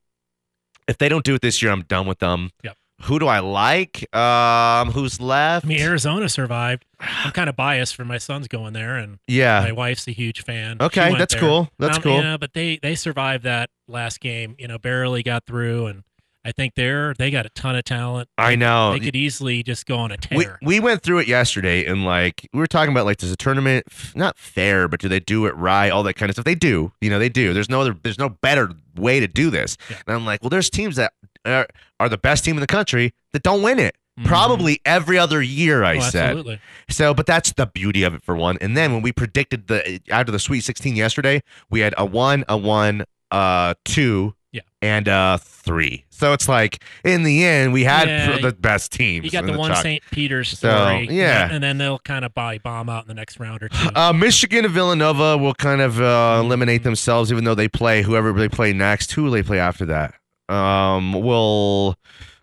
if 0.87 0.97
they 0.97 1.09
don't 1.09 1.25
do 1.25 1.35
it 1.35 1.41
this 1.41 1.61
year, 1.61 1.71
I'm 1.71 1.81
done 1.81 2.07
with 2.07 2.19
them. 2.19 2.51
Yep. 2.63 2.77
Who 3.01 3.19
do 3.19 3.27
I 3.27 3.39
like? 3.39 4.07
Um, 4.15 4.91
who's 4.91 5.19
left? 5.19 5.65
I 5.65 5.67
mean, 5.67 5.81
Arizona 5.81 6.29
survived. 6.29 6.85
I'm 7.01 7.31
kind 7.33 7.49
of 7.49 7.55
biased 7.57 7.93
for 7.95 8.05
my 8.05 8.17
son's 8.17 8.47
going 8.47 8.71
there, 8.71 8.95
and 8.95 9.19
yeah. 9.27 9.59
my 9.59 9.73
wife's 9.73 10.07
a 10.07 10.11
huge 10.11 10.43
fan. 10.43 10.77
Okay, 10.79 11.13
that's 11.17 11.33
there. 11.33 11.41
cool. 11.41 11.69
That's 11.77 11.97
Um, 11.97 12.03
cool. 12.03 12.21
Yeah, 12.21 12.37
but 12.37 12.53
they 12.53 12.77
they 12.81 12.95
survived 12.95 13.43
that 13.43 13.69
last 13.87 14.19
game. 14.19 14.55
You 14.59 14.67
know, 14.67 14.77
barely 14.77 15.23
got 15.23 15.45
through, 15.45 15.87
and 15.87 16.03
I 16.43 16.51
think 16.51 16.75
they're 16.75 17.13
they 17.17 17.31
got 17.31 17.45
a 17.45 17.49
ton 17.49 17.75
of 17.75 17.83
talent. 17.83 18.29
I 18.37 18.55
know. 18.55 18.93
They 18.93 18.99
could 18.99 19.15
easily 19.15 19.63
just 19.63 19.85
go 19.85 19.97
on 19.97 20.11
a 20.11 20.17
we, 20.31 20.43
tear. 20.45 20.59
we 20.61 20.79
went 20.79 21.01
through 21.01 21.19
it 21.19 21.27
yesterday 21.27 21.85
and 21.85 22.05
like 22.05 22.47
we 22.53 22.59
were 22.59 22.67
talking 22.67 22.91
about 22.91 23.05
like 23.05 23.17
does 23.17 23.31
a 23.31 23.35
tournament 23.35 23.85
not 24.13 24.37
fair 24.37 24.87
but 24.87 24.99
do 24.99 25.09
they 25.09 25.19
do 25.19 25.45
it 25.47 25.55
right 25.55 25.89
all 25.89 26.03
that 26.03 26.13
kind 26.15 26.29
of 26.29 26.35
stuff 26.35 26.45
they 26.45 26.53
do 26.55 26.91
you 27.01 27.09
know 27.09 27.17
they 27.17 27.29
do 27.29 27.53
there's 27.53 27.69
no 27.69 27.81
other 27.81 27.95
there's 28.03 28.19
no 28.19 28.29
better 28.29 28.71
way 28.95 29.19
to 29.19 29.27
do 29.27 29.49
this 29.49 29.75
Yeah. 29.89 29.97
and 30.07 30.15
i'm 30.15 30.25
like 30.25 30.41
well 30.43 30.49
there's 30.49 30.69
teams 30.69 30.95
that 30.97 31.13
are, 31.45 31.67
are 31.99 32.09
the 32.09 32.17
best 32.17 32.45
team 32.45 32.55
in 32.57 32.61
the 32.61 32.67
country 32.67 33.13
that 33.33 33.41
don't 33.43 33.61
win 33.63 33.79
it 33.79 33.95
mm-hmm. 34.19 34.27
Probably 34.27 34.79
every 34.85 35.17
other 35.17 35.41
year, 35.41 35.83
I 35.83 35.97
Oh, 35.97 35.99
said. 36.01 36.23
absolutely. 36.29 36.59
So, 36.89 37.13
but 37.13 37.25
that's 37.25 37.51
the 37.53 37.65
beauty 37.65 38.03
of 38.03 38.13
it 38.13 38.23
for 38.23 38.35
one. 38.35 38.57
And 38.61 38.77
then 38.77 38.93
when 38.93 39.01
we 39.01 39.11
predicted 39.11 39.67
the 39.67 39.99
out 40.09 40.29
of 40.29 40.33
the 40.33 40.39
Sweet 40.39 40.61
16 40.61 40.95
yesterday, 40.95 41.43
we 41.69 41.81
had 41.81 41.93
a 41.97 42.05
one, 42.05 42.45
a 42.47 42.55
one, 42.57 43.03
uh, 43.35 43.73
two, 43.83 44.33
Yeah. 44.51 44.61
and 44.81 45.07
uh 45.09 45.37
three. 45.41 46.05
So 46.09 46.31
it's 46.33 46.47
like 46.47 46.81
in 47.03 47.23
the 47.23 47.43
end, 47.43 47.73
we 47.73 47.83
had 47.83 48.07
Yeah, 48.07 48.37
the 48.39 48.53
best 48.53 48.91
teams. 48.93 49.25
You 49.25 49.31
got 49.31 49.43
in 49.45 49.51
the 49.51 49.57
one 49.57 49.71
chalk. 49.71 49.83
St. 49.83 50.01
Peter's 50.11 50.57
So, 50.57 50.69
story. 50.69 51.07
yeah. 51.11 51.49
And 51.51 51.61
then 51.63 51.77
they'll 51.77 51.99
kind 51.99 52.23
of 52.23 52.33
buy 52.33 52.57
bomb 52.59 52.87
out 52.89 53.03
in 53.03 53.07
the 53.09 53.13
next 53.13 53.39
round 53.39 53.61
or 53.63 53.69
two. 53.69 53.89
Uh, 53.95 54.13
Michigan 54.13 54.63
and 54.63 54.73
Villanova 54.73 55.37
will 55.37 55.53
kind 55.55 55.81
of 55.81 55.99
uh, 55.99 56.37
eliminate 56.39 56.83
themselves, 56.83 57.31
even 57.31 57.43
though 57.43 57.55
they 57.55 57.67
play 57.67 58.01
whoever 58.03 58.31
they 58.31 58.47
play 58.47 58.71
next. 58.71 59.11
Who 59.13 59.23
will 59.23 59.31
they 59.31 59.43
play 59.43 59.59
after 59.59 59.85
that? 59.87 60.13
Um, 60.47 61.11
will 61.13 61.97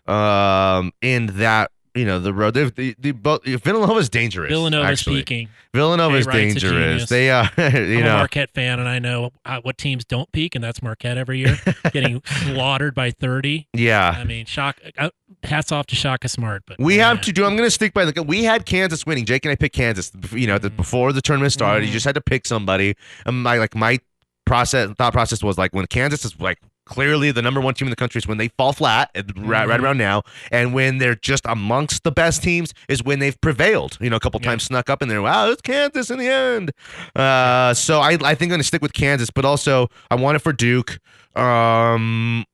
um 0.05 0.91
end 1.01 1.29
that 1.29 1.71
you 1.95 2.05
know 2.05 2.19
the 2.19 2.33
road. 2.33 2.53
They've, 2.53 2.73
the 2.73 2.95
the 2.99 3.11
both 3.11 3.43
Villanova's 3.43 4.09
dangerous. 4.09 4.49
Villanova's 4.49 4.99
actually. 4.99 5.17
peaking. 5.17 5.49
Villanova's 5.73 6.25
Jay 6.25 6.31
Wright's 6.31 6.61
dangerous. 6.61 7.09
They 7.09 7.29
are. 7.31 7.49
you 7.57 7.63
I'm 7.63 7.75
a 7.75 7.99
know, 8.01 8.17
Marquette 8.17 8.51
fan, 8.53 8.79
and 8.79 8.87
I 8.89 8.99
know 8.99 9.31
uh, 9.45 9.59
what 9.61 9.77
teams 9.77 10.05
don't 10.05 10.31
peak, 10.31 10.55
and 10.55 10.63
that's 10.63 10.81
Marquette 10.81 11.17
every 11.17 11.39
year, 11.39 11.57
getting 11.91 12.21
slaughtered 12.25 12.93
by 12.95 13.11
30. 13.11 13.67
yeah. 13.73 14.15
I 14.17 14.23
mean, 14.23 14.45
shock. 14.45 14.79
Uh, 14.97 15.09
hats 15.43 15.71
off 15.71 15.87
to 15.87 15.95
Shaka 15.95 16.29
Smart, 16.29 16.63
but 16.65 16.79
We 16.79 16.97
man, 16.97 17.15
have 17.17 17.25
to 17.25 17.31
do. 17.31 17.43
I'm 17.43 17.55
going 17.57 17.67
to 17.67 17.71
stick 17.71 17.93
by 17.93 18.05
the. 18.05 18.23
We 18.23 18.43
had 18.43 18.65
Kansas 18.65 19.05
winning. 19.05 19.25
Jake 19.25 19.45
and 19.45 19.51
I 19.51 19.55
picked 19.55 19.75
Kansas. 19.75 20.11
You 20.31 20.47
know, 20.47 20.57
the, 20.57 20.69
Mm-hmm. 20.69 20.77
before 20.77 21.11
the 21.13 21.21
tournament 21.21 21.51
started, 21.53 21.85
you 21.85 21.91
just 21.91 22.05
had 22.05 22.15
to 22.15 22.21
pick 22.21 22.45
somebody. 22.45 22.95
And 23.25 23.43
my 23.43 23.57
like 23.57 23.75
my 23.75 23.99
process 24.45 24.89
thought 24.97 25.13
process 25.13 25.43
was 25.43 25.57
like 25.57 25.73
when 25.73 25.85
Kansas 25.87 26.25
is 26.25 26.39
like 26.39 26.59
clearly 26.85 27.31
the 27.31 27.41
number 27.41 27.61
one 27.61 27.73
team 27.73 27.87
in 27.87 27.89
the 27.89 27.95
country 27.95 28.19
is 28.19 28.27
when 28.27 28.37
they 28.37 28.49
fall 28.49 28.73
flat 28.73 29.09
right, 29.15 29.67
right 29.67 29.79
Mhm. 29.79 29.83
around 29.83 29.97
now, 29.97 30.23
and 30.51 30.73
when 30.73 30.97
they're 30.97 31.15
just 31.15 31.43
amongst 31.45 32.03
the 32.03 32.11
best 32.11 32.43
teams 32.43 32.73
is 32.89 33.03
when 33.03 33.19
they've 33.19 33.39
prevailed. 33.41 33.97
You 34.01 34.09
know, 34.09 34.15
a 34.17 34.19
couple 34.19 34.39
Yeah. 34.43 34.49
times 34.51 34.63
snuck 34.63 34.89
up 34.89 35.01
in 35.01 35.07
there. 35.07 35.21
Wow, 35.21 35.49
it's 35.49 35.61
Kansas 35.61 36.09
in 36.09 36.17
the 36.19 36.27
end. 36.27 36.71
Uh, 37.15 37.73
so 37.73 37.99
I 38.01 38.11
I 38.23 38.35
think 38.35 38.43
I'm 38.43 38.49
going 38.49 38.59
to 38.61 38.63
stick 38.65 38.81
with 38.81 38.93
Kansas, 38.93 39.29
but 39.29 39.45
also 39.45 39.87
I 40.11 40.15
want 40.15 40.35
it 40.35 40.39
for 40.39 40.51
Duke. 40.53 40.99
Um, 41.35 42.45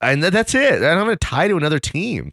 and 0.00 0.20
th- 0.22 0.32
that's 0.32 0.54
it. 0.54 0.74
And 0.74 0.84
I'm 0.86 1.04
going 1.04 1.16
to 1.16 1.26
tie 1.26 1.48
to 1.48 1.56
another 1.56 1.78
team. 1.78 2.32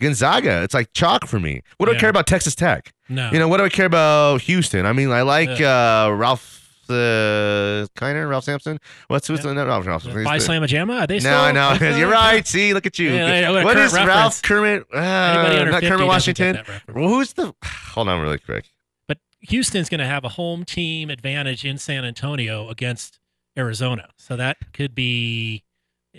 Gonzaga, 0.00 0.62
it's 0.62 0.74
like 0.74 0.92
chalk 0.92 1.26
for 1.26 1.38
me. 1.40 1.62
What 1.78 1.86
do 1.88 1.94
I 1.94 1.98
care 1.98 2.08
about 2.10 2.26
Texas 2.26 2.54
Tech? 2.54 2.92
no. 3.08 3.30
You 3.32 3.38
know, 3.38 3.48
what 3.48 3.58
do 3.58 3.64
I 3.64 3.68
care 3.68 3.86
about 3.86 4.40
Houston? 4.42 4.86
I 4.86 4.92
mean, 4.92 5.10
I 5.10 5.22
like 5.22 5.58
Yeah. 5.58 6.06
uh, 6.06 6.10
Ralph 6.10 6.63
uh, 6.90 7.86
Kiner, 7.96 8.28
Ralph 8.28 8.44
Sampson. 8.44 8.78
What's 9.08 9.26
who's 9.28 9.40
Yeah. 9.40 9.46
the 9.52 9.54
not 9.54 9.66
Ralph? 9.66 9.84
Sampson? 9.84 10.12
the- 10.14 10.20
Slamma 10.24 10.66
Jamma? 10.68 11.02
Are 11.02 11.06
they 11.06 11.20
still? 11.20 11.32
No, 11.32 11.40
I 11.40 11.52
know. 11.80 11.96
You're 11.96 12.10
right. 12.10 12.46
See, 12.46 12.74
look 12.74 12.86
at 12.86 12.98
you. 12.98 13.10
Yeah, 13.12 13.26
I- 13.26 13.38
I 13.38 13.40
got 13.42 13.50
a 13.50 13.64
what 13.64 13.74
current 13.74 13.86
is 13.86 13.92
Ralph. 13.94 14.42
Kermit? 14.42 14.84
Uh, 14.92 14.96
Anybody 14.98 15.58
under 15.58 15.70
not 15.72 15.80
50 15.80 15.88
Kermit 15.90 16.06
Washington. 16.06 16.56
reference. 16.56 16.82
Well, 16.94 17.08
who's 17.08 17.32
the? 17.32 17.54
Hold 17.64 18.08
on, 18.08 18.20
really 18.20 18.38
quick. 18.38 18.70
But 19.08 19.18
Houston's 19.40 19.88
going 19.88 20.00
to 20.00 20.06
have 20.06 20.24
a 20.24 20.30
home 20.30 20.64
team 20.64 21.10
advantage 21.10 21.64
in 21.64 21.78
San 21.78 22.04
Antonio 22.04 22.68
against 22.68 23.18
Arizona, 23.56 24.08
so 24.18 24.36
that 24.36 24.56
could 24.72 24.94
be 24.94 25.62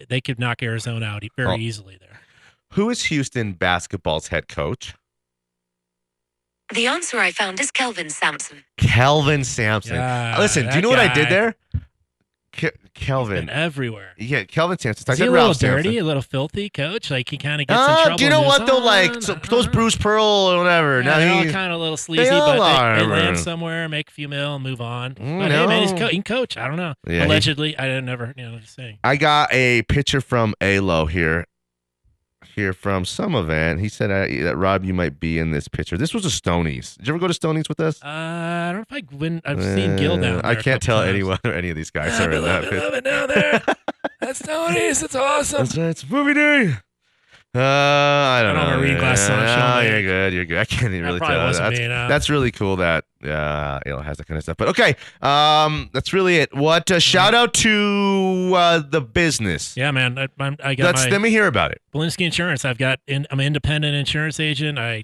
they 0.10 0.21
could 0.21 0.39
knock 0.39 0.62
Arizona 0.63 1.06
out 1.06 1.23
very 1.36 1.49
Oh. 1.54 1.58
easily 1.58 1.97
there. 1.99 2.19
Who 2.73 2.89
is 2.89 3.06
Houston 3.06 3.54
basketball's 3.54 4.28
head 4.28 4.47
coach? 4.47 4.93
The 6.73 6.88
answer 6.88 7.19
I 7.19 7.32
found 7.32 7.60
is 7.60 7.69
Kelvin 7.71 8.10
Sampson. 8.10 8.63
Kelvin 8.78 9.43
Sampson. 9.43 9.95
Yeah, 9.95 10.38
Listen, 10.39 10.63
do 10.63 10.67
you 10.67 10.73
that 10.75 10.82
know 10.82 10.89
what 10.89 10.99
I 10.99 11.13
did 11.13 11.25
guy. 11.25 11.30
there? 11.30 11.56
Ke- 12.54 12.62
Been 12.62 12.71
Kelvin. 12.93 13.49
everywhere. 13.49 14.13
Yeah, 14.17 14.45
Kelvin 14.45 14.80
Sampson. 14.80 15.04
I 15.10 15.12
Is 15.13 15.19
he 15.19 15.23
said 15.23 15.28
a 15.28 15.32
little 15.32 15.45
Ralph 15.47 15.60
dirty, 15.60 15.84
Sampson. 15.89 16.01
a 16.04 16.08
little 16.08 16.21
filthy, 16.21 16.69
coach? 16.69 17.12
Like 17.12 17.30
he 17.30 17.38
kind 17.38 17.62
of 17.62 17.67
gets 17.67 17.78
in 17.78 17.84
Uh, 17.91 18.01
trouble. 18.04 18.17
do 18.17 18.23
you 18.23 18.30
know 18.30 18.38
and 18.39 18.47
what 18.47 18.62
is, 18.62 18.67
though? 18.69 18.78
"Oh, 18.82 18.86
Like 18.86 19.21
so, 19.21 19.34
uh, 19.34 19.39
those 19.49 19.67
uh." 19.67 19.71
Bruce 19.71 19.95
Pearl 19.97 20.23
or 20.23 20.58
whatever. 20.60 20.99
Yeah, 21.01 21.06
now 21.06 21.17
they're 21.19 21.34
all 21.34 21.43
he, 21.43 21.51
kind 21.51 21.71
of 21.73 21.80
a 21.80 21.84
little 21.84 21.97
sleazy, 21.97 22.30
all 22.30 22.47
but 22.47 22.54
they, 22.54 22.60
are, 22.84 22.95
they 22.99 23.06
land 23.06 23.38
somewhere, 23.38 23.89
make 23.89 24.08
a 24.08 24.12
few 24.12 24.30
mil, 24.30 24.56
and 24.56 24.63
move 24.63 24.80
on. 24.80 25.15
Mm, 25.15 25.39
but 25.39 25.51
hey, 25.51 25.65
man, 25.67 25.82
he's, 25.82 25.91
no. 25.91 25.97
co- 25.99 26.08
he 26.08 26.13
can 26.13 26.23
coach. 26.23 26.56
I 26.58 26.67
don't 26.69 26.78
know. 26.78 26.93
Yeah, 27.06 27.19
he- 27.19 27.25
Allegedly, 27.25 27.78
I 27.78 27.84
didn't 27.88 28.06
never, 28.06 28.34
you 28.38 28.49
know, 28.49 28.58
just 28.60 28.73
saying. 28.73 28.99
I 29.04 29.17
got 29.17 29.49
a 29.51 29.82
picture 29.84 30.21
from 30.21 30.56
Alo 30.62 31.06
here. 31.08 31.45
Here 32.53 32.73
from 32.73 33.05
some 33.05 33.34
event. 33.36 33.79
He 33.79 33.89
said 33.89 34.12
uh, 34.12 34.25
that 34.45 34.55
Rob, 34.58 34.84
you 34.86 34.93
might 34.93 35.19
be 35.19 35.39
in 35.39 35.51
this 35.51 35.67
picture. 35.67 35.97
This 35.97 36.13
was 36.13 36.25
a 36.25 36.29
Stonies. 36.29 36.97
Did 36.97 37.08
you 37.08 37.13
ever 37.13 37.19
go 37.19 37.27
to 37.27 37.34
Stonies 37.34 37.67
with 37.69 37.79
us? 37.79 38.01
Uh, 38.03 38.08
I 38.08 38.71
don't 38.73 38.89
know 38.89 38.97
if 38.97 39.03
I 39.12 39.15
win. 39.15 39.41
I've 39.45 39.63
seen 39.63 39.95
Gil 39.95 40.17
down 40.17 40.23
Uh, 40.38 40.41
there. 40.41 40.45
I 40.45 40.55
can't 40.55 40.81
tell 40.81 40.99
times. 40.99 41.10
anyone 41.10 41.39
or 41.45 41.53
any 41.53 41.69
of 41.69 41.75
these 41.75 41.91
guys. 41.91 42.13
Sorry 42.17 42.36
I 42.36 42.39
about 42.39 42.63
love 42.63 42.73
it, 42.73 42.84
love 42.84 42.93
it 42.93 43.03
down 43.03 43.27
there. 43.29 43.62
That's 44.21 44.39
Tony's. 44.39 45.03
It's 45.03 45.15
awesome. 45.15 45.60
That's 45.60 45.77
right. 45.77 45.88
It's 45.89 46.10
movie 46.10 46.34
day. 46.34 46.75
Uh, 47.56 47.60
I 47.62 48.41
don't 48.44 48.58
I 48.58 48.70
don't 48.70 48.70
know. 48.72 48.82
read 48.82 48.98
on, 48.98 49.02
No, 49.02 49.15
show 49.15 49.89
you're 49.89 50.02
good. 50.02 50.34
You're 50.34 50.46
good. 50.46 50.58
I 50.58 50.65
can't 50.65 50.94
even 50.94 51.06
really 51.06 51.20
tell. 51.20 51.46
wasn't 51.46 51.70
That's, 51.70 51.80
me, 51.80 51.88
no. 51.88 52.08
that's 52.10 52.30
really 52.30 52.52
cool 52.52 52.76
that 52.78 53.06
uh, 53.24 53.80
Alo 53.86 54.02
has 54.02 54.18
that 54.18 54.28
kind 54.28 54.38
of 54.38 54.44
stuff. 54.44 54.58
But 54.58 54.68
okay, 54.70 54.96
um, 55.22 55.89
that's 55.94 56.12
really 56.12 56.38
it. 56.38 56.54
What? 56.54 56.91
Uh, 56.91 57.00
shout 57.00 57.34
out 57.34 57.54
to 57.56 58.52
uh, 58.56 58.80
the 58.89 59.00
business. 59.00 59.78
Yeah, 59.78 59.91
man. 59.91 60.18
I, 60.18 60.28
I 60.63 60.76
got 60.76 60.96
Let's 60.96 61.08
let 61.08 61.22
me 61.22 61.30
hear 61.30 61.48
about 61.48 61.72
it. 61.72 61.82
Bolinske 61.94 62.26
Insurance. 62.26 62.65
I've 62.65 62.78
got. 62.78 63.00
In, 63.08 63.26
I'm 63.32 63.39
an 63.39 63.46
independent 63.46 63.96
insurance 63.96 64.39
agent. 64.39 64.78
I 64.78 65.04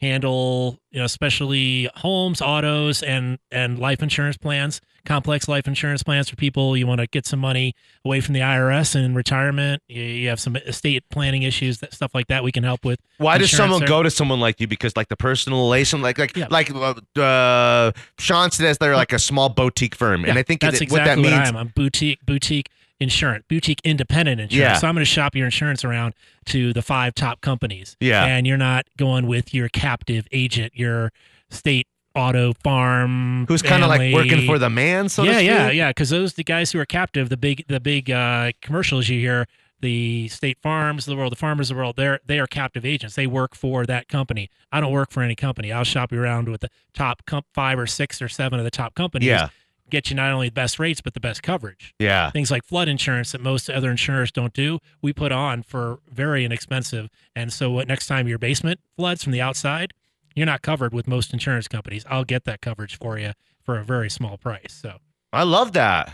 handle, 0.00 0.80
you 0.90 0.98
know, 0.98 1.04
especially 1.04 1.88
homes, 1.94 2.42
autos, 2.42 3.02
and 3.02 3.38
and 3.50 3.78
life 3.78 4.02
insurance 4.02 4.36
plans, 4.36 4.80
complex 5.04 5.48
life 5.48 5.66
insurance 5.66 6.02
plans 6.02 6.28
for 6.28 6.36
people. 6.36 6.76
You 6.76 6.86
want 6.86 7.00
to 7.00 7.06
get 7.06 7.26
some 7.26 7.40
money 7.40 7.74
away 8.04 8.20
from 8.20 8.34
the 8.34 8.40
IRS 8.40 8.94
in 8.96 9.14
retirement. 9.14 9.82
You, 9.88 10.02
you 10.02 10.28
have 10.28 10.40
some 10.40 10.56
estate 10.56 11.04
planning 11.10 11.42
issues, 11.42 11.78
that 11.78 11.92
stuff 11.94 12.14
like 12.14 12.28
that. 12.28 12.44
We 12.44 12.52
can 12.52 12.64
help 12.64 12.84
with. 12.84 13.00
Why 13.18 13.38
does 13.38 13.50
someone 13.50 13.80
there. 13.80 13.88
go 13.88 14.02
to 14.02 14.10
someone 14.10 14.40
like 14.40 14.60
you? 14.60 14.66
Because 14.66 14.96
like 14.96 15.08
the 15.08 15.16
personal 15.16 15.60
relation, 15.60 16.02
like 16.02 16.18
like 16.18 16.36
Yeah. 16.36 16.46
like 16.50 16.70
uh, 16.74 16.94
uh, 17.20 17.92
Sean 18.18 18.50
says 18.50 18.78
they're 18.78 18.96
like 18.96 19.12
a 19.12 19.18
small 19.18 19.48
boutique 19.48 19.94
firm, 19.94 20.24
and 20.24 20.38
I 20.38 20.42
think 20.42 20.60
that's 20.60 20.78
that- 20.78 20.84
exactly 20.84 21.24
what 21.24 21.32
what, 21.32 21.40
I 21.40 21.48
am. 21.48 21.56
I'm 21.56 21.68
boutique 21.74 22.24
boutique 22.26 22.68
insurance, 23.00 23.44
boutique 23.48 23.80
independent 23.84 24.40
insurance. 24.40 24.74
Yeah. 24.74 24.74
So 24.78 24.86
I'm 24.86 24.94
going 24.94 25.02
to 25.04 25.10
shop 25.10 25.34
your 25.34 25.44
insurance 25.46 25.84
around 25.84 26.14
to 26.46 26.72
the 26.72 26.82
five 26.82 27.14
top 27.14 27.40
companies. 27.40 27.96
Yeah. 28.00 28.24
and 28.24 28.46
you're 28.46 28.56
not 28.56 28.86
going 28.96 29.26
with 29.26 29.52
your 29.52 29.68
captive 29.68 30.28
agent, 30.30 30.72
your 30.76 31.10
state 31.50 31.86
auto 32.14 32.52
farm, 32.62 33.46
Who's 33.46 33.62
kind 33.62 33.82
of 33.82 33.88
like 33.88 34.12
working 34.14 34.46
for 34.46 34.58
the 34.58 34.70
man, 34.70 35.08
so 35.08 35.22
yeah, 35.22 35.38
yeah, 35.38 35.70
yeah. 35.70 35.90
Because 35.90 36.10
those 36.10 36.34
the 36.34 36.44
guys 36.44 36.72
who 36.72 36.78
are 36.78 36.86
captive, 36.86 37.28
the 37.28 37.36
big 37.36 37.64
the 37.68 37.80
big 37.80 38.10
uh, 38.10 38.52
commercials 38.60 39.08
you 39.08 39.18
hear, 39.20 39.46
the 39.80 40.28
state 40.28 40.58
farms, 40.62 41.06
of 41.06 41.12
the 41.12 41.16
world, 41.16 41.32
the 41.32 41.36
farmers 41.36 41.70
of 41.70 41.76
the 41.76 41.80
world, 41.80 41.96
they're 41.96 42.20
they 42.24 42.38
are 42.38 42.46
captive 42.46 42.84
agents. 42.84 43.16
They 43.16 43.26
work 43.26 43.54
for 43.54 43.84
that 43.86 44.08
company. 44.08 44.48
I 44.70 44.80
don't 44.80 44.92
work 44.92 45.10
for 45.10 45.22
any 45.22 45.34
company. 45.34 45.70
I'll 45.72 45.84
shop 45.84 46.12
you 46.12 46.20
around 46.22 46.48
with 46.48 46.62
the 46.62 46.70
top 46.94 47.26
comp 47.26 47.46
five 47.52 47.78
or 47.78 47.86
six 47.86 48.22
or 48.22 48.28
seven 48.28 48.58
of 48.58 48.64
the 48.64 48.70
top 48.70 48.94
companies. 48.94 49.26
Yeah. 49.26 49.48
Get 49.90 50.08
you 50.08 50.16
not 50.16 50.32
only 50.32 50.48
the 50.48 50.54
best 50.54 50.78
rates 50.78 51.02
but 51.02 51.12
the 51.12 51.20
best 51.20 51.42
coverage. 51.42 51.94
Yeah. 51.98 52.30
Things 52.30 52.50
like 52.50 52.64
flood 52.64 52.88
insurance 52.88 53.32
that 53.32 53.42
most 53.42 53.68
other 53.68 53.90
insurers 53.90 54.32
don't 54.32 54.54
do, 54.54 54.78
we 55.02 55.12
put 55.12 55.32
on 55.32 55.62
for 55.62 55.98
very 56.10 56.46
inexpensive. 56.46 57.10
And 57.36 57.52
so 57.52 57.70
what 57.70 57.88
next 57.88 58.06
time 58.06 58.26
your 58.26 58.38
basement 58.38 58.80
floods 58.96 59.22
from 59.22 59.32
the 59.32 59.42
outside, 59.42 59.92
you're 60.34 60.46
not 60.46 60.62
covered 60.62 60.92
with 60.92 61.06
most 61.06 61.32
insurance 61.32 61.68
companies. 61.68 62.04
I'll 62.08 62.24
get 62.24 62.44
that 62.44 62.60
coverage 62.60 62.96
for 62.96 63.18
you 63.18 63.32
for 63.62 63.78
a 63.78 63.84
very 63.84 64.10
small 64.10 64.36
price. 64.36 64.72
So 64.72 64.98
I 65.32 65.44
love 65.44 65.72
that. 65.72 66.12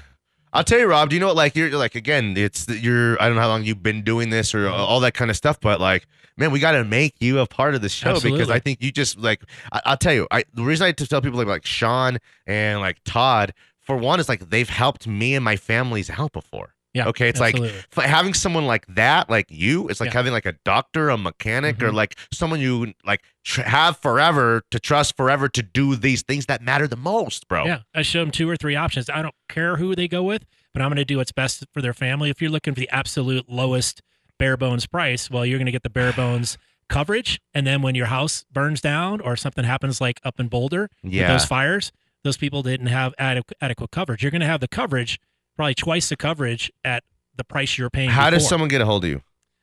I'll 0.53 0.65
tell 0.65 0.79
you, 0.79 0.87
Rob. 0.87 1.11
Do 1.11 1.17
you 1.17 1.21
know 1.21 1.27
what? 1.27 1.37
Like 1.37 1.55
you're 1.55 1.71
like 1.77 1.95
again, 1.95 2.35
it's 2.37 2.67
you're. 2.69 3.21
I 3.21 3.27
don't 3.27 3.37
know 3.37 3.43
how 3.43 3.49
long 3.49 3.65
you've 3.65 3.83
been 3.83 4.03
doing 4.03 4.31
this 4.31 4.55
or 4.55 4.65
mm-hmm. 4.65 4.75
all 4.75 5.01
that 5.01 5.15
kind 5.15 5.31
of 5.31 5.37
stuff, 5.37 5.61
but 5.61 5.81
like, 5.81 6.07
man, 6.37 6.51
we 6.51 6.59
got 6.59 6.73
to 6.73 6.85
make 6.85 7.15
you 7.21 7.41
a 7.41 7.47
part 7.47 7.75
of 7.75 7.83
the 7.83 7.89
show 7.89 8.19
because 8.21 8.49
I 8.49 8.59
think 8.59 8.83
you 8.83 8.91
just 8.91 9.19
like. 9.19 9.43
I, 9.73 9.83
I'll 9.85 9.97
tell 9.97 10.15
you, 10.15 10.27
I 10.31 10.45
the 10.55 10.63
reason 10.63 10.87
I 10.87 10.93
to 10.93 11.07
tell 11.07 11.21
people 11.21 11.39
like 11.39 11.49
like 11.49 11.67
Sean 11.67 12.19
and 12.47 12.81
like 12.81 12.99
Todd 13.05 13.53
for 13.81 13.97
one 13.97 14.21
is 14.21 14.29
like 14.29 14.49
they've 14.49 14.69
helped 14.69 15.07
me 15.07 15.35
and 15.35 15.45
my 15.45 15.57
families 15.57 16.09
out 16.11 16.33
before. 16.33 16.75
Yeah. 16.95 17.07
Okay, 17.09 17.29
it's 17.29 17.41
absolutely. 17.41 17.77
like 17.97 18.07
having 18.09 18.35
someone 18.35 18.67
like 18.67 18.87
that, 18.89 19.29
like 19.31 19.47
you, 19.51 19.89
it's 19.89 20.01
like 20.01 20.09
Yeah. 20.09 20.15
having 20.15 20.33
like 20.33 20.47
a 20.47 20.55
doctor, 20.65 21.11
a 21.11 21.19
mechanic, 21.19 21.83
or 21.83 21.91
Mhm. 21.91 21.95
like 21.95 22.17
someone 22.33 22.61
you 22.61 22.95
like 23.05 23.23
tr- 23.45 23.63
have 23.63 23.99
forever 23.99 24.63
to 24.71 24.81
trust 24.81 25.17
forever 25.17 25.49
to 25.49 25.63
do 25.63 25.97
these 25.97 26.23
things 26.23 26.47
that 26.47 26.63
matter 26.63 26.87
the 26.89 26.97
most, 26.97 27.47
bro. 27.49 27.67
Yeah, 27.67 27.81
I 27.95 28.03
show 28.03 28.21
them 28.21 28.31
two 28.31 28.49
or 28.49 28.57
three 28.57 28.75
options. 28.77 29.09
I 29.11 29.23
don't 29.23 29.35
care 29.49 29.77
who 29.77 29.95
they 29.95 30.09
go 30.09 30.23
with, 30.23 30.45
but 30.73 30.83
I'm 30.83 30.89
going 30.89 30.97
to 30.97 31.05
do 31.05 31.19
what's 31.19 31.33
best 31.33 31.65
for 31.73 31.83
their 31.83 31.95
family. 31.95 32.31
If 32.31 32.41
you're 32.41 32.51
looking 32.51 32.75
for 32.75 32.81
the 32.81 32.89
absolute 32.91 33.49
lowest 33.49 34.01
bare 34.39 34.57
bones 34.57 34.87
price, 34.87 35.31
well, 35.31 35.45
you're 35.45 35.59
going 35.59 35.67
to 35.67 35.73
get 35.73 35.83
the 35.83 35.91
bare 35.91 36.13
bones 36.17 36.57
coverage. 36.89 37.39
And 37.55 37.67
then 37.67 37.83
when 37.83 37.95
your 37.95 38.07
house 38.07 38.45
burns 38.51 38.81
down 38.81 39.21
or 39.21 39.37
something 39.37 39.65
happens 39.65 40.01
like 40.01 40.21
up 40.25 40.41
in 40.41 40.49
Boulder 40.49 40.89
Yeah. 41.03 41.29
those 41.33 41.45
fires, 41.45 41.93
those 42.25 42.37
people 42.37 42.63
didn't 42.63 42.87
have 42.87 43.15
adequate, 43.19 43.57
adequate 43.61 43.91
coverage. 43.91 44.23
You're 44.23 44.31
going 44.31 44.41
to 44.41 44.47
have 44.47 44.61
the 44.61 44.69
coverage, 44.69 45.19
probably 45.59 45.75
twice 45.75 46.09
the 46.09 46.17
coverage 46.17 46.73
at 46.85 47.03
the 47.37 47.45
price 47.45 47.77
you're 47.77 47.91
paying. 47.91 48.09
How 48.09 48.31
does 48.31 48.49
someone 48.49 48.69
get 48.71 48.81
a 48.81 48.87
hold 48.87 49.05
of 49.05 49.11
you? 49.11 49.21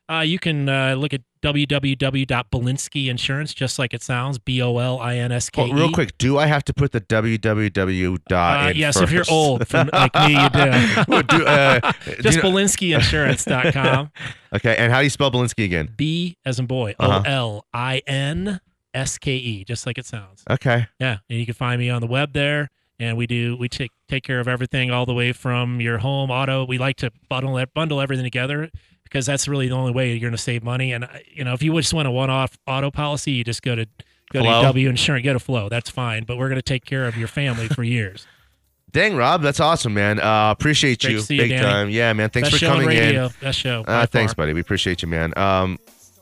Uh, 0.07 0.19
you 0.19 0.37
can 0.37 0.69
uh, 0.69 0.93
look 0.93 1.15
at 1.15 1.21
www.bolinske 1.41 3.07
Insurance, 3.09 3.53
just 3.55 3.79
like 3.79 3.91
it 3.93 4.03
sounds, 4.03 4.37
B 4.37 4.61
O 4.61 4.77
L 4.77 4.99
I 4.99 5.17
N 5.17 5.31
S 5.31 5.49
K 5.49 5.63
Well, 5.63 5.71
E. 5.71 5.73
real 5.73 5.91
quick, 5.91 6.15
do 6.19 6.37
I 6.37 6.45
have 6.45 6.63
to 6.65 6.73
put 6.75 6.91
the 6.91 7.01
www 7.01 8.17
dot 8.27 8.65
Uh, 8.65 8.69
yes, 8.75 9.01
if 9.01 9.11
you're 9.11 9.23
old, 9.29 9.67
from, 9.67 9.89
like 9.93 10.13
me, 10.13 10.33
you 10.39 10.49
do. 10.49 11.03
Well, 11.07 11.23
do, 11.23 11.45
uh, 11.45 11.79
do 12.05 12.15
just 12.21 12.37
you 12.37 12.43
know- 12.43 12.49
BolinskeInsurance.com. 12.51 14.11
Okay, 14.55 14.75
and 14.77 14.91
how 14.91 14.99
do 14.99 15.03
you 15.05 15.09
spell 15.09 15.31
Bolinske 15.31 15.63
again? 15.65 15.91
B 15.97 16.37
as 16.45 16.59
in 16.59 16.65
boy, 16.67 16.93
Uh-huh. 16.99 17.23
O 17.25 17.29
L 17.29 17.65
I 17.73 18.01
N 18.05 18.59
S 18.93 19.17
K 19.17 19.35
E, 19.35 19.63
just 19.63 19.85
like 19.87 19.97
it 19.97 20.05
sounds. 20.05 20.43
Okay. 20.49 20.87
Yeah, 20.99 21.17
and 21.29 21.39
you 21.39 21.45
can 21.45 21.55
find 21.55 21.79
me 21.79 21.89
on 21.89 22.01
the 22.01 22.07
web 22.07 22.33
there. 22.33 22.69
And 22.99 23.17
we 23.17 23.27
do 23.27 23.57
we 23.57 23.67
take 23.67 23.91
take 24.07 24.23
care 24.23 24.39
of 24.39 24.47
everything 24.47 24.91
all 24.91 25.05
the 25.05 25.13
way 25.13 25.33
from 25.33 25.81
your 25.81 25.97
home 25.97 26.31
auto. 26.31 26.65
We 26.65 26.77
like 26.77 26.97
to 26.97 27.11
bundle 27.29 27.57
it, 27.57 27.73
bundle 27.73 27.99
everything 27.99 28.23
together 28.23 28.71
because 29.03 29.25
that's 29.25 29.47
really 29.47 29.67
the 29.67 29.75
only 29.75 29.91
way 29.91 30.11
you're 30.11 30.19
going 30.19 30.31
to 30.31 30.37
save 30.37 30.63
money. 30.63 30.93
And 30.93 31.07
you 31.31 31.43
know, 31.43 31.53
if 31.53 31.61
you 31.61 31.73
just 31.73 31.93
want 31.93 32.07
a 32.07 32.11
one-off 32.11 32.57
auto 32.67 32.91
policy, 32.91 33.31
you 33.31 33.43
just 33.43 33.61
go 33.61 33.75
to 33.75 33.85
go 34.31 34.41
Flow? 34.41 34.61
to 34.61 34.67
W 34.67 34.89
Insurance, 34.89 35.23
get 35.23 35.35
a 35.35 35.39
flow. 35.39 35.69
That's 35.69 35.89
fine. 35.89 36.23
But 36.23 36.37
we're 36.37 36.49
going 36.49 36.57
to 36.57 36.61
take 36.61 36.85
care 36.85 37.05
of 37.05 37.17
your 37.17 37.27
family 37.27 37.67
for 37.67 37.83
years. 37.83 38.27
Dang, 38.91 39.17
Rob, 39.17 39.41
that's 39.41 39.59
awesome, 39.59 39.93
man. 39.93 40.21
Uh, 40.21 40.51
appreciate 40.57 41.01
Great 41.01 41.11
you 41.11 41.17
to 41.17 41.23
see 41.23 41.35
you, 41.35 41.41
big 41.41 41.59
time. 41.59 41.89
Yeah, 41.89 42.13
man. 42.13 42.29
Thanks 42.29 42.49
Best 42.49 42.63
for 42.63 42.69
coming 42.69 42.87
radio. 42.87 43.25
in. 43.25 43.31
Best 43.41 43.59
show. 43.59 43.83
Uh, 43.85 44.05
thanks, 44.05 44.31
far. 44.31 44.43
buddy. 44.43 44.53
We 44.53 44.61
appreciate 44.61 45.01
you, 45.01 45.09
man. 45.09 45.37
Um, 45.37 45.77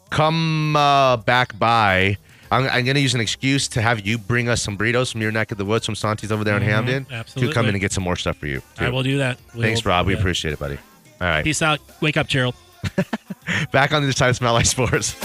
come 0.09 0.75
uh, 0.75 1.17
back 1.17 1.57
by. 1.59 2.17
I'm, 2.53 2.65
I'm 2.69 2.85
going 2.85 2.95
to 2.95 3.01
use 3.01 3.15
an 3.15 3.21
excuse 3.21 3.67
to 3.69 3.81
have 3.81 4.05
you 4.05 4.17
bring 4.17 4.47
us 4.47 4.61
some 4.61 4.77
burritos 4.77 5.11
from 5.11 5.21
your 5.21 5.31
neck 5.31 5.51
of 5.51 5.57
the 5.57 5.65
woods 5.65 5.85
from 5.85 5.95
Santi's 5.95 6.31
over 6.31 6.43
there 6.43 6.55
in 6.57 6.63
Mhm, 6.63 6.67
Hampden 6.67 7.07
absolutely. 7.11 7.47
to 7.51 7.53
come 7.53 7.65
in 7.67 7.73
and 7.75 7.81
get 7.81 7.91
some 7.91 8.03
more 8.03 8.15
stuff 8.15 8.37
for 8.37 8.47
you. 8.47 8.61
I 8.77 8.89
will 8.89 9.03
do 9.03 9.17
that. 9.17 9.39
We 9.55 9.61
Thanks, 9.61 9.83
will- 9.83 9.89
Rob. 9.89 10.05
We 10.05 10.13
yeah. 10.13 10.19
appreciate 10.19 10.53
it, 10.53 10.59
buddy. 10.59 10.77
All 11.19 11.27
right. 11.27 11.43
Peace 11.43 11.61
out. 11.61 11.79
Wake 12.01 12.17
up, 12.17 12.27
Gerald. 12.27 12.55
Back 13.71 13.91
on 13.93 14.01
the 14.01 14.07
other 14.07 14.11
side 14.11 14.29
of 14.29 14.35
Smell 14.35 14.53
Like 14.53 14.65
Sports. 14.65 15.15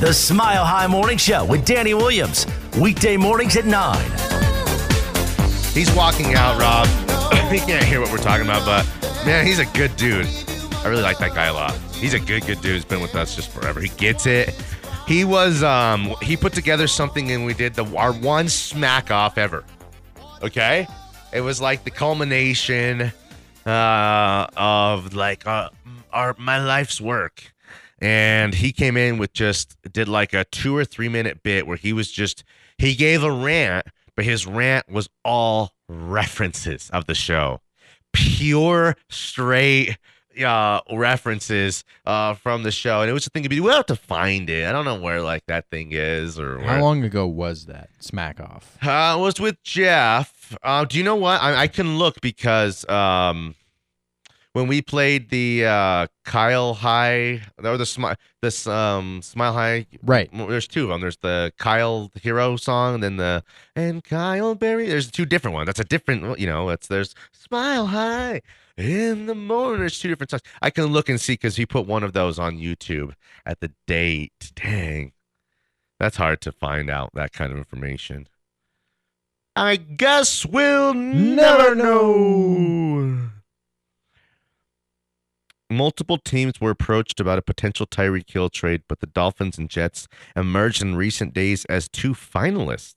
The 0.00 0.12
Smile 0.14 0.64
High 0.64 0.86
Morning 0.86 1.18
Show 1.18 1.44
with 1.44 1.64
Danny 1.64 1.92
Williams. 1.92 2.46
Weekday 2.78 3.16
mornings 3.16 3.56
at 3.56 3.64
9. 3.66 4.17
He's 5.78 5.94
walking 5.94 6.34
out, 6.34 6.58
Rob. 6.58 6.88
he 7.52 7.58
can't 7.60 7.84
hear 7.84 8.00
what 8.00 8.10
we're 8.10 8.18
talking 8.18 8.44
about, 8.44 8.66
but 8.66 8.84
man, 9.24 9.46
he's 9.46 9.60
a 9.60 9.66
good 9.66 9.94
dude. 9.94 10.26
I 10.82 10.88
really 10.88 11.04
like 11.04 11.18
that 11.18 11.36
guy 11.36 11.46
a 11.46 11.52
lot. 11.52 11.72
He's 11.94 12.14
a 12.14 12.18
good, 12.18 12.44
good 12.46 12.60
dude. 12.60 12.74
He's 12.74 12.84
been 12.84 13.00
with 13.00 13.14
us 13.14 13.36
just 13.36 13.52
forever. 13.52 13.80
He 13.80 13.88
gets 13.90 14.26
it. 14.26 14.60
He 15.06 15.24
was, 15.24 15.62
um, 15.62 16.16
he 16.20 16.36
put 16.36 16.52
together 16.52 16.88
something 16.88 17.30
and 17.30 17.46
we 17.46 17.54
did 17.54 17.74
the 17.74 17.84
our 17.96 18.12
one 18.12 18.48
smack 18.48 19.12
off 19.12 19.38
ever. 19.38 19.62
Okay, 20.42 20.88
it 21.32 21.42
was 21.42 21.60
like 21.60 21.84
the 21.84 21.92
culmination 21.92 23.12
uh, 23.64 24.48
of 24.56 25.14
like 25.14 25.46
uh, 25.46 25.68
our 26.12 26.34
my 26.40 26.60
life's 26.60 27.00
work. 27.00 27.52
And 28.00 28.52
he 28.52 28.72
came 28.72 28.96
in 28.96 29.16
with 29.16 29.32
just 29.32 29.76
did 29.92 30.08
like 30.08 30.34
a 30.34 30.42
two 30.46 30.76
or 30.76 30.84
three 30.84 31.08
minute 31.08 31.44
bit 31.44 31.68
where 31.68 31.76
he 31.76 31.92
was 31.92 32.10
just 32.10 32.42
he 32.78 32.96
gave 32.96 33.22
a 33.22 33.30
rant, 33.30 33.86
but 34.18 34.24
his 34.24 34.48
rant 34.48 34.90
was 34.90 35.08
all 35.24 35.70
references 35.88 36.90
of 36.92 37.06
the 37.06 37.14
show, 37.14 37.60
pure 38.12 38.96
straight 39.08 39.96
uh 40.44 40.80
references 40.92 41.82
uh 42.06 42.32
from 42.34 42.62
the 42.62 42.70
show 42.70 43.00
and 43.00 43.10
it 43.10 43.12
was 43.12 43.26
a 43.26 43.30
thing 43.30 43.42
to 43.42 43.48
be 43.48 43.58
we'll 43.58 43.74
have 43.74 43.86
to 43.86 43.96
find 43.96 44.48
it 44.48 44.64
i 44.68 44.70
don't 44.70 44.84
know 44.84 45.00
where 45.00 45.20
like 45.20 45.44
that 45.46 45.68
thing 45.68 45.88
is 45.90 46.38
or 46.38 46.60
How 46.60 46.66
where- 46.74 46.80
long 46.80 47.02
ago 47.02 47.26
was 47.26 47.66
that 47.66 47.90
smack 47.98 48.38
off? 48.38 48.76
uh, 48.82 49.16
it 49.18 49.20
was 49.20 49.40
with 49.40 49.60
Jeff. 49.64 50.56
Uh, 50.62 50.84
do 50.84 50.96
you 50.96 51.02
know 51.02 51.16
what? 51.16 51.42
I, 51.42 51.62
I 51.62 51.66
can 51.66 51.98
look 51.98 52.20
because 52.20 52.88
um, 52.88 53.56
when 54.52 54.66
we 54.66 54.82
played 54.82 55.30
the 55.30 55.66
uh, 55.66 56.06
Kyle 56.24 56.74
High, 56.74 57.42
or 57.62 57.76
the 57.76 57.86
smile, 57.86 58.16
this 58.42 58.66
um, 58.66 59.20
Smile 59.22 59.52
High. 59.52 59.86
Right. 60.02 60.30
There's 60.32 60.66
two 60.66 60.84
of 60.84 60.88
them. 60.88 61.00
There's 61.00 61.18
the 61.18 61.52
Kyle 61.58 62.10
Hero 62.20 62.56
song, 62.56 62.94
and 62.94 63.02
then 63.02 63.16
the 63.16 63.44
and 63.76 64.02
Kyle 64.02 64.54
Berry. 64.54 64.88
There's 64.88 65.10
two 65.10 65.26
different 65.26 65.54
ones. 65.54 65.66
That's 65.66 65.80
a 65.80 65.84
different. 65.84 66.38
You 66.38 66.46
know, 66.46 66.70
it's 66.70 66.88
there's 66.88 67.14
Smile 67.32 67.86
High 67.86 68.42
in 68.76 69.26
the 69.26 69.34
morning. 69.34 69.80
There's 69.80 69.98
two 69.98 70.08
different 70.08 70.30
songs. 70.30 70.42
I 70.62 70.70
can 70.70 70.86
look 70.86 71.08
and 71.08 71.20
see 71.20 71.34
because 71.34 71.56
he 71.56 71.66
put 71.66 71.86
one 71.86 72.02
of 72.02 72.12
those 72.12 72.38
on 72.38 72.58
YouTube 72.58 73.12
at 73.44 73.60
the 73.60 73.72
date. 73.86 74.52
Dang. 74.54 75.12
That's 75.98 76.16
hard 76.16 76.40
to 76.42 76.52
find 76.52 76.88
out 76.88 77.10
that 77.14 77.32
kind 77.32 77.50
of 77.52 77.58
information. 77.58 78.28
I 79.56 79.74
guess 79.74 80.46
we'll 80.46 80.94
never 80.94 81.74
know. 81.74 83.30
Multiple 85.70 86.16
teams 86.18 86.60
were 86.60 86.70
approached 86.70 87.20
about 87.20 87.38
a 87.38 87.42
potential 87.42 87.86
Tyreek 87.86 88.30
Hill 88.30 88.48
trade, 88.48 88.82
but 88.88 89.00
the 89.00 89.06
Dolphins 89.06 89.58
and 89.58 89.68
Jets 89.68 90.08
emerged 90.34 90.80
in 90.80 90.94
recent 90.96 91.34
days 91.34 91.64
as 91.66 91.88
two 91.88 92.12
finalists. 92.14 92.94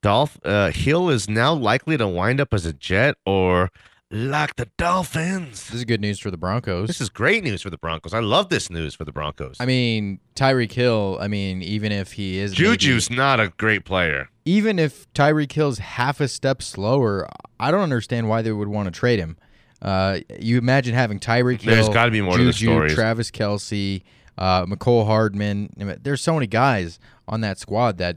Dolph 0.00 0.38
uh, 0.44 0.70
Hill 0.70 1.10
is 1.10 1.28
now 1.28 1.52
likely 1.52 1.96
to 1.96 2.06
wind 2.06 2.40
up 2.40 2.54
as 2.54 2.64
a 2.64 2.72
Jet 2.72 3.16
or 3.26 3.70
like 4.10 4.56
the 4.56 4.68
Dolphins. 4.78 5.66
This 5.68 5.74
is 5.74 5.84
good 5.84 6.00
news 6.00 6.18
for 6.18 6.30
the 6.30 6.36
Broncos. 6.38 6.86
This 6.86 7.00
is 7.00 7.10
great 7.10 7.44
news 7.44 7.60
for 7.60 7.68
the 7.68 7.76
Broncos. 7.76 8.14
I 8.14 8.20
love 8.20 8.48
this 8.48 8.70
news 8.70 8.94
for 8.94 9.04
the 9.04 9.12
Broncos. 9.12 9.56
I 9.60 9.66
mean, 9.66 10.20
Tyreek 10.36 10.72
Hill, 10.72 11.18
I 11.20 11.28
mean, 11.28 11.62
even 11.62 11.92
if 11.92 12.12
he 12.12 12.38
is 12.38 12.52
maybe- 12.52 12.62
Juju's 12.76 13.10
not 13.10 13.40
a 13.40 13.48
great 13.58 13.84
player. 13.84 14.30
even 14.46 14.78
if 14.78 15.12
Tyreek 15.12 15.52
Hill's 15.52 15.78
half 15.78 16.20
a 16.20 16.28
step 16.28 16.62
slower, 16.62 17.28
I 17.60 17.70
don't 17.70 17.82
understand 17.82 18.28
why 18.30 18.40
they 18.40 18.52
would 18.52 18.68
want 18.68 18.86
to 18.86 18.98
trade 18.98 19.18
him. 19.18 19.36
Uh, 19.80 20.18
you 20.40 20.58
imagine 20.58 20.94
having 20.94 21.20
Tyreek 21.20 21.60
Hill, 21.60 21.74
There's 21.74 21.88
gotta 21.88 22.10
be 22.10 22.20
more 22.20 22.36
to 22.36 22.38
Juju, 22.38 22.66
the 22.66 22.72
stories. 22.72 22.94
Travis 22.94 23.30
Kelce, 23.30 24.02
uh, 24.36 24.66
Mecole 24.66 25.06
Hardman. 25.06 25.70
There's 26.02 26.20
so 26.20 26.34
many 26.34 26.46
guys 26.46 26.98
on 27.28 27.42
that 27.42 27.58
squad 27.58 27.98
that 27.98 28.16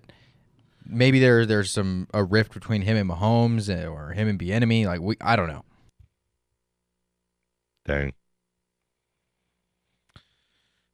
maybe 0.86 1.20
there 1.20 1.46
there's 1.46 1.70
some 1.72 2.08
a 2.14 2.24
rift 2.24 2.54
between 2.54 2.82
him 2.82 2.98
and 2.98 3.10
Mahomes 3.10 3.70
uh, 3.70 3.88
or 3.88 4.12
him 4.12 4.28
and 4.28 4.40
Bieniemy. 4.40 4.86
Like 4.86 5.02
we, 5.02 5.16
I 5.22 5.36
don't 5.36 5.48
know. 5.48 5.64
Dang. 7.86 8.14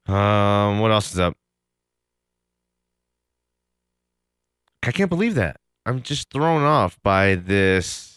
Um, 0.07 0.80
what 0.80 0.91
else 0.91 1.11
is 1.11 1.20
up? 1.20 1.36
I 4.84 4.91
can't 4.91 5.09
believe 5.09 5.36
that. 5.36 5.57
I'm 5.86 6.01
just 6.01 6.30
thrown 6.30 6.63
off 6.63 6.97
by 7.03 7.36
this. 7.36 8.16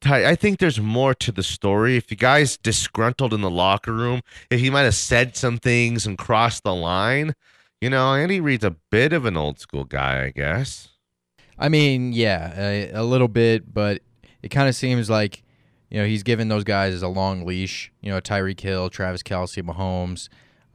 Ty- 0.00 0.30
I 0.30 0.34
think 0.36 0.58
there's 0.58 0.80
more 0.80 1.14
to 1.14 1.32
the 1.32 1.42
story. 1.42 1.96
If 1.96 2.10
you 2.10 2.16
guys 2.16 2.56
disgruntled 2.56 3.34
in 3.34 3.40
the 3.40 3.50
locker 3.50 3.92
room, 3.92 4.20
if 4.50 4.60
he 4.60 4.70
might 4.70 4.82
have 4.82 4.94
said 4.94 5.36
some 5.36 5.58
things 5.58 6.06
and 6.06 6.16
crossed 6.16 6.62
the 6.62 6.74
line, 6.74 7.34
you 7.80 7.90
know, 7.90 8.14
Andy 8.14 8.40
Reid's 8.40 8.64
a 8.64 8.76
bit 8.90 9.12
of 9.12 9.24
an 9.24 9.36
old 9.36 9.58
school 9.58 9.84
guy, 9.84 10.24
I 10.24 10.30
guess. 10.30 10.88
I 11.58 11.68
mean, 11.68 12.12
yeah, 12.12 12.52
a, 12.56 12.90
a 12.92 13.02
little 13.02 13.28
bit, 13.28 13.72
but 13.72 14.00
it 14.42 14.48
kind 14.48 14.68
of 14.68 14.74
seems 14.76 15.10
like 15.10 15.42
you 15.90 15.98
know 15.98 16.06
he's 16.06 16.22
given 16.22 16.48
those 16.48 16.64
guys 16.64 17.02
a 17.02 17.08
long 17.08 17.44
leash. 17.44 17.90
You 18.00 18.10
know, 18.10 18.20
Tyreek 18.20 18.60
Hill, 18.60 18.90
Travis 18.90 19.22
Kelce, 19.22 19.62
Mahomes. 19.62 20.28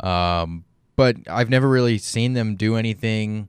Um, 0.06 0.66
but 0.96 1.18
I've 1.30 1.50
never 1.50 1.70
really 1.70 1.98
seen 1.98 2.34
them 2.34 2.56
do 2.56 2.76
anything 2.76 3.48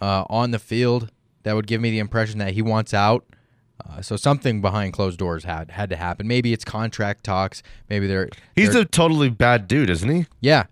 uh, 0.00 0.24
on 0.28 0.50
the 0.50 0.58
field 0.58 1.10
that 1.42 1.54
would 1.54 1.66
give 1.66 1.80
me 1.80 1.90
the 1.90 1.98
impression 1.98 2.38
that 2.38 2.52
he 2.52 2.62
wants 2.62 2.92
out. 2.92 3.24
Uh, 3.88 4.02
so 4.02 4.16
something 4.16 4.60
behind 4.60 4.92
closed 4.92 5.18
doors 5.18 5.44
had 5.44 5.70
had 5.70 5.90
to 5.90 5.96
happen. 5.96 6.26
Maybe 6.26 6.52
it's 6.52 6.64
contract 6.64 7.24
talks. 7.24 7.62
Maybe 7.88 8.06
they're 8.06 8.28
He's 8.56 8.72
they're- 8.72 8.82
a 8.82 8.84
totally 8.84 9.28
bad 9.30 9.68
dude, 9.68 9.90
isn't 9.90 10.08
he? 10.08 10.26
yeah, 10.40 10.64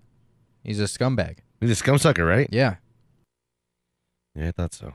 he's 0.64 0.80
a 0.80 0.84
scumbag. 0.84 1.38
He's 1.60 1.80
a 1.80 1.82
scumsucker, 1.84 2.26
right? 2.28 2.48
Yeah. 2.52 2.76
Yeah, 4.34 4.48
I 4.48 4.52
thought 4.52 4.72
so. 4.74 4.94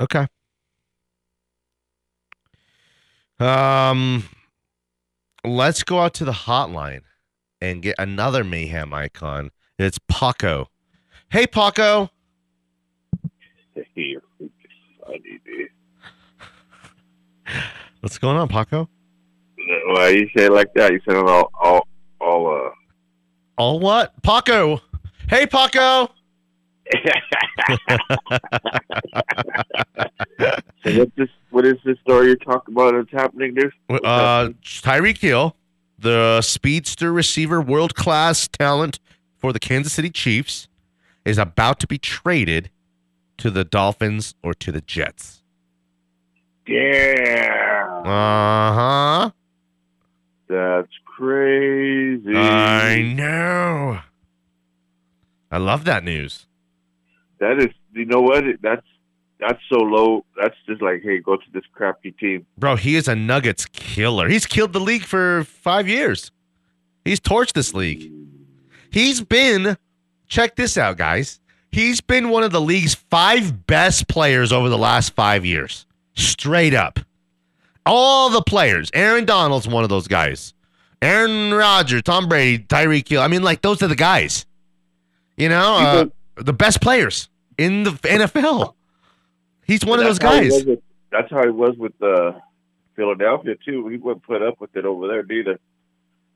Okay. 0.00 0.26
Um, 3.40 4.24
let's 5.44 5.82
go 5.84 6.00
out 6.00 6.14
to 6.14 6.24
the 6.24 6.32
hotline 6.32 7.02
and 7.60 7.82
get 7.82 7.94
another 7.98 8.44
mayhem 8.44 8.92
icon. 8.92 9.50
It's 9.78 9.98
Paco. 10.08 10.66
Hey, 11.30 11.46
Paco. 11.46 12.10
You're 13.94 14.20
funny, 15.06 15.40
dude. 15.44 15.68
What's 18.00 18.18
going 18.18 18.36
on, 18.36 18.48
Paco? 18.48 18.88
Why 19.88 20.08
you 20.10 20.28
say 20.36 20.46
it 20.46 20.52
like 20.52 20.72
that? 20.74 20.92
You 20.92 21.00
said 21.04 21.16
it 21.16 21.28
all, 21.28 21.50
all, 21.60 21.86
all. 22.20 22.66
Uh, 22.66 22.70
All 23.56 23.80
what? 23.80 24.12
Paco. 24.22 24.80
Hey, 25.28 25.46
Paco. 25.46 26.08
so 30.84 30.98
what's 30.98 31.12
this? 31.16 31.28
What 31.50 31.66
is 31.66 31.74
this 31.84 31.98
story 32.00 32.28
you're 32.28 32.36
talking 32.36 32.74
about? 32.74 32.94
That's 32.94 33.10
happening, 33.22 33.54
dude? 33.54 33.72
What's 33.88 34.04
Uh, 34.06 34.08
happening? 34.08 34.54
Tyreek 34.62 35.18
Hill, 35.18 35.56
the 35.98 36.40
speedster 36.42 37.12
receiver, 37.12 37.60
world 37.60 37.94
class 37.94 38.48
talent 38.48 39.00
for 39.36 39.52
the 39.52 39.58
Kansas 39.58 39.92
City 39.92 40.10
Chiefs 40.10 40.68
is 41.24 41.36
about 41.38 41.78
to 41.80 41.86
be 41.86 41.98
traded 41.98 42.70
to 43.38 43.50
the 43.50 43.64
Dolphins 43.64 44.34
or 44.42 44.54
to 44.54 44.72
the 44.72 44.80
Jets. 44.80 45.42
Yeah. 46.66 47.87
Uh 48.06 48.72
huh. 48.72 49.30
That's 50.48 50.92
crazy. 51.04 52.36
I 52.36 53.02
know. 53.02 54.00
I 55.50 55.58
love 55.58 55.84
that 55.84 56.04
news. 56.04 56.46
That 57.40 57.58
is, 57.58 57.68
you 57.92 58.04
know 58.06 58.20
what? 58.20 58.44
That's 58.62 58.86
that's 59.40 59.60
so 59.70 59.78
low. 59.78 60.24
That's 60.40 60.56
just 60.66 60.82
like, 60.82 61.02
hey, 61.02 61.20
go 61.20 61.36
to 61.36 61.44
this 61.52 61.62
crappy 61.72 62.10
team. 62.12 62.46
Bro, 62.56 62.76
he 62.76 62.96
is 62.96 63.06
a 63.08 63.14
Nuggets 63.14 63.66
killer. 63.66 64.28
He's 64.28 64.46
killed 64.46 64.72
the 64.72 64.80
league 64.80 65.04
for 65.04 65.44
five 65.44 65.88
years. 65.88 66.32
He's 67.04 67.20
torched 67.20 67.52
this 67.52 67.72
league. 67.72 68.10
He's 68.90 69.20
been, 69.20 69.76
check 70.26 70.56
this 70.56 70.76
out, 70.76 70.96
guys. 70.96 71.40
He's 71.70 72.00
been 72.00 72.30
one 72.30 72.42
of 72.42 72.50
the 72.50 72.60
league's 72.60 72.94
five 72.94 73.66
best 73.66 74.08
players 74.08 74.52
over 74.52 74.68
the 74.68 74.78
last 74.78 75.14
five 75.14 75.44
years. 75.44 75.86
Straight 76.14 76.74
up. 76.74 76.98
All 77.88 78.28
the 78.30 78.42
players. 78.42 78.90
Aaron 78.94 79.24
Donald's 79.24 79.66
one 79.66 79.82
of 79.82 79.88
those 79.90 80.06
guys. 80.06 80.52
Aaron 81.00 81.54
Rodgers, 81.54 82.02
Tom 82.02 82.28
Brady, 82.28 82.62
Tyreek 82.64 83.08
Hill. 83.08 83.22
I 83.22 83.28
mean, 83.28 83.42
like, 83.42 83.62
those 83.62 83.82
are 83.82 83.88
the 83.88 83.96
guys. 83.96 84.44
You 85.36 85.48
know, 85.48 85.76
uh, 85.76 86.04
the 86.36 86.52
best 86.52 86.80
players 86.80 87.28
in 87.56 87.84
the 87.84 87.90
NFL. 87.92 88.74
He's 89.64 89.84
one 89.84 89.98
of 90.00 90.04
those 90.04 90.18
guys. 90.18 90.64
with- 90.64 90.82
that's 91.10 91.30
how 91.30 91.42
he 91.42 91.50
was 91.50 91.74
with 91.78 91.94
uh, 92.02 92.32
Philadelphia 92.94 93.54
too. 93.64 93.88
He 93.88 93.96
wouldn't 93.96 94.24
put 94.24 94.42
up 94.42 94.60
with 94.60 94.76
it 94.76 94.84
over 94.84 95.08
there 95.08 95.24
either. 95.32 95.58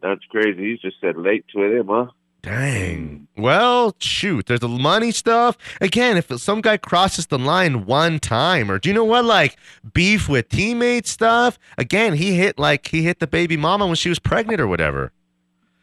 That's 0.00 0.24
crazy. 0.30 0.70
He's 0.70 0.80
just 0.80 1.00
said 1.00 1.16
late 1.16 1.44
to 1.54 1.62
him, 1.62 1.88
huh? 1.88 2.06
Dang. 2.42 3.28
Well, 3.36 3.94
shoot. 4.00 4.46
There's 4.46 4.60
the 4.60 4.68
money 4.68 5.12
stuff. 5.12 5.56
Again, 5.80 6.16
if 6.16 6.26
some 6.40 6.60
guy 6.60 6.76
crosses 6.76 7.28
the 7.28 7.38
line 7.38 7.86
one 7.86 8.18
time, 8.18 8.68
or 8.68 8.80
do 8.80 8.88
you 8.88 8.94
know 8.94 9.04
what? 9.04 9.24
Like 9.24 9.56
beef 9.92 10.28
with 10.28 10.48
teammates 10.48 11.10
stuff. 11.10 11.56
Again, 11.78 12.14
he 12.14 12.34
hit 12.34 12.58
like 12.58 12.88
he 12.88 13.04
hit 13.04 13.20
the 13.20 13.28
baby 13.28 13.56
mama 13.56 13.86
when 13.86 13.94
she 13.94 14.08
was 14.08 14.18
pregnant 14.18 14.60
or 14.60 14.66
whatever. 14.66 15.12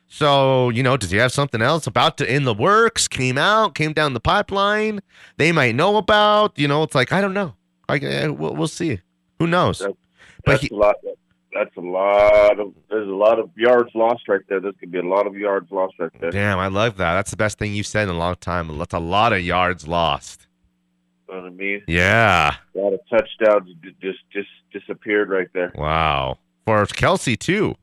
So 0.10 0.70
you 0.70 0.84
know, 0.84 0.97
does 0.97 1.12
he 1.12 1.18
have 1.18 1.32
something 1.32 1.62
else 1.62 1.88
about 1.88 2.18
to 2.18 2.32
in 2.32 2.43
the 2.43 2.53
works? 2.53 3.07
Came 3.07 3.38
out, 3.38 3.74
came 3.74 3.93
down 3.93 4.14
the 4.14 4.20
pipeline. 4.20 4.99
They 5.38 5.53
might 5.53 5.76
know 5.76 5.95
about. 5.95 6.60
You 6.60 6.68
know, 6.68 6.84
it's 6.84 6.95
like 6.95 7.14
I 7.14 7.22
don't 7.22 7.34
know. 7.34 7.55
I 7.88 7.97
eh, 7.99 8.28
we'll, 8.28 8.53
we'll 8.53 8.68
see. 8.68 8.99
Who 9.39 9.47
knows? 9.47 9.80
But 9.80 9.95
That's 10.45 10.64
he, 10.64 10.70
a 10.72 10.76
lot. 10.76 10.95
That's 11.54 11.76
a 11.78 11.82
lot 11.82 12.60
of. 12.60 12.74
There's 12.89 13.08
a 13.08 13.12
lot 13.12 13.39
of 13.39 13.50
yards 13.56 13.89
lost 13.95 14.28
right 14.28 14.41
there. 14.50 14.60
There's 14.60 14.76
gonna 14.80 14.91
be 14.91 15.00
a 15.00 15.02
lot 15.04 15.26
of 15.26 15.36
yards 15.36 15.72
lost 15.72 15.95
right 16.00 16.12
there. 16.22 16.30
damn, 16.32 16.60
I 16.60 16.68
love 16.68 16.97
that. 16.97 17.16
That's 17.16 17.32
the 17.32 17.38
best 17.38 17.58
thing 17.58 17.74
you've 17.74 17.88
said 17.88 18.04
in 18.08 18.14
a 18.14 18.18
long 18.18 18.36
time. 18.36 18.78
That's 18.78 18.93
a 18.93 19.00
lot 19.00 19.34
of 19.34 19.41
yards 19.41 19.88
lost. 19.88 20.47
You 21.28 21.36
know 21.36 21.41
what 21.41 21.47
I 21.47 21.52
mean? 21.56 21.82
Yeah. 21.88 22.56
A 22.76 22.78
lot 22.78 22.93
of 22.93 23.00
touchdowns 23.10 23.70
just 24.02 24.20
just 24.32 24.50
disappeared 24.72 25.30
right 25.30 25.47
there. 25.54 25.72
Wow. 25.76 26.38
For 26.66 26.86
Kelce 26.86 27.38
too. 27.38 27.76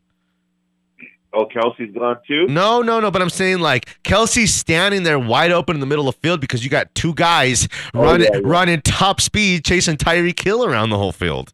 Oh, 1.32 1.44
Kelce's 1.46 1.94
gone 1.94 2.16
too. 2.26 2.46
No, 2.46 2.80
no, 2.82 2.98
no. 3.00 3.10
But 3.10 3.20
I'm 3.20 3.30
saying 3.30 3.58
like 3.58 4.02
Kelce's 4.04 4.54
standing 4.54 5.02
there 5.02 5.18
wide 5.18 5.50
open 5.52 5.76
in 5.76 5.80
the 5.80 5.86
middle 5.86 6.08
of 6.08 6.14
the 6.14 6.20
field 6.20 6.40
because 6.40 6.64
you 6.64 6.70
got 6.70 6.94
two 6.94 7.12
guys 7.14 7.68
Oh, 7.94 8.02
running 8.02 8.28
yeah, 8.32 8.38
yeah. 8.38 8.48
running 8.48 8.80
top 8.80 9.20
speed 9.20 9.64
chasing 9.64 9.96
Tyreek 9.96 10.42
Hill 10.42 10.64
around 10.64 10.90
the 10.90 10.98
whole 10.98 11.12
field. 11.12 11.52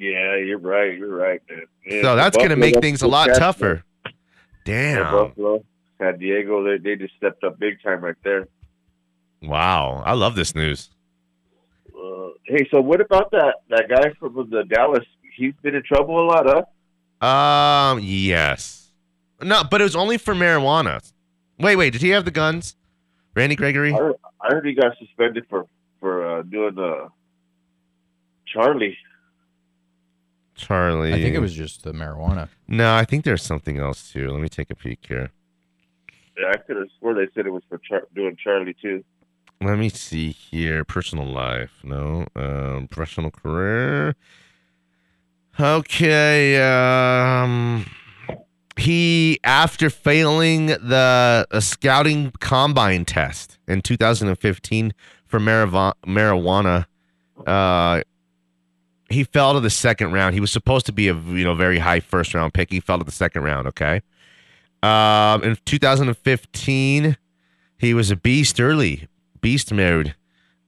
Yeah, 0.00 0.36
you're 0.36 0.58
right. 0.58 0.96
You're 0.96 1.14
right, 1.14 1.42
man. 1.50 1.64
Yeah, 1.84 2.00
so 2.00 2.16
that's 2.16 2.34
gonna 2.34 2.56
make 2.56 2.80
things 2.80 3.02
a 3.02 3.06
lot 3.06 3.28
tougher. 3.34 3.84
Damn. 4.64 4.96
Yeah, 4.96 5.10
Buffalo, 5.10 5.64
San 5.98 6.18
Diego, 6.18 6.64
they 6.64 6.78
they 6.78 6.96
just 6.96 7.14
stepped 7.16 7.44
up 7.44 7.58
big 7.58 7.82
time 7.82 8.02
right 8.02 8.16
there. 8.24 8.48
Wow. 9.42 10.02
I 10.06 10.14
love 10.14 10.36
this 10.36 10.54
news. 10.54 10.88
Uh, 11.94 12.28
hey, 12.46 12.66
so 12.70 12.80
what 12.80 13.02
about 13.02 13.30
that 13.32 13.56
that 13.68 13.90
guy 13.90 14.14
from 14.18 14.48
the 14.48 14.64
Dallas? 14.64 15.04
He's 15.36 15.52
been 15.62 15.74
in 15.74 15.82
trouble 15.82 16.24
a 16.24 16.26
lot, 16.26 16.66
huh? 17.20 17.26
Um. 17.26 18.00
Yes. 18.02 18.90
No, 19.42 19.64
but 19.70 19.82
it 19.82 19.84
was 19.84 19.96
only 19.96 20.16
for 20.16 20.34
marijuana. 20.34 21.12
Wait, 21.58 21.76
wait. 21.76 21.92
Did 21.92 22.00
he 22.00 22.08
have 22.10 22.24
the 22.24 22.30
guns? 22.30 22.74
Randy 23.34 23.54
Gregory. 23.54 23.92
I 23.92 23.98
heard, 23.98 24.14
I 24.40 24.48
heard 24.48 24.66
he 24.66 24.72
got 24.72 24.96
suspended 24.98 25.44
for 25.50 25.66
for 26.00 26.38
uh, 26.38 26.42
doing 26.42 26.78
uh, 26.78 27.08
Charlie. 28.46 28.96
Charlie. 30.60 31.12
I 31.12 31.20
think 31.20 31.34
it 31.34 31.40
was 31.40 31.54
just 31.54 31.82
the 31.82 31.92
marijuana. 31.92 32.48
No, 32.68 32.94
I 32.94 33.04
think 33.04 33.24
there's 33.24 33.42
something 33.42 33.78
else 33.78 34.12
too. 34.12 34.30
Let 34.30 34.40
me 34.40 34.48
take 34.48 34.70
a 34.70 34.74
peek 34.74 35.00
here. 35.06 35.30
Yeah, 36.38 36.50
I 36.54 36.56
could 36.58 36.76
have 36.76 36.88
swore 36.98 37.14
they 37.14 37.28
said 37.34 37.46
it 37.46 37.50
was 37.50 37.62
for 37.68 37.78
Char- 37.78 38.06
doing 38.14 38.36
Charlie 38.42 38.76
too. 38.80 39.04
Let 39.62 39.78
me 39.78 39.88
see 39.90 40.30
here. 40.30 40.84
Personal 40.84 41.26
life. 41.26 41.72
No. 41.82 42.26
Um, 42.34 42.88
professional 42.88 43.30
career. 43.30 44.14
Okay. 45.58 46.60
Um, 46.62 47.84
he, 48.78 49.38
after 49.44 49.90
failing 49.90 50.66
the 50.66 51.46
uh, 51.50 51.60
scouting 51.60 52.32
combine 52.40 53.04
test 53.04 53.58
in 53.68 53.82
2015 53.82 54.94
for 55.26 55.38
marijuana, 55.38 55.92
marijuana 56.06 56.86
uh, 57.46 58.02
he 59.10 59.24
fell 59.24 59.54
to 59.54 59.60
the 59.60 59.70
second 59.70 60.12
round. 60.12 60.34
He 60.34 60.40
was 60.40 60.50
supposed 60.52 60.86
to 60.86 60.92
be 60.92 61.08
a 61.08 61.14
you 61.14 61.44
know 61.44 61.54
very 61.54 61.78
high 61.78 62.00
first 62.00 62.32
round 62.32 62.54
pick. 62.54 62.70
He 62.70 62.80
fell 62.80 62.98
to 62.98 63.04
the 63.04 63.10
second 63.10 63.42
round. 63.42 63.66
Okay. 63.68 64.00
Um, 64.82 65.42
in 65.42 65.58
2015, 65.66 67.16
he 67.76 67.94
was 67.94 68.10
a 68.10 68.16
beast 68.16 68.60
early, 68.60 69.08
beast 69.42 69.72
mode, 69.74 70.14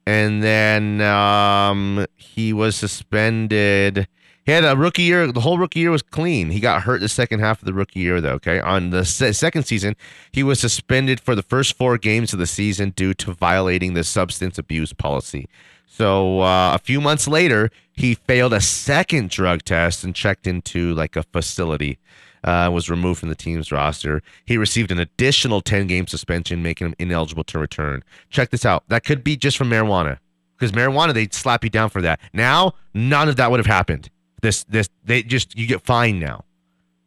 and 0.06 0.42
then 0.42 1.00
um, 1.00 2.04
he 2.16 2.52
was 2.52 2.76
suspended. 2.76 4.06
He 4.44 4.50
had 4.50 4.64
a 4.64 4.76
rookie 4.76 5.02
year. 5.02 5.30
The 5.30 5.40
whole 5.40 5.56
rookie 5.56 5.80
year 5.80 5.92
was 5.92 6.02
clean. 6.02 6.50
He 6.50 6.58
got 6.58 6.82
hurt 6.82 7.00
the 7.00 7.08
second 7.08 7.38
half 7.40 7.60
of 7.60 7.66
the 7.66 7.72
rookie 7.72 8.00
year, 8.00 8.20
though. 8.20 8.32
Okay, 8.34 8.58
on 8.60 8.90
the 8.90 9.04
se- 9.04 9.32
second 9.32 9.62
season, 9.64 9.94
he 10.32 10.42
was 10.42 10.58
suspended 10.58 11.20
for 11.20 11.34
the 11.34 11.44
first 11.44 11.76
four 11.76 11.96
games 11.96 12.32
of 12.32 12.40
the 12.40 12.46
season 12.46 12.90
due 12.90 13.14
to 13.14 13.32
violating 13.32 13.94
the 13.94 14.02
substance 14.04 14.58
abuse 14.58 14.92
policy. 14.92 15.48
So 15.92 16.40
uh, 16.40 16.72
a 16.74 16.78
few 16.78 17.02
months 17.02 17.28
later, 17.28 17.70
he 17.92 18.14
failed 18.14 18.54
a 18.54 18.62
second 18.62 19.28
drug 19.28 19.62
test 19.62 20.04
and 20.04 20.14
checked 20.14 20.46
into 20.46 20.94
like 20.94 21.16
a 21.16 21.22
facility. 21.22 21.98
Uh, 22.42 22.68
was 22.72 22.90
removed 22.90 23.20
from 23.20 23.28
the 23.28 23.36
team's 23.36 23.70
roster. 23.70 24.20
He 24.46 24.56
received 24.56 24.90
an 24.90 24.98
additional 24.98 25.60
10 25.60 25.86
game 25.86 26.08
suspension, 26.08 26.60
making 26.60 26.88
him 26.88 26.94
ineligible 26.98 27.44
to 27.44 27.58
return. 27.58 28.02
Check 28.30 28.50
this 28.50 28.64
out. 28.64 28.82
That 28.88 29.04
could 29.04 29.22
be 29.22 29.36
just 29.36 29.56
from 29.56 29.70
marijuana. 29.70 30.18
Because 30.56 30.72
marijuana, 30.72 31.14
they'd 31.14 31.32
slap 31.32 31.62
you 31.62 31.70
down 31.70 31.88
for 31.88 32.02
that. 32.02 32.18
Now, 32.32 32.72
none 32.94 33.28
of 33.28 33.36
that 33.36 33.50
would 33.52 33.60
have 33.60 33.66
happened. 33.66 34.10
This, 34.40 34.64
this, 34.64 34.88
they 35.04 35.22
just, 35.22 35.56
you 35.56 35.68
get 35.68 35.82
fined 35.82 36.18
now. 36.18 36.44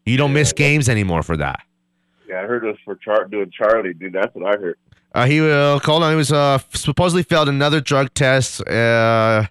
You 0.05 0.15
don't 0.15 0.31
miss 0.31 0.53
games 0.53 0.87
anymore 0.87 1.23
for 1.23 1.35
that. 1.35 1.63
Yeah, 2.29 2.41
I 2.41 2.45
heard 2.45 2.63
it 2.63 2.67
was 2.67 2.77
for 2.85 2.95
Char- 2.95 3.25
doing 3.25 3.51
Charlie, 3.51 3.93
dude. 3.93 4.13
That's 4.13 4.33
what 4.35 4.45
I 4.45 4.57
heard. 4.57 4.77
Uh, 5.15 5.25
he 5.25 5.39
uh, 5.39 5.79
called 5.79 6.03
on. 6.03 6.11
He 6.11 6.17
was 6.17 6.33
uh, 6.33 6.59
supposedly 6.73 7.23
failed 7.23 7.47
another 7.47 7.79
drug 7.79 8.13
test. 8.13 8.59
Uh, 8.67 9.45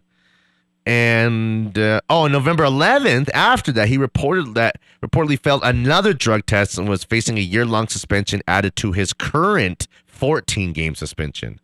and 0.84 1.78
uh, 1.78 2.02
oh, 2.10 2.26
November 2.26 2.64
11th. 2.64 3.30
After 3.32 3.72
that, 3.72 3.88
he 3.88 3.96
reported 3.96 4.54
that 4.56 4.76
reportedly 5.02 5.40
failed 5.40 5.62
another 5.64 6.12
drug 6.12 6.44
test 6.44 6.76
and 6.76 6.86
was 6.86 7.02
facing 7.02 7.38
a 7.38 7.40
year 7.40 7.64
long 7.64 7.88
suspension 7.88 8.42
added 8.46 8.76
to 8.76 8.92
his 8.92 9.14
current 9.14 9.88
14 10.04 10.74
game 10.74 10.94
suspension. 10.94 11.58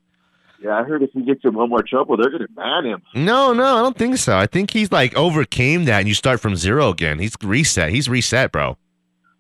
Yeah, 0.63 0.79
I 0.79 0.85
heard 0.85 1.03
if 1.03 1.11
he 1.13 1.23
gets 1.23 1.45
in 1.45 1.53
one 1.53 1.69
more 1.69 1.83
trouble, 1.83 2.17
they're 2.17 2.31
gonna 2.31 2.49
ban 2.49 2.87
him. 2.87 3.03
No, 3.15 3.53
no, 3.53 3.65
I 3.65 3.83
don't 3.83 3.97
think 3.97 4.17
so. 4.17 4.37
I 4.37 4.47
think 4.47 4.71
he's 4.71 4.91
like 4.93 5.15
overcame 5.17 5.85
that, 5.87 6.01
and 6.01 6.09
you 6.09 6.15
start 6.15 6.41
from 6.41 6.57
zero 6.57 6.89
again. 6.89 7.19
He's 7.19 7.35
reset. 7.43 7.91
He's 7.91 8.09
reset, 8.11 8.53
bro. 8.53 8.77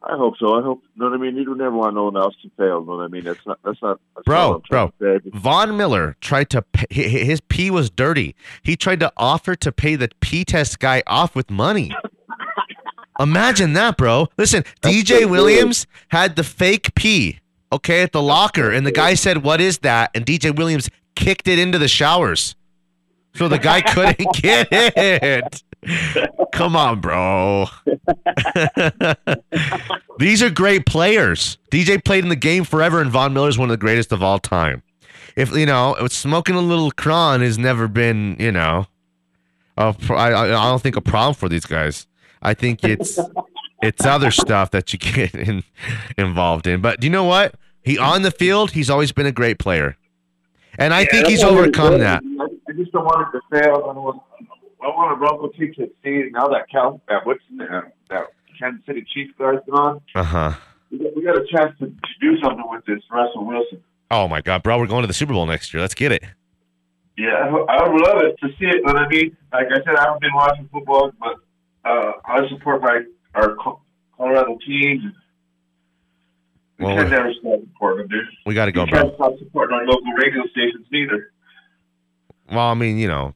I 0.03 0.17
hope 0.17 0.35
so. 0.39 0.59
I 0.59 0.63
hope. 0.63 0.83
You 0.95 1.03
know 1.05 1.11
what 1.11 1.19
I 1.19 1.23
mean? 1.23 1.37
You 1.37 1.45
don't 1.45 1.59
never 1.59 1.77
want 1.77 1.95
no 1.95 2.05
one 2.05 2.17
else 2.17 2.35
to 2.43 2.51
fail. 2.57 2.81
You 2.81 2.87
know 2.87 2.97
what 2.97 3.05
I 3.05 3.09
mean? 3.09 3.25
That's 3.25 3.45
not. 3.47 3.59
That's 3.63 3.83
not. 3.83 4.01
That's 4.17 4.25
Bro, 4.25 4.63
I'm 4.73 4.91
bro. 4.99 5.21
Von 5.35 5.77
Miller 5.77 6.17
tried 6.23 6.49
to 6.51 6.63
pay, 6.63 6.87
hi- 6.91 7.03
hi- 7.19 7.25
his 7.25 7.41
pee 7.43 7.71
was 7.71 7.91
dirty. 7.91 8.35
He 8.63 8.77
tried 8.77 9.01
to 9.01 9.13
offer 9.19 9.55
to 9.57 9.71
pay 9.71 9.97
the 9.97 10.09
pee 10.21 10.45
test 10.45 10.79
guy 10.79 11.03
off 11.07 11.35
with 11.35 11.51
money. 11.51 11.95
Imagine 13.21 13.75
that, 13.75 13.99
bro. 13.99 14.29
Listen, 14.39 14.65
DJ 14.81 15.29
Williams 15.29 15.87
had 16.09 16.37
the 16.37 16.45
fake 16.45 16.95
pee, 16.95 17.39
okay, 17.71 18.03
at 18.03 18.13
the 18.13 18.23
locker, 18.23 18.71
and 18.71 18.87
the 18.87 18.93
guy 18.93 19.13
said, 19.13 19.43
"What 19.43 19.61
is 19.61 19.79
that?" 19.81 20.11
And 20.15 20.25
DJ 20.25 20.57
Williams 20.57 20.89
kicked 21.15 21.47
it 21.47 21.59
into 21.59 21.77
the 21.79 21.89
showers, 21.89 22.57
so 23.35 23.49
the 23.49 23.59
guy 23.59 23.81
couldn't 23.93 24.33
get 24.35 24.69
it. 24.71 25.63
Come 26.53 26.77
on, 26.77 27.01
bro. 27.01 27.67
These 30.19 30.43
are 30.43 30.51
great 30.51 30.87
players. 30.87 31.59
DJ 31.71 32.03
played 32.05 32.25
in 32.25 32.29
the 32.31 32.37
game 32.37 32.65
forever, 32.65 33.01
and 33.01 33.11
Von 33.11 33.33
Miller 33.33 33.49
is 33.49 33.59
one 33.59 33.71
of 33.71 33.73
the 33.73 33.81
greatest 33.81 34.13
of 34.13 34.23
all 34.23 34.39
time. 34.39 34.83
If 35.37 35.55
you 35.55 35.67
know, 35.67 35.97
smoking 36.09 36.57
a 36.57 36.61
little 36.61 36.91
cron 36.91 37.41
has 37.41 37.59
never 37.59 37.89
been, 37.89 38.37
you 38.39 38.53
know, 38.53 38.87
a 39.77 39.95
I, 40.11 40.31
I 40.31 40.45
I 40.47 40.71
don't 40.71 40.83
think 40.83 40.97
a 40.97 41.01
problem 41.01 41.35
for 41.35 41.49
these 41.49 41.67
guys. 41.67 42.07
I 42.43 42.55
think 42.55 42.85
it's 42.85 43.19
it's 43.83 44.05
other 44.05 44.31
stuff 44.31 44.71
that 44.73 44.93
you 44.93 44.99
get 44.99 45.35
in, 45.35 45.63
involved 46.19 46.67
in. 46.67 46.81
But 46.81 47.01
do 47.01 47.07
you 47.07 47.11
know 47.11 47.25
what? 47.25 47.55
He 47.83 47.93
He 47.93 47.99
on 47.99 48.23
the 48.23 48.31
field, 48.31 48.73
he's 48.73 48.91
always 48.91 49.13
been 49.13 49.27
a 49.27 49.33
great 49.33 49.59
player, 49.59 49.97
and 50.79 50.93
I 50.93 51.01
Yeah, 51.03 51.05
think 51.05 51.27
he's 51.27 51.45
overcome 51.45 51.99
that. 51.99 52.23
I 52.69 52.73
just 52.73 52.93
don't 52.93 53.05
want 53.05 53.29
it 53.29 53.39
to 53.39 53.41
fail. 53.51 53.87
I 53.91 53.95
don't 53.95 54.05
want, 54.05 54.23
I 54.83 54.87
want 54.89 55.13
a 55.13 55.17
Bronco 55.17 55.49
team 55.49 55.73
to 55.77 55.83
succeed. 55.87 56.33
Now 56.33 56.47
that 56.49 56.69
Cal, 56.71 57.01
that 57.09 57.27
what's 57.27 57.41
that, 57.59 57.93
that 58.09 58.25
Kansas 58.59 58.85
City 58.87 59.05
Chiefs 59.13 59.33
guy's 59.39 59.59
gone, 59.71 60.01
Uh 60.15 60.23
huh. 60.23 60.53
we 60.91 60.99
got, 60.99 61.17
we 61.17 61.23
got 61.25 61.37
a 61.37 61.47
chance 61.47 61.79
to, 61.81 61.87
to 61.87 62.13
do 62.21 62.41
something 62.43 62.65
with 62.69 62.85
this 62.87 63.03
Russell 63.11 63.47
Wilson. 63.47 63.83
Oh 64.11 64.27
my 64.29 64.41
God, 64.41 64.63
bro, 64.63 64.79
we're 64.79 64.87
going 64.87 65.03
to 65.03 65.07
the 65.07 65.15
Super 65.15 65.33
Bowl 65.33 65.47
next 65.47 65.73
year. 65.73 65.81
Let's 65.81 65.95
get 65.95 66.13
it. 66.13 66.23
Yeah, 67.17 67.29
I, 67.35 67.49
I 67.85 67.89
would 67.89 68.01
love 68.01 68.23
it 68.23 68.37
to 68.41 68.49
see 68.59 68.67
it. 68.67 68.83
But 68.85 68.97
I 68.97 69.07
mean, 69.09 69.37
like 69.53 69.67
I 69.71 69.77
said, 69.85 69.95
I 69.97 70.05
haven't 70.05 70.21
been 70.23 70.35
watching 70.35 70.69
football, 70.73 71.13
but 71.21 71.35
uh, 71.85 72.13
I 72.25 72.49
support 72.49 72.83
my 72.83 73.03
our 73.35 73.57
Colorado 74.17 74.59
teams. 74.67 75.03
We 76.79 76.87
Well, 76.87 76.97
can 76.97 77.11
never 77.11 77.33
stop 77.35 77.61
supporting 77.61 78.09
them, 78.09 78.09
dude. 78.09 78.29
We 78.47 78.55
got 78.55 78.65
to 78.67 78.73
go, 78.73 78.85
we 78.85 78.91
can't 78.91 79.15
stop 79.15 79.39
supporting 79.39 79.77
our 79.77 79.85
local 79.85 80.13
radio 80.13 80.43
stations 80.51 80.87
neither. 80.91 81.33
Well, 82.51 82.59
I 82.67 82.75
mean, 82.75 82.97
you 82.99 83.07
know, 83.07 83.35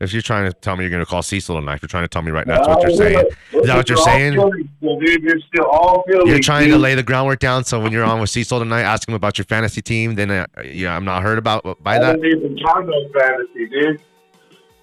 if 0.00 0.12
you're 0.12 0.22
trying 0.22 0.50
to 0.50 0.52
tell 0.52 0.76
me 0.76 0.84
you're 0.84 0.90
going 0.90 1.04
to 1.04 1.10
call 1.10 1.22
Cecil 1.22 1.56
tonight, 1.56 1.74
if 1.76 1.82
you're 1.82 1.88
trying 1.88 2.04
to 2.04 2.08
tell 2.08 2.22
me 2.22 2.30
right 2.30 2.46
now 2.46 2.56
that's 2.56 2.68
what 2.68 2.82
you're 2.82 2.96
saying, 2.96 3.26
is 3.52 3.66
that 3.66 3.76
what 3.76 3.88
you're 3.88 3.98
saying? 3.98 4.34
You're 4.34 5.40
still 5.48 5.66
all 5.66 6.04
Philly. 6.08 6.30
You're 6.30 6.40
trying 6.40 6.70
to 6.70 6.78
lay 6.78 6.94
the 6.94 7.02
groundwork 7.02 7.40
down, 7.40 7.64
so 7.64 7.80
when 7.80 7.90
you're 7.92 8.04
on 8.04 8.20
with 8.20 8.30
Cecil 8.30 8.60
tonight, 8.60 8.82
ask 8.82 9.08
him 9.08 9.14
about 9.14 9.38
your 9.38 9.44
fantasy 9.46 9.82
team. 9.82 10.14
Then, 10.14 10.30
uh, 10.30 10.46
yeah, 10.64 10.94
I'm 10.94 11.04
not 11.04 11.22
heard 11.22 11.38
about 11.38 11.64
by 11.82 11.96
I 11.96 11.98
that. 11.98 12.12
don't 12.16 12.24
even 12.24 12.54
no 12.54 13.10
fantasy, 13.12 13.66
dude. 13.68 14.02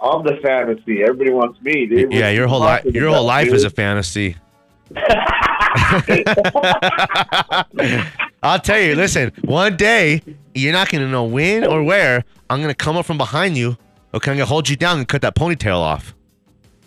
I'm 0.01 0.24
the 0.26 0.38
fantasy. 0.43 1.01
Everybody 1.03 1.32
wants 1.32 1.61
me, 1.61 1.86
dude. 1.86 2.11
Yeah, 2.11 2.30
your 2.30 2.47
whole 2.47 2.59
life, 2.59 2.84
your 2.86 3.09
whole 3.09 3.24
life 3.26 3.53
is 3.53 3.63
a 3.63 3.70
fantasy. 3.70 4.36
I'll 8.43 8.59
tell 8.59 8.80
you. 8.80 8.95
Listen, 8.95 9.32
one 9.45 9.78
day 9.78 10.22
you're 10.53 10.74
not 10.74 10.89
gonna 10.89 11.09
know 11.09 11.24
when 11.24 11.66
or 11.66 11.84
where. 11.84 12.24
I'm 12.49 12.61
gonna 12.61 12.76
come 12.76 12.97
up 12.97 13.05
from 13.05 13.18
behind 13.18 13.57
you. 13.57 13.78
Okay, 14.16 14.32
I'm 14.32 14.38
gonna 14.38 14.45
hold 14.45 14.70
you 14.70 14.76
down 14.76 14.97
and 14.97 15.07
cut 15.07 15.22
that 15.24 15.36
ponytail 15.36 15.78
off. 15.80 16.16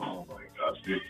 Oh 0.01 0.25
my 0.29 0.35
gosh, 0.59 0.79
dude. 0.85 1.01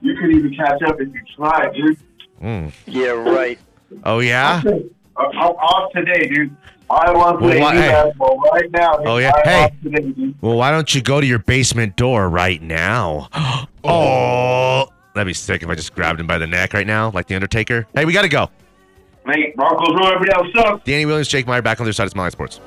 You 0.00 0.14
could 0.16 0.30
even 0.30 0.54
catch 0.56 0.82
up 0.82 1.00
if 1.00 1.08
you 1.12 1.20
tried, 1.36 1.72
dude. 1.74 1.98
Mm. 2.42 2.72
Yeah, 2.86 3.08
right. 3.10 3.58
Oh 4.04 4.18
yeah. 4.20 4.62
I'm, 4.64 4.90
I'm 5.16 5.32
off 5.36 5.92
today, 5.92 6.26
dude. 6.28 6.56
I 6.88 7.10
want 7.12 7.40
to 7.40 7.44
Well, 7.44 7.52
play 7.52 7.60
why- 7.60 7.74
hey. 7.74 7.88
basketball 7.88 8.38
right 8.52 8.70
now. 8.70 8.96
dude. 8.98 9.06
Oh, 9.08 9.16
yeah? 9.18 9.32
I'm 9.36 9.42
Hey. 9.44 9.64
off 9.64 9.70
today, 9.82 10.02
dude. 10.12 10.34
Well, 10.40 10.56
why 10.56 10.70
don't 10.70 10.94
you 10.94 11.02
go 11.02 11.20
to 11.20 11.26
your 11.26 11.40
basement 11.40 11.96
door 11.96 12.28
right 12.28 12.60
now? 12.62 13.28
Oh, 13.88 14.88
that'd 15.14 15.28
be 15.28 15.32
sick 15.32 15.62
if 15.62 15.68
I 15.68 15.76
just 15.76 15.94
grabbed 15.94 16.18
him 16.18 16.26
by 16.26 16.38
the 16.38 16.46
neck 16.48 16.72
right 16.74 16.86
now, 16.86 17.12
like 17.12 17.28
the 17.28 17.36
Undertaker. 17.36 17.86
Hey, 17.94 18.04
we 18.04 18.12
gotta 18.12 18.28
go. 18.28 18.50
Mate, 19.24 19.54
Broncos 19.54 19.90
rule. 19.90 20.08
Everybody 20.08 20.32
else 20.32 20.48
sucks. 20.52 20.84
Danny 20.84 21.06
Williams, 21.06 21.28
Jake 21.28 21.46
Meyer, 21.46 21.62
back 21.62 21.78
on 21.78 21.84
the 21.84 21.90
other 21.90 21.92
side 21.92 22.06
of 22.06 22.10
Smiley 22.10 22.32
Sports. 22.32 22.58